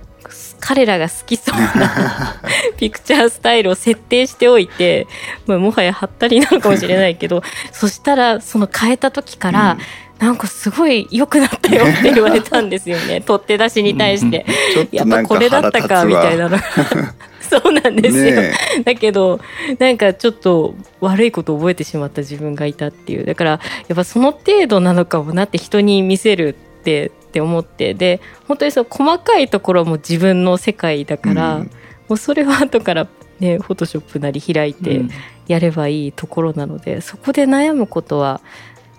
[0.61, 2.40] 彼らが好きそうな
[2.77, 5.07] ピクチャースタイルを設定しておいて、
[5.47, 7.43] まあ、もはやはったりなのかもしれないけど
[7.73, 9.78] そしたらその変えた時から、うん。
[10.19, 13.20] なんかすごい良くなったよって言われたんですよね。
[13.27, 14.47] 取って出しに対して、
[14.90, 16.59] やっぱこれだったかみたいなの。
[17.43, 18.40] そうなんですよ、
[18.82, 19.40] だけど
[19.78, 23.27] なんかちょっと悪いことを覚えてしまった自分がいたっていう。
[23.27, 23.59] だからや
[23.93, 26.65] っぱその程度なのかもなって人に見せるって
[27.06, 31.70] って思ってで本当にその細かいところも自分の世界だから、うん、も
[32.14, 33.08] うそれは後から
[33.40, 35.02] ねフォトショップなり開いて
[35.46, 38.40] やればいいところなので、うん、そこで悩むことは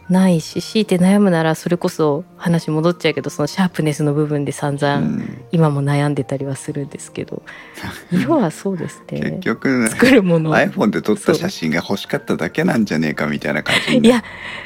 [0.09, 5.21] ないし強いて悩むならそれこそ話戻っちゃうけどそのシャープネスの部分で散々
[5.51, 7.43] 今も悩んでたりはするんですけど、
[8.11, 9.19] うん、色はそうですね。
[9.19, 10.53] 結局、ね、作るもの。
[10.55, 14.23] iPhone で撮った写真が欲しかっただけなんじゃねえかみたいな感じ、いや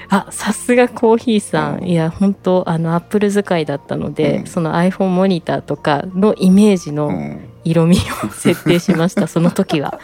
[0.10, 10.00] あさすがコーヒーさん、うん、いや本当あのアップル使いだったので、うん、その iPhone モニターとかのイメージの色味を設定しました、 その時は。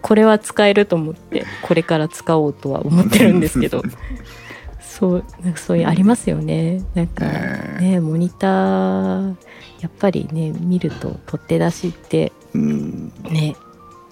[0.00, 3.82] これは使えると思ってこれから使おうとは思ってるんですけど
[4.94, 6.80] そうなんかそういうありますよね。
[6.94, 9.36] なんかねモニター
[9.80, 13.56] やっぱりね見ると取って出しって、うん、ね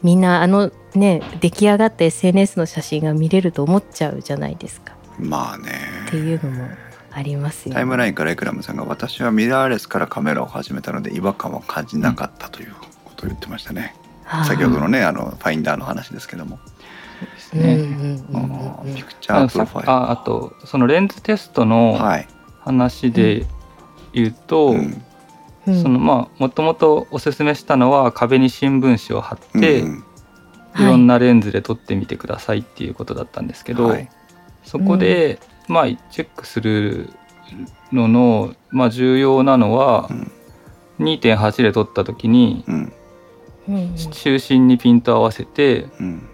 [0.02, 4.96] みんなあのね出来上がった SNS の写真が見れると思っちゃうじゃないですか。
[5.20, 5.70] まあね。
[6.08, 6.68] っていうのも
[7.12, 13.94] ありますよ、ね、タイムラインからイクラムさんが私はミラーレスからカメラを始めたので違和感は感じなかったということを言ってましたね。
[14.36, 16.58] うん、先ほどのねあのファインダーの話ですけども。
[17.26, 17.78] ですね。
[18.94, 19.90] ピクチャープロファイル。
[19.90, 21.98] ああとそのレンズテストの
[22.60, 23.46] 話で
[24.12, 25.02] 言うと、はい
[25.66, 30.04] うん、そのまあもともとおすすめしたのは壁に新聞紙を貼って、うん、
[30.78, 34.08] いろんなレンズで撮ってみてくださいっていうことだったんですけど、はい、
[34.64, 35.38] そこで、
[35.68, 37.10] まあチェックする
[37.92, 40.32] のの、まあ、重要なのは、うん、
[40.98, 42.64] 2.8で撮った時に、
[44.12, 46.28] 中心にピント合わせて、うん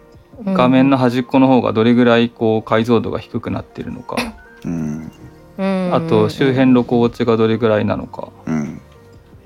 [0.45, 4.17] 画面の端っこの方がどれぐらいこう解像度が低くなってるのか、
[4.65, 5.11] うん、
[5.93, 8.81] あと周辺露光値がどれぐらいなのか、うん、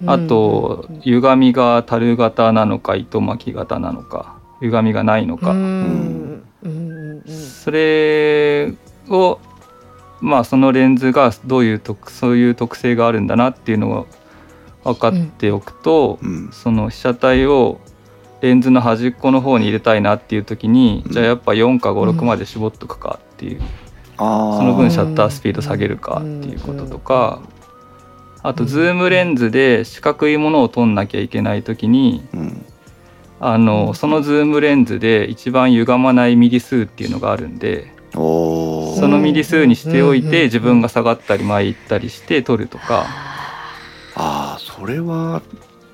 [0.06, 4.40] あと歪みが樽型なのか糸巻き型なのか。
[4.62, 5.56] 歪みがないのか、
[7.26, 8.72] それ
[9.08, 9.40] を
[10.20, 14.06] まあそのレンズがどういう特そういう特性があるんだなっていうのを
[14.84, 16.20] 分かっておくと、
[16.52, 17.80] その被写体を
[18.42, 23.66] レンズの端っこの方に入れたいなっていう時に、うん、じゃあやっぱ4か56まで絞っとくかっていう、うん、
[24.18, 27.40] その分シャッタースピード下げるかっていうこととか、
[28.42, 32.22] あとズームレンズで四角いものを撮んなきゃいけない時に、
[33.38, 38.18] あのそのズームレンズで一番歪まないミリ数っていうのがあるんでそ
[39.08, 43.06] のミリ数にしておいて自分が下がったり前行ったりして撮るとか。
[44.14, 45.40] ああそれは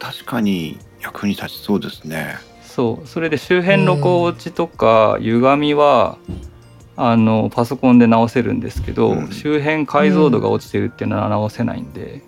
[0.00, 2.36] 確かに役に立ちそうですね。
[2.62, 3.06] そう。
[3.06, 6.18] それで周辺露光落ちとか歪みは、
[7.00, 12.22] あのパソコンで直せるんですけど、うん、周辺解像度が落ちてるっていうのは直せないんで、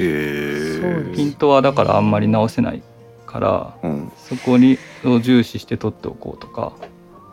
[0.00, 2.82] うん、ピントはだからあんまり直せない
[3.24, 6.72] から、うん、そこにを重視して撮っておこうとか。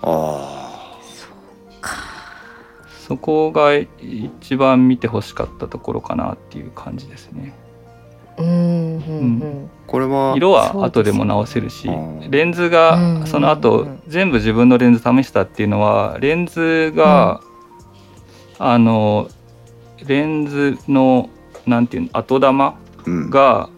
[0.04, 0.60] あ
[3.08, 7.54] そこが一番見てほしかったところかなっていう感じですね。
[8.38, 8.50] うんう
[9.00, 11.88] んこれは色は後でも直せるし
[12.30, 17.42] レンズがその後全部自分のレンズ試したっていうのはレンズが、
[18.58, 19.30] あの
[20.08, 21.30] レンズの
[21.68, 23.70] なんていうの後玉が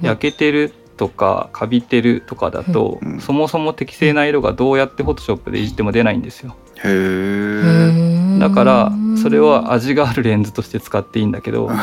[0.00, 6.56] 焼けてるとかカビてるとかだと、そもそも適正な色がどうやってフォトショップでいじっても出ないんですよ。
[6.76, 8.07] へえ。
[8.38, 11.74] だからそれは味があるレンズとして使っていいんだけどそ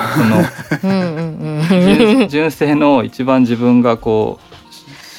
[0.84, 4.56] の純正の一番自分がこう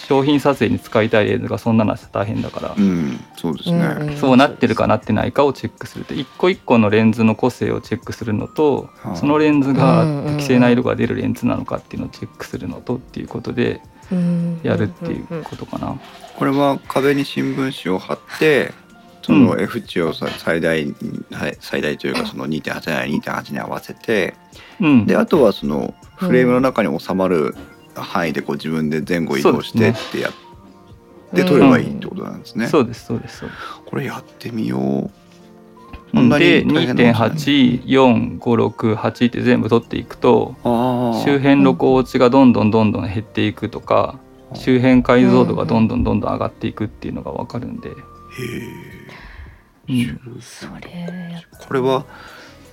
[0.06, 6.02] 商品撮影に使いたいレンズがそんなのは大変だから、うんそうですね、そうなってるかなってないかをチェックする。
[6.02, 13.82] って一個一個のレンズの個性をチェックするのと、はあそのレンズが適正な色が出るレンズなのかっていうのをチェックするのとっていうことで
[14.12, 14.60] うん。
[14.62, 15.98] やるっていうことかな。
[16.36, 18.72] これは壁に新聞紙を貼って
[19.26, 20.94] そのうん F 値をさ最大に
[21.32, 24.34] はい最大というかその2.8なら2.8に合わせて
[24.80, 27.54] うん、であとはそのフレームの中に収まる
[27.94, 30.32] 範囲でこう自分で前後移動してってやっ
[31.34, 32.68] て撮ればいいってことなんですね。
[32.68, 33.60] そうですそうですそうです。
[33.86, 35.10] これやってみよう。
[36.12, 40.54] で大変なことじ2.84568って全部取っていくと
[41.24, 44.18] 周辺露光落ちがどんどんどんどん減っていくとか
[44.54, 47.92] 周辺解像度がどんどんどんどん上がっていくっていうのが分かるんで、へ
[49.88, 50.18] うんえ。
[50.40, 52.04] それやこれは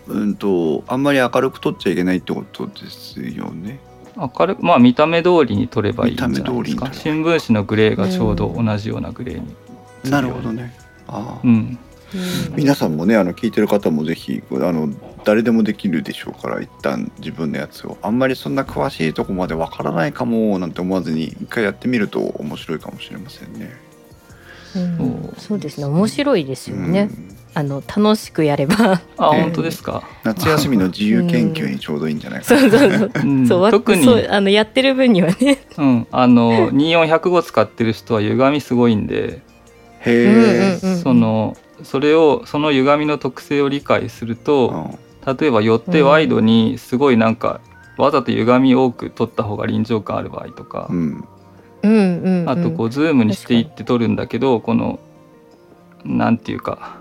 [0.07, 3.79] うんとあんまり明るく撮っちゃいけないってことですよね。
[4.15, 10.75] 明るくまあ見た目通りに撮ればいいんじゃないですか見た目通りに撮ればいい新聞紙のグレーがちょうど同じようなグレーに、なるほどね。
[11.07, 11.79] あーうん、
[12.55, 14.89] 皆さんもねあの聞いてる方もぜひあの
[15.23, 23.71] 誰でもできるでしょうから一旦自分のやつをあんまりそんな詳しいとこまでわからないかもなんて思わずに一回やってみると面白いかもしれませんね。
[24.75, 25.33] うん。
[25.37, 25.85] そうですね。
[25.85, 27.35] 面白いですよね、うん。
[27.53, 29.01] あの楽しくやれば。
[29.17, 29.41] あ、ええ。
[29.41, 32.59] 本当ですか、夏休みの自由研究にちょうどいいんじゃないかな。
[32.61, 33.11] そうそうそう。
[33.15, 33.47] うん。
[33.47, 34.03] そう特に。
[34.03, 35.59] そうあのやってる分にはね。
[35.77, 39.41] うん、あの24105使ってる人は歪みすごいんで、
[39.99, 40.97] へうんえ。
[41.01, 47.61] そのそれをその歪みの特性を理解すると、例えば寄ってワイドにすごいなんか、
[47.97, 51.23] わざと歪み多く取った方が臨場感ある場合とか、うん。
[51.83, 54.99] うんうん、うん、あとこうズームにしていって撮るんだけどこの
[56.05, 56.97] なんていうか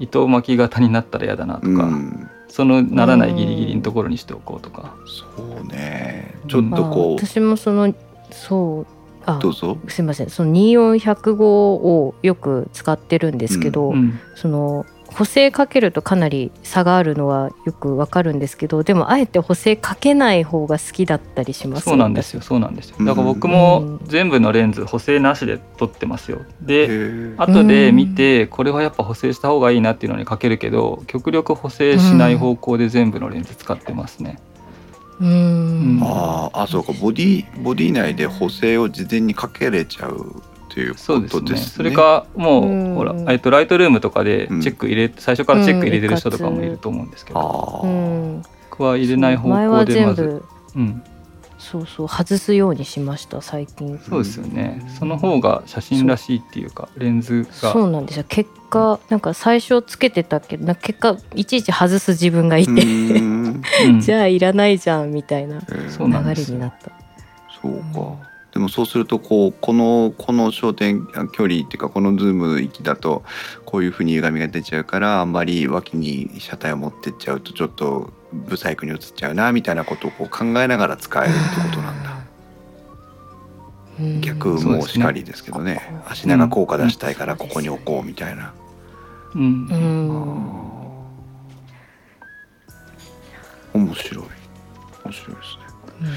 [0.00, 2.30] 糸巻き型になったら嫌だなとか、うん。
[2.48, 6.34] そのならないギリギリのところにしておこうとか、そうね。
[6.48, 7.94] ちょっとあこ私もその
[8.32, 8.86] そう
[9.24, 9.78] あうどうぞ。
[9.86, 10.30] すいません。
[10.30, 14.18] その24105をよく使ってるんですけど、うん。
[14.34, 22.40] その補正かけるとかなり差があるのはよくわかるんですけどでもあえて補正かけない方が好きだったりしますそうなんですよ。
[22.40, 22.96] そうなんですよ。
[22.98, 23.06] うん。
[23.06, 24.00] だから僕うもん。
[24.04, 26.38] 全部のレンズ補正なしで撮ってますよ。
[26.38, 27.34] へでえ。
[27.36, 34.38] 後で見てこれはやっぱ補正した方がいいなっていうのにかけるけど極力補正しない方向で全部のレンズ使ってますね、
[35.20, 36.00] うん。
[36.02, 36.92] あ、あそうか。
[36.92, 41.40] ボディボディ内で補正を事前にかけれちゃうというそうですね。
[41.40, 41.66] ことですね。
[41.76, 42.94] それかもう、うん。
[42.94, 44.60] ほら、えっと、ライトルームとかでチうん。
[44.60, 50.44] ェック入れ、最初からチェック入れてる人とかもいると思うんですけど、うん僕は入れない方前は向でまず、全部
[50.76, 51.02] うん、
[51.58, 53.98] そうそう外すようにしました最近。
[53.98, 57.72] そうですよね、その方が写真らしいっていうかレンズが。
[57.72, 58.24] そうなんですよ。
[58.28, 62.72] 結果なんか最初つけてたけどな結果いちいち外す自分がいて、
[64.00, 66.90] じゃあいらないじゃんみたいな流れになった。
[67.60, 68.29] そうか。
[68.52, 73.22] でもそうするとこうこのこの焦点距離っていうかこのズーム域だと
[73.64, 82.20] こういうふうに歪みが出ちゃうからあんまり脇に車体を持ってっちゃうとちょっとブサイクに映っちゃうなみたいなことをこう考えながら使えるってことなんだ。
[84.00, 84.20] うん。
[84.20, 85.88] 逆もしかりですけどね。
[85.92, 87.38] うん足長効果出したいからうん。
[87.38, 88.52] ここに置こうみたいな。
[89.34, 89.42] うん。
[89.42, 89.46] う
[93.78, 93.82] ん。
[93.84, 94.24] 面白い。
[95.04, 96.10] 面白いですね。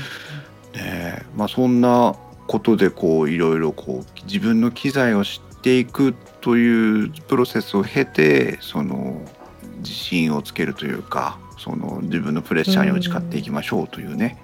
[0.73, 1.19] ね。
[1.21, 2.15] えまあそんな
[2.47, 9.21] ことでこういろいろこう自分の機材を知っていくというプロセスを経てその
[9.77, 14.37] 自信をつけるというかその自分のプレッシャーに打ち勝っていきましょうというね、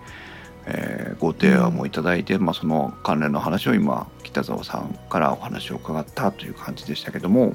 [0.66, 7.54] えーご提案もいただいて、まあ、その関連の話を今北澤さんからお話を伺ったという感じでしたけども。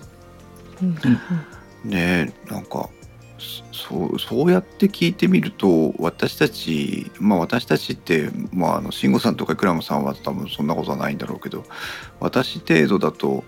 [0.82, 0.94] うん。
[1.84, 2.88] ねえなんか
[3.45, 11.65] そそうそうやって聞いてみると私たちまあ私たちってまああの慎吾さんとかクラムさんは多分そんなことはないんだろうけど
[12.21, 13.45] 私程度だと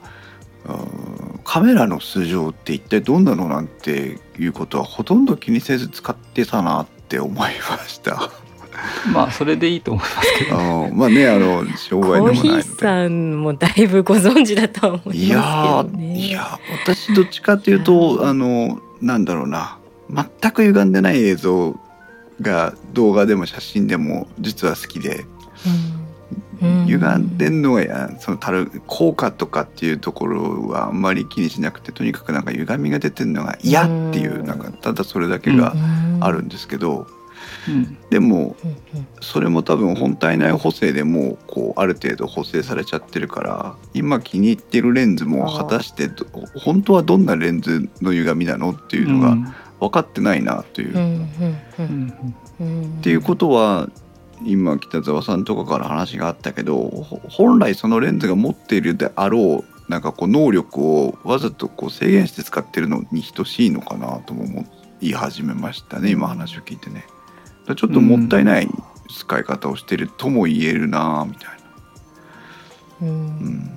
[0.66, 7.48] うんカメラの素性って一体どんなのなんていうことはほとんど気にせず使ってたなって思いま
[7.86, 8.30] した。
[9.12, 10.56] まあそれでいいと思いますけど
[10.92, 12.62] まあねあの商売でもないので。
[12.62, 16.14] さんもだいぶご存知だとは思いいやますけどね。
[16.14, 19.75] ーいや私どっちかっていうとあのなんだろうな
[20.10, 21.78] 全く歪んでない映像
[22.40, 25.24] が動画でも写真でも実は好きで、
[26.60, 26.86] うん。
[26.86, 34.46] 歪んでんのやそのたる効果とかっていうところはあんまり気にしなくてとにかくなんか歪みが出てるのが嫌っていううん。
[34.46, 36.24] なんかただそれだけがうん。
[36.24, 37.06] あるんですけど、
[37.68, 37.98] うん。
[38.10, 38.56] でも
[39.20, 49.36] それも多分本体内補正でもうこうある程度補正されちゃってるから今気に入ってるレンズも果たしてど本当はどんなレンズの歪みなのっていうのが
[49.80, 51.24] 分かってないなという。
[52.98, 53.88] っていうことは
[54.44, 56.88] 今北澤さんとかから話があったけど
[57.28, 64.66] 本来そのレンズが持っているであろうなんかこう能力をわざとこう制限して使ってるのに等しいのかなとも思
[65.00, 67.06] い始めましたね今話を聞いてね。
[67.74, 68.68] ちょっともったいない
[69.08, 71.48] 使い方をしてるとも言えるなみたい
[73.00, 73.08] な。
[73.08, 73.70] うん、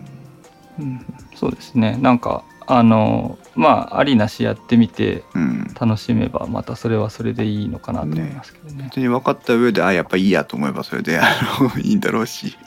[0.79, 1.05] うん、
[1.35, 1.97] そうですね。
[1.99, 5.25] なんかあのまあありなしやってみて
[5.77, 8.77] 楽しめばまたそれはそれでいいのかなと思いますけどね。
[8.77, 8.83] ね。
[8.85, 11.19] 別に分かった上であやっぱいいやと思えばそれで
[11.83, 12.57] いいんだろうし。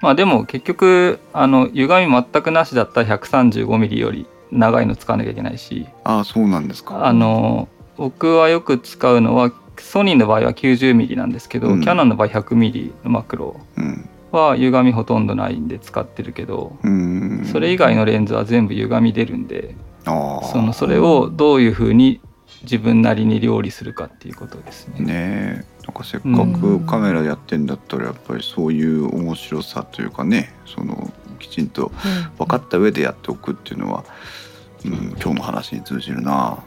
[0.00, 7.06] まあでも結局あの歪み全くなしだったら 135mm より長いの使わなきゃいけないしああそうなんですか。
[7.06, 7.68] あの
[7.98, 13.60] 僕はよく使うのはソニーの場合は 90mm なんですけど、うん、キャノンの場合 100mm のマクロ
[14.32, 19.74] は歪みほとんどないんで使ってるけど、うん、それ以外のレンズは全部歪み出るんで
[20.04, 22.20] そのそれをどういうふうに
[22.62, 25.00] 自分なりに料理するかっていうことですね。
[25.00, 31.90] ねなんかせっかくカメラやってんだったらやっぱりそういう面白さというかねそのきちんと
[32.38, 34.04] 分かった上でやっておくっていうのは、
[34.84, 36.62] うん、今日の話に通じるな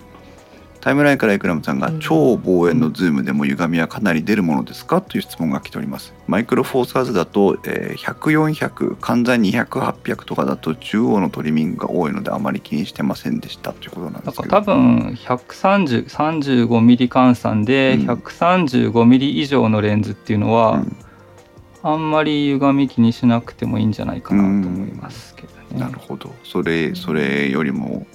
[0.83, 4.99] タイムラインからイクラムさんが、超望遠のズームでも歪みはかなり出るものですか？
[4.99, 6.13] という質問が来ております。
[6.27, 14.49] マイクロフォーサーズだと、えー、100400換算200800とかだと中央のトリミングが多いのであまり気にしてませんでしたということなんですけど。
[14.49, 20.97] 多分135ミリ換算で135ミリ以上のレンズっていうのは、うん。
[21.81, 25.79] あんまり歪み気にしなくてもいいんじゃないかなと思いますけどね。
[25.79, 26.33] なるほど。
[26.43, 28.05] それそれよりも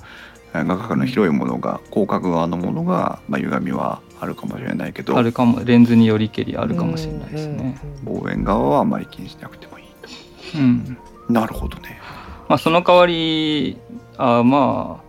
[0.53, 7.79] 画角の広いものが広角側のものが、まあ、歪みはあるかもしれないけどあるかもレンズによりけりあるかもしれないですね。
[8.05, 10.99] 望遠側はあまり気にしなくてもいいと、うん、
[11.29, 12.01] なるほどね、
[12.49, 13.79] まあ、その代わり
[14.17, 15.09] あまあ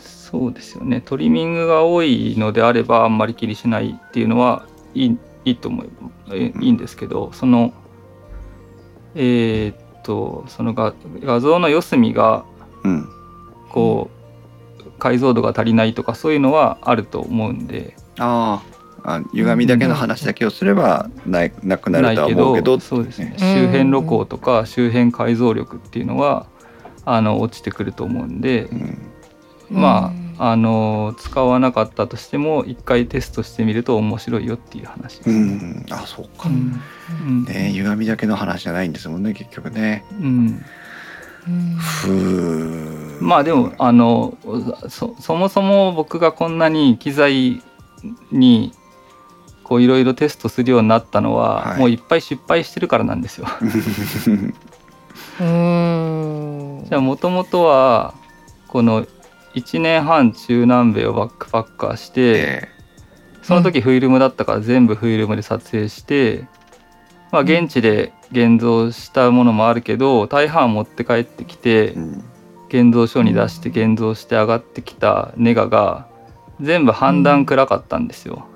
[0.00, 1.00] そうですよね。
[1.00, 7.72] トリミングが多いのであればあんまり気にしないっていうのはいいいいと思ういいんですけど、その
[9.14, 12.44] えー、っとその画画像の四隅が、
[12.82, 13.08] うん
[13.70, 17.96] こう解像度が足りないとかそういうのはあると思うんで。
[18.18, 18.62] あ
[19.08, 23.34] あ歪みだけの話だけをすればないなくなるとは思うけどそうですね。
[23.38, 26.46] 周辺露光とか周辺解像力っていうのは
[27.04, 28.98] あの落ちてくると思うんで、うん、
[29.70, 35.30] まああの使わなかったとしても一回テストしてみると面白いよっていう話です。
[35.30, 35.36] ね。
[35.36, 40.04] うん、あそうか、うん、ね歪みだけの話じゃないんですもんね結局ね。
[40.20, 40.64] うん
[43.20, 44.36] まあでもあの
[44.88, 47.62] そそもそも僕がこんなに機材
[48.30, 48.72] に
[49.62, 53.46] こういろいろテストするようになったのは、はい、もういっぱい失敗してるからなんですよ。
[56.88, 58.14] じゃあもともとは
[58.68, 59.06] この
[59.54, 66.46] 1年半中南米をバックパッカーして、えー、その時フィルムだったから全部フィルムで撮影して、
[67.32, 71.94] まあ、現地で現像したものもあるけど大半持って帰ってきて、
[72.68, 76.08] 現像書に出して現像して上がってきたネガが
[76.60, 78.46] 全部判断暗かったんですよ。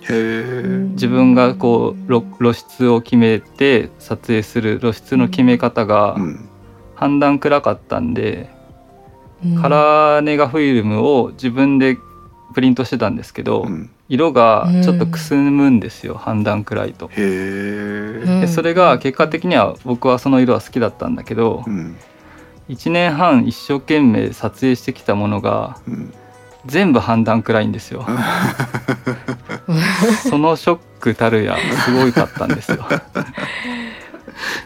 [0.00, 6.16] 自分がこう露出を決めて撮影する露出の決め方が
[6.94, 8.50] 判断暗かったんで、
[9.60, 11.98] カラーネガフィルムを自分で
[12.54, 13.66] プリントしてたんですけど、
[14.08, 17.08] 色がちょっとくすむんですよ、判断暗いと。
[17.08, 21.96] でそれが結果的には僕はその色は好きだったんだけど、うん、
[22.68, 26.12] 1年半一生懸命撮影してきたものが、うん、
[26.66, 28.06] 全部判断暗いんですよ。
[30.28, 31.56] そのショックたるや
[31.86, 32.84] すごいかったんですよ。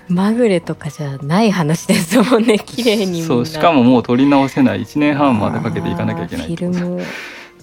[0.08, 4.82] まぐれとかじゃない話ですもんね綺麗にそうしかももう撮り直せない。
[4.82, 7.02] 1年半までかけていかなきゃいけないフィルム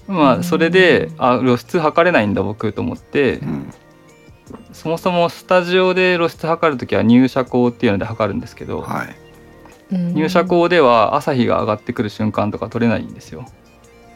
[0.07, 3.73] まあそれであ露出測れないんだ僕と思って、うん、
[4.71, 9.15] そもそもスタジオで露出測る時は入射光っていうので測るんですけど、はい、
[9.91, 13.45] 入射光では朝日が上がってくる瞬間とか撮れないんですよ。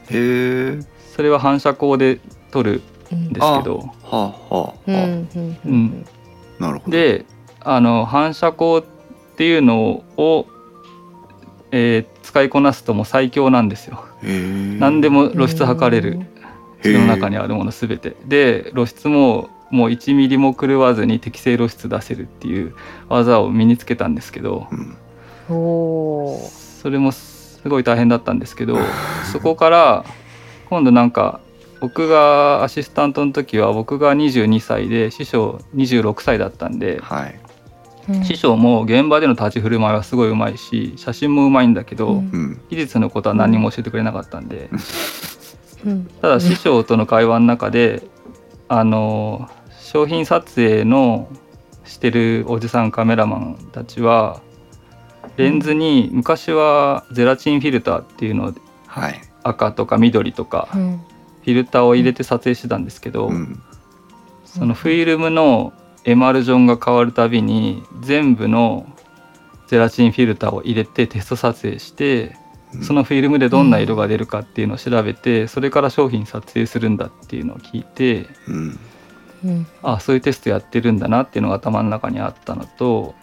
[0.09, 0.79] へえ。
[1.15, 2.19] それは反射光で
[2.51, 2.81] 撮る
[3.13, 3.79] んですけど。
[3.79, 4.87] はあはあはあ。
[4.87, 6.05] うん。
[6.59, 6.91] なるほど。
[6.91, 7.25] で
[7.61, 8.83] あの反射光っ
[9.35, 10.47] ていうのを
[11.71, 14.05] えー、使いこなすともう最強なんですよ。
[14.23, 16.19] 何でも露出測れる
[16.83, 18.15] 世の中にあるもの全て。
[18.25, 22.75] で露出ももう1ミリも狂わずに適正露出出せるっていう
[23.07, 24.97] 技を身につけたんですけど、うん、
[26.81, 28.77] それもすごい大変だったんですけど
[29.31, 30.05] そこから
[30.69, 31.39] 今度なんか
[31.81, 37.39] 僕がアシスタントの時は僕が22歳で師匠26歳だったんで、はい、
[38.23, 44.69] 師匠も現場での立ち振る舞いはすごいうまいし写真もうまいんだけど、うん、技術のことは何も教えてくれなかったんで、
[45.85, 48.03] うん、ただ師匠との会話の中で
[48.67, 49.49] あの
[49.79, 51.29] 商品撮影の
[51.85, 54.41] してるおじさんカメラマンたちは
[55.37, 58.53] レンズに昔はゼラチンフィルターっていうのを
[58.89, 59.21] はい。
[59.43, 60.97] 赤とか緑とかうん。
[60.97, 63.63] フィルターを入れて撮影してたんですけど、うん。
[64.45, 65.73] そのフィルムの
[66.05, 68.85] エマルジョンが変わるたびに全部の
[69.67, 72.35] ゼラチンフィルターを入れてテスト撮影して
[72.73, 72.83] うん。
[72.83, 78.27] そのフィルムでどんな色が出るかっていうのを調べてそれから商品撮影するんだっていうのを聞いて
[79.83, 83.15] あそういうテストやってるんだなっていうのが頭の中にあったのと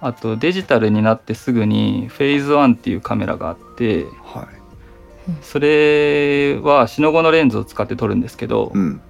[0.00, 0.12] あ。
[0.12, 4.48] とデジタルになってすぐにフェーズ1っていうカメラがあってあはい。
[5.40, 9.00] それはシノゴのレンズを使って撮るんですけどうん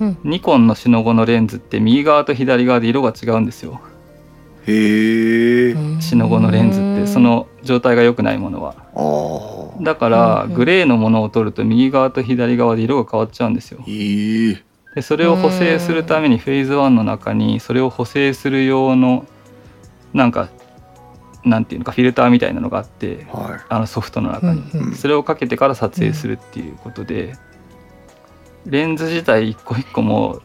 [0.00, 3.80] うんニコンのシノゴのレンズって右側と左側で色が違うんですよ。
[4.66, 5.72] へえ。
[5.72, 8.74] うんシノゴのレンズってその状態が良くないものは。
[8.94, 13.82] ああだからグレーのものを撮ると右側と左側で色が変わっちゃうんですよ。
[13.86, 14.62] へえ。
[14.94, 19.24] でそれを補正するためにフェーズ1の中にそれを補正する用の
[20.12, 20.48] なんか
[21.44, 24.94] なんていうのかフィルターみたいなのがあってはあのソフトの中に、うんうん。
[24.94, 27.34] それをかけてから撮影するっていうことで、
[28.70, 30.40] レンズ自体一個一個も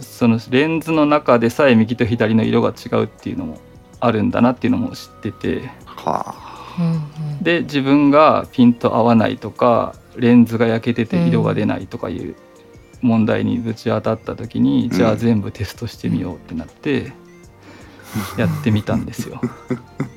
[0.00, 3.58] そのレンズの中でさえ右と左の色が違うっていうのも
[3.98, 5.48] あるんだなっていうのも知ってて。
[5.56, 6.34] いは
[6.78, 12.36] うんで自分がピント合わないとかレンズが焼けてて色が出ないとかいう
[13.00, 14.90] 問題にぶち当たった時に、ん。
[14.90, 17.12] じゃあ全部テストしてみようってなって
[18.36, 19.40] やってみたんですよ。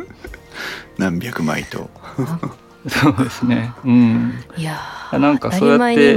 [0.97, 1.89] 何百枚と
[2.87, 3.73] そうですね。
[3.85, 4.33] うん。
[4.57, 6.15] いやーなんかそうやって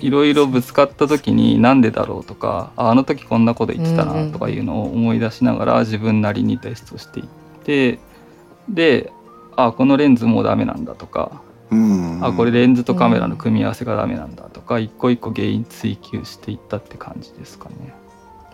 [0.00, 7.26] いろいろぶつかった時になんでだろうとかああの時こんなこと言ってたなとかいうのを思い出しながら自分なりにテストしていっ
[7.64, 7.98] て
[8.68, 9.12] で
[9.56, 11.40] あこのレンズもうダメなんだとか
[11.70, 17.94] うんあこれレンズとカメラの組み合わせがダメなんだとか一個一個原因追求していったって感じですかね。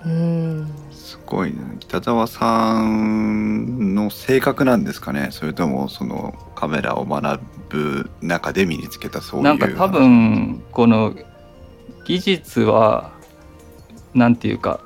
[0.04, 0.68] うん。
[0.90, 1.58] すごいね。
[1.80, 5.28] 北澤さんの性格なんですかね。
[5.30, 11.14] それともそのカメラを学ぶ中で身につけたそういうなんか多分この
[12.06, 13.12] 技術は
[14.14, 14.80] なんていうか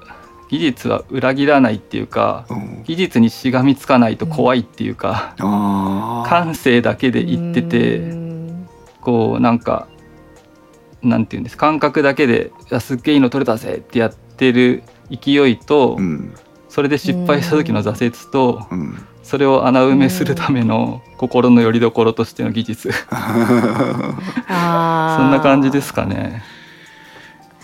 [0.51, 2.83] 技術は裏切らないっていうかうん。
[2.85, 8.69] 技術にしがみつかないと怖いっていうか、ああ感性だけで言ってうてん
[9.01, 9.89] こうなんか
[11.03, 16.35] なんていうんです感覚だけで「いやすっげえいいの撮れたぜ」ってやってる勢いと、うん。
[16.69, 19.07] それで失敗した時の挫折と、うん。
[19.23, 23.09] それを穴埋めするための心の拠り所としての技術、そん
[25.31, 26.45] な感じですかね。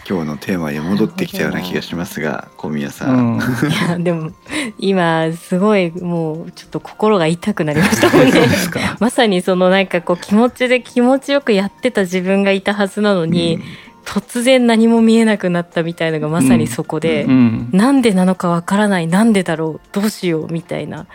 [0.09, 3.37] 今日のテーマに戻ってきたような気がしますが小宮さ、うん。
[3.37, 3.43] ん、い
[3.89, 4.33] やでも
[4.79, 8.33] 今すごいもうちょっと心が痛くなりましたもんね。
[8.99, 13.61] まさにそのなんかこう気持ちで気持ちよくやってた自分がいたはずなのに、
[14.05, 21.07] 突然何も見えなくなったみたいのがまさにそこで、うん、なんでなのかわからないなんでだろうどうしようみたいな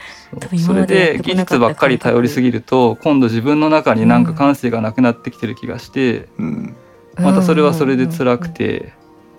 [0.66, 6.76] それで技術ばっかり頼りすぎると今度自分の中になんか感性がなくなってきてる気がして、うん。
[7.20, 8.94] またそれはそれで辛くて、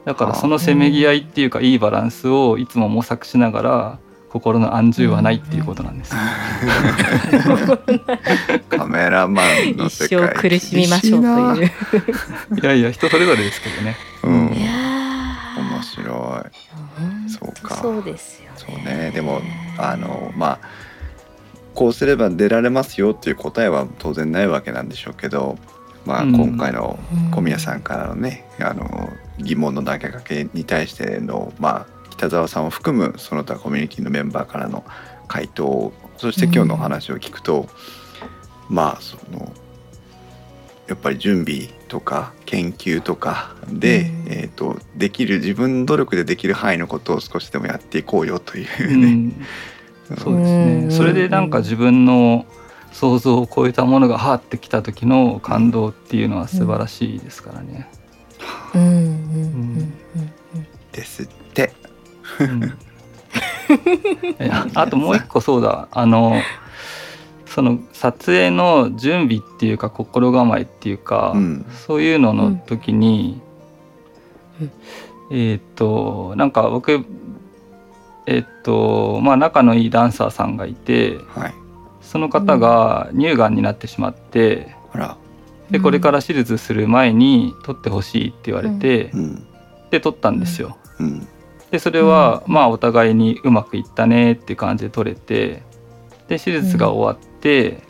[0.05, 3.99] だからそのせめぎ合いっていうかいいバランスをいつも模索しながら
[4.31, 6.15] 心の安住はないっていうことなんです。
[8.69, 11.71] カメラマンの一世界生苦しみましょうという。
[12.61, 13.97] いやいや人それぞれですけどね。
[14.23, 14.71] うんいや
[15.57, 18.57] 面白いーそうかそうですよね。
[18.57, 19.41] そうねでも
[19.79, 20.69] あのまあ
[21.75, 25.57] こうすれば出られますよっていう答えは当然ないわけなんでしょうけど、
[26.05, 34.85] まあ、うん今回のうん小宮さんからのね、あの疑問の投げかけに対しての、まあ、北澤さんを含むその他コミュニティのメンバーからの
[35.29, 37.69] 回答そして今日のお話を聞くと、
[38.69, 39.53] まあその
[40.89, 44.33] やっぱり準備とか研究とかで、うん。
[44.33, 49.47] えー、とできる自分の努力でできる範囲のことを少しでもやっていこうよといううね、ん、
[50.17, 50.89] そうですうん。
[50.89, 50.91] ね。
[50.91, 52.47] それでなんか自分の
[52.93, 57.89] 想像を超えたものがはーってきた時の感動っていうのは素晴らしいですからね。
[58.75, 58.83] うん。
[58.83, 58.91] うん。
[58.91, 59.93] うん。
[60.55, 60.67] うん。
[60.91, 61.29] です
[64.75, 66.41] あともう一個そうだあの
[67.47, 73.41] その撮影の準備っていうか心構えっていうか、うんそういうのの時に、
[74.61, 74.71] うん
[75.31, 77.05] えーっとなんか僕
[78.27, 81.55] えーっとまあ仲のいいダンサーさんがいてはい。
[82.01, 85.17] その方が乳がんになってしまってあら。
[85.71, 89.47] でこれから手術する前に取ってほしいって言われて、うん。
[89.91, 90.79] で取ったんですよ。
[91.69, 91.73] うん。
[91.73, 95.63] でそれは、まあお互いにうまくいったねっていう感じで取れて
[96.29, 97.83] で手術が終わって、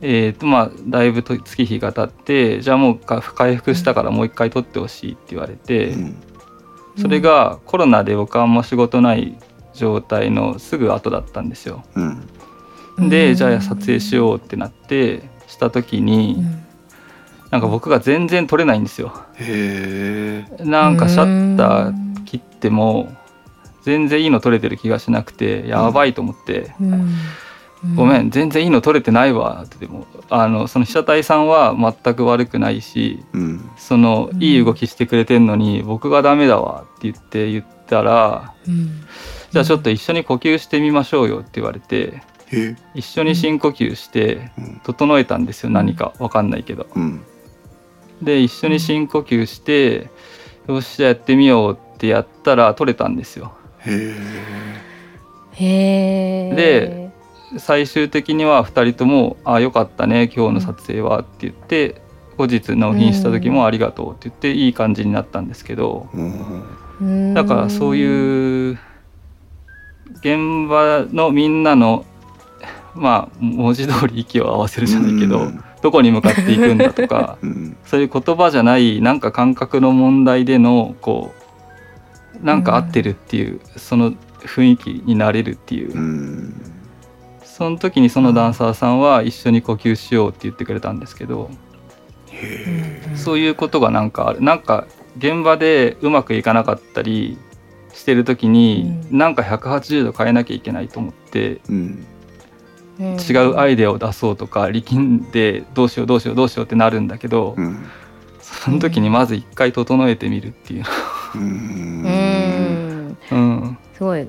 [0.00, 6.16] えーとまあ、だいぶと月日が経ってじゃあもう回復したからもう一回撮ってほしいって言われて、うん、
[7.00, 9.36] それがコロナで僕はあんま仕事ない
[9.74, 11.84] 状態のすぐ後だったんですよ。
[12.96, 16.64] うん、でじゃあ撮影しようってなってした時に、うん、
[17.50, 19.12] なんか僕が全然撮れないんですよ。
[19.34, 22.07] へなんかシャッター切
[22.58, 23.16] っても
[23.82, 26.74] 全然いいの撮れてる気がしなくてやばいと思って。
[26.80, 27.14] うん。
[27.94, 36.84] ごめん全然いいの撮れてないわ」ってでもあのその被写体さんは全く悪くないし、うん、そのいい動きしてくれてんのに僕がダメだわ。
[36.96, 39.04] って言って言ったら、うん、
[39.52, 42.22] じゃあちょっと一緒に呼吸してみましょうよって言われて。
[42.94, 44.50] 一緒に深呼吸して
[44.82, 46.86] 整えたんですよ、何か分かんないけど。
[48.22, 50.08] で一緒に深呼吸して
[50.66, 53.52] よしじゃあやってみようってやったら撮れたんですよ。
[53.84, 54.14] へ
[55.58, 56.54] え。
[56.54, 57.08] で
[57.58, 62.00] 最終的には2人とも「あよかったね今日の撮影は」って言って
[62.36, 66.06] 後日納品した時も「ありがとう」って言っていい感じになったんですけど。
[67.34, 68.78] だからそういう
[70.16, 72.04] 現場のみんなの
[72.94, 75.48] まあ文字通り息を合わせるじゃないけど
[75.80, 77.38] どこに向かっていくんだとか
[77.84, 81.42] そういう言葉じゃないなんか感覚の問題でのこう
[82.42, 86.54] なんか合ってるっていうその雰囲気になれるっていう。
[87.42, 91.50] その時にそのダンサーさんは一緒に呼吸しようって言ってくれたんですけど
[93.16, 94.40] そういうことがなんかある。
[94.40, 94.86] なんか
[95.16, 97.36] 現場でうまくいかなかったり
[97.92, 102.06] してる時に、うん、なんか180度変えなきゃいけないと思って、うん、
[103.00, 107.84] 違うアイデアを出そうとか力んでどうしようどうしようどうしようってなるんだけど、うん、
[108.40, 110.84] その時にまず一回整えてみるっていう。
[111.34, 114.28] うん、うん、すごい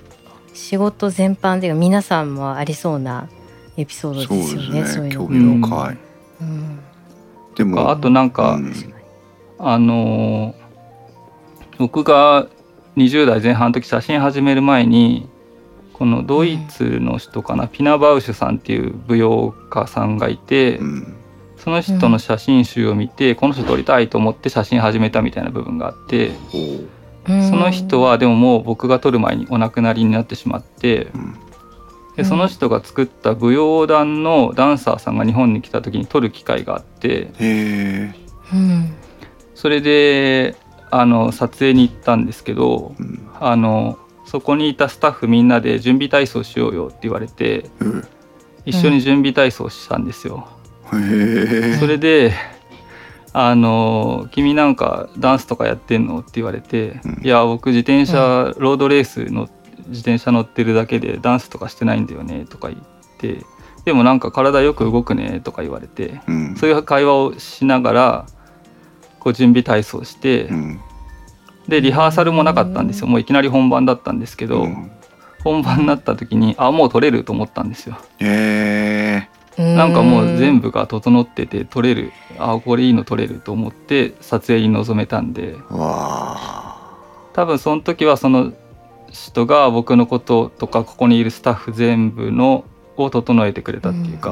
[0.54, 3.30] 仕事全般で皆さんもありそうな
[3.78, 4.86] エピソードですよね。
[4.86, 5.26] そう、ね、いうの。
[5.26, 5.98] 興味深い。
[6.42, 6.80] うん、
[7.56, 8.74] でもあとなんか、うん、
[9.58, 10.56] あの
[11.78, 12.48] 僕が
[12.98, 15.30] 20代前半の時写真始める前に
[15.94, 20.80] このドイツの人かな、うん、ピナバウシュさんっていう舞踊家さんがいて、
[21.70, 26.32] その人の写真集を見て、この人撮りたいと思って写真始めたみたいな部分があって。
[27.28, 31.10] その人はでももう僕が撮る前にお亡くなりになってしまって、
[32.16, 37.30] でその人が作った舞踊団のダンサーさんが日本に来た時に撮る機会があって、
[39.54, 40.56] それで
[40.90, 48.08] あの撮影に行ったんですけど、うん、あのそこにいたスタッフみんなで準備体操しようよって言われて、うん、
[48.66, 50.48] 一緒に準備体操したんですよ。
[51.80, 52.34] それで
[53.32, 59.48] あの「君なんかダンスとかやってんの?」って言われて「うん、いや僕自転車、ロードレースの
[59.88, 62.82] 自転車乗ってるだけでダンスとかしてないんだよね」とか言っ
[63.20, 63.46] て
[63.86, 68.26] 「でもなんか体よく動くね」とか言われて、うん、そういう会話をしながら
[69.20, 70.80] こう準備体操して、うん、
[71.68, 73.08] でリハーサルもなかったんですよ。
[73.08, 74.68] もういきなり本番だったんですけど、
[75.44, 77.98] 本番になった時にあもう撮れると思ったんですよ。
[78.20, 79.29] へー
[79.60, 85.56] なんかもう全部が整ってて撮れるあこれいいの撮れると思って撮影に臨めたんで。
[87.34, 88.54] 多分その時はその
[89.12, 92.66] 人が僕のこととかここにいるスタッフ全部の
[92.98, 94.32] を整えてくれたっていうか、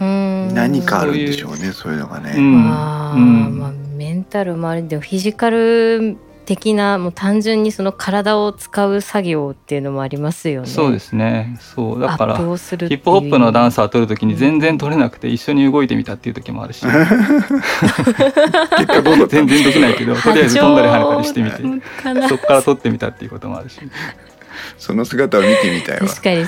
[0.00, 2.34] うん、何かあるんでしょうねそういうのがね。
[2.36, 4.86] うん、あまあ、メンタルもある。
[4.86, 6.16] でもフィジカル
[6.46, 10.68] 的なもう単純にその体を使う作業っていうのもありますよね。
[10.68, 11.58] そうですね。
[11.60, 16.96] そうだからヒップホップのダンサー撮るときに全然撮れなくて一緒に動いてみたっていう時もあるし、 結
[18.86, 23.80] 果全然できないけどとりあえず飛んだり跳ねたりしてみてそこから撮ってみたっていうこともあるし。
[24.78, 26.06] その姿を見てみたいわ。
[26.08, 26.44] 確かに。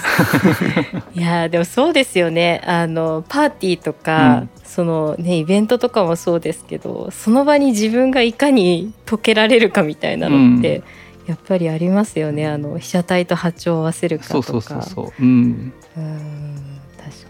[1.14, 2.62] いやでもそうですよね。
[2.66, 10.84] あのパーティーとか、うん、そのねイベントとかもそうですけどその場に自分がいかに解けられるかみたいなのって、うん、
[11.26, 12.46] やっぱりありますよね。
[12.46, 14.42] あの被写体と波長を合わせるかとか。
[14.42, 15.24] そうそうそうう。
[15.24, 15.72] ん、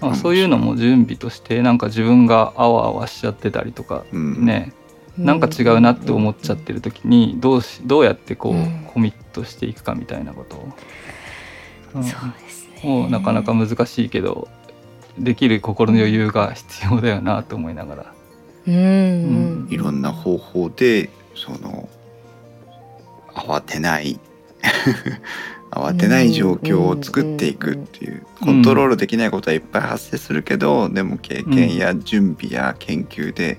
[0.01, 4.73] まあ、そういうのも準備としてなんか自分があわあわしちゃってたりとか、ね
[5.19, 10.57] なんか違うなって思っちゃってる時にどうしどうやってこう、コミットしていくかみたいなこと。
[10.57, 10.69] を、
[11.97, 12.81] うん、そうですね。
[12.85, 14.49] もうなかなか難しいけど
[15.19, 18.15] できる心の余裕が必要だよなと思いながら。
[18.67, 21.89] うん、いろんな方法でその
[23.35, 24.21] 慌てない。
[25.71, 33.59] 慌てない状況を作っていくっていうコントロールできないことはいっぱい発生するけどでも経験や準備や研究で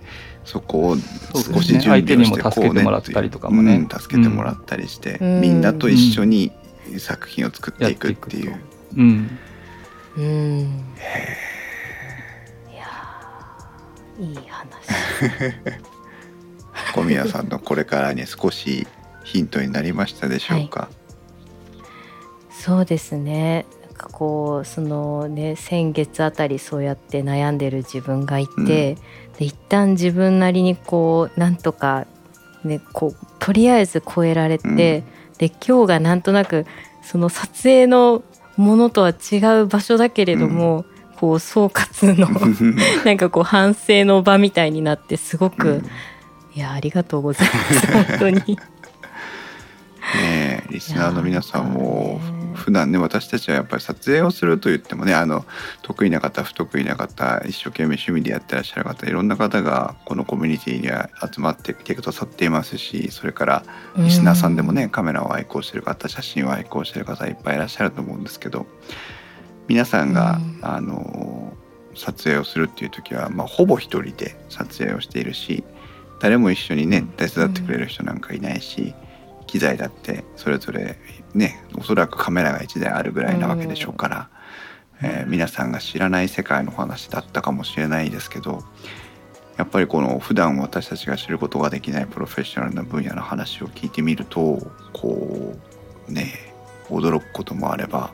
[0.49, 0.95] そこを
[1.35, 6.51] 少し準備をしてこうね助けてもね、うん、助けてもらったりして、うん、みんなと一緒に
[6.97, 8.59] 作品を作っていくっていう。
[8.97, 9.38] うん、
[10.17, 10.84] うん。
[14.19, 15.53] いい話。
[16.95, 18.88] 小宮さんのこれからに少し
[19.23, 23.67] ヒントになりましたでしょうか、はい、そうですね。
[23.84, 28.97] なんかこうそのね先月あたりそうやって悩んでる自分がいて、
[29.27, 32.05] うん、で一旦自分なりにこうなんとか
[32.65, 36.65] ねこうとりあえず超えられて、うん、で今日がなんとなく
[37.01, 38.21] その撮影の
[38.57, 42.27] ものとは違う場所だけれども、うん、こう総括の
[43.05, 45.85] なんかこう反省の場みたいになってすごく、
[46.53, 48.59] いやありがとうございます本当に。
[50.21, 52.19] ねリスナーの皆さんも
[52.60, 55.45] 普段ね私たちはやっぱり撮影をすると言ってもねあの
[55.81, 63.64] 得意な方不得意な方一生懸命趣味でやってらっしゃる方いろんな方がこのコミュニティには集まってきてくださっていますしそれから
[63.98, 68.68] リスナーさんでもねカメラを愛好してる方写真を愛好してる方いっぱいいらっしゃると思うんですけど
[69.68, 71.53] 皆さんが、あの
[71.94, 75.64] 撮影をするっていう時は、まあ、ほぼ一人で撮影をしているし
[76.19, 78.94] 誰も一緒にね手伝ってくれる人なんかいないし。
[79.49, 80.99] 機材だってそれぞれ
[81.34, 84.30] ねおそらくカメラが1台あるぐらいなわけでしょうから、
[85.01, 88.63] えー、皆さんが知らない世界の話だったかもしれないですけど
[89.57, 95.55] やっぱりこの普段私たちが知ることができないプロフェッショナルな分野の話を聞いてみるとこ
[96.07, 96.53] うね
[96.89, 98.13] 驚くこともあれば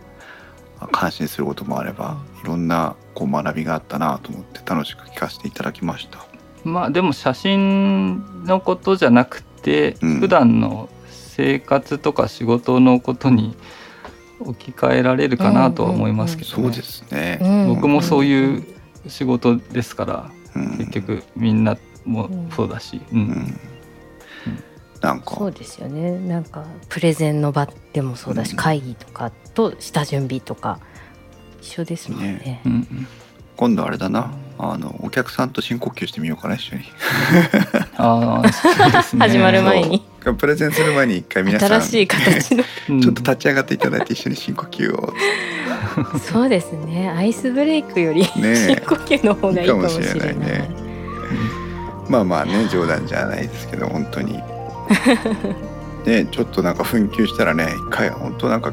[0.93, 6.25] 感心することもあればいろんなこう学びがあったなと思って楽しく聞かせていただきました。
[6.63, 10.89] まあでも写真のことじゃなくて、うん、普段の
[11.35, 13.57] 生活とか仕事のことに
[14.39, 16.55] 置き換えられるかなとは思いますけど、ね。
[16.57, 17.65] うんうん、そうですね。
[17.67, 18.63] 僕もそういう
[19.07, 23.59] 仕事ですから、うん、結局みんなもそうだし、うん、うん、
[25.01, 25.35] なんか。
[25.35, 26.17] そうですよね。
[26.19, 30.79] なんかプレゼンの場でもそうだし、会議とかと下準備とか
[31.61, 32.27] 一緒ですもんね。
[32.33, 32.61] ね。
[32.65, 33.07] うん
[33.57, 34.33] 今度あれだな。
[34.57, 36.83] あのお客さんと深呼吸してみようかな一緒に。
[37.97, 38.49] ああ、ね、
[39.19, 42.63] 始まる前にプレゼンする前に一回皆さん新しい形の。
[43.01, 45.13] ちょっと立ち上がっていただいて一緒に深呼吸を。
[46.19, 47.09] そうですね。
[47.09, 50.69] アイスブレイクより、深呼吸の方がいいかもしれないね。
[52.09, 54.39] まあまあね冗談じゃないですけど本当に。
[56.05, 58.71] ねちょっとなんか紛糾したらね一回本当なんか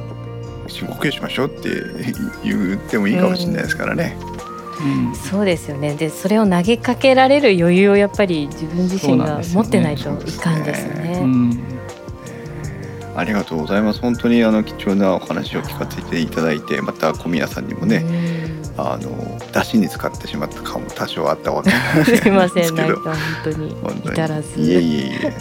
[0.67, 1.71] 深呼吸しましょうって
[2.45, 4.52] 言ってもいいかもしれないですからね、うん
[5.15, 5.95] そうですよね。
[5.95, 11.23] でそれを投げかけられる余裕をやっぱり自分自身が持ってないといかんですね。
[13.15, 14.01] ありがとうございます。
[14.01, 18.05] 本当にあの貴重なお話を聞かせていただいてまた小宮さんにもね
[18.77, 22.23] あの出汁に使ってしまった感も多少あったわけなんですけど。
[22.23, 22.75] すいません。
[22.77, 24.61] なんか本当に至らず。
[24.61, 25.33] いえいえいえね。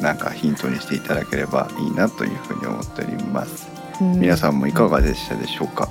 [0.00, 3.68] なんかヒントにしていただければいいなというふうに思っております。
[4.00, 5.90] 皆さんもいかがでしたでしょうか、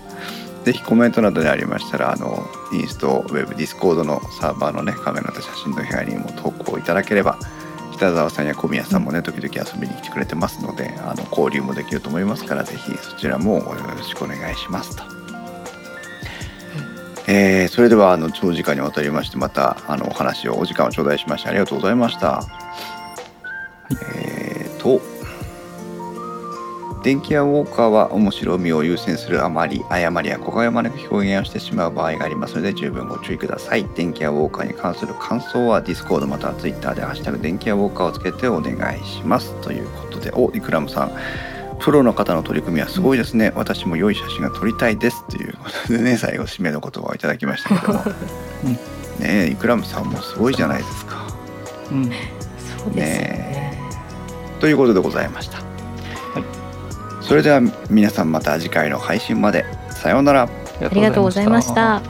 [0.63, 7.39] ぜひコメントなどでありましたらあのインストウェブディスコードのサーバーのねカメラと写真の部屋にも投稿いただければ
[7.93, 15.03] 北澤さんや小宮さんもね時々遊びに来てくれてますのであの交流もできると思いますからぜひそちらもよろしくお願いしますと。
[17.31, 22.37] えー、それではあの長時間にわたりましてまたあのお話をお時間を頂戴しましてありがとうございました。
[22.37, 22.43] は
[23.91, 25.18] い、えーと
[27.03, 33.87] 電気屋ウォーカーは面白みを優先するあまり誤りや誤解を招く表現をしてしまう場合がありますので十分ご注意ください。
[33.95, 39.53] 電気屋ウォーカーに関する感想は Discord または Twitter で「ハッシュタグ電気屋ウォーカー」をつけてお願いします。
[39.61, 41.11] ということでおイクラムさん。
[41.79, 48.03] プロの方の取り組みはすごいですね、私も良い写真が撮りたいですということでね最後締めの言葉をいただきましたけども、
[48.65, 51.25] うん、ねイクラムさんもすごいじゃないですか。
[51.89, 53.79] うん、そうですねね。
[54.59, 55.68] ということでございました。
[57.29, 57.61] それでは
[57.91, 59.63] 皆さんまた次回の配信まで。
[59.91, 60.49] さようなら。
[60.81, 62.01] ありがとうございました。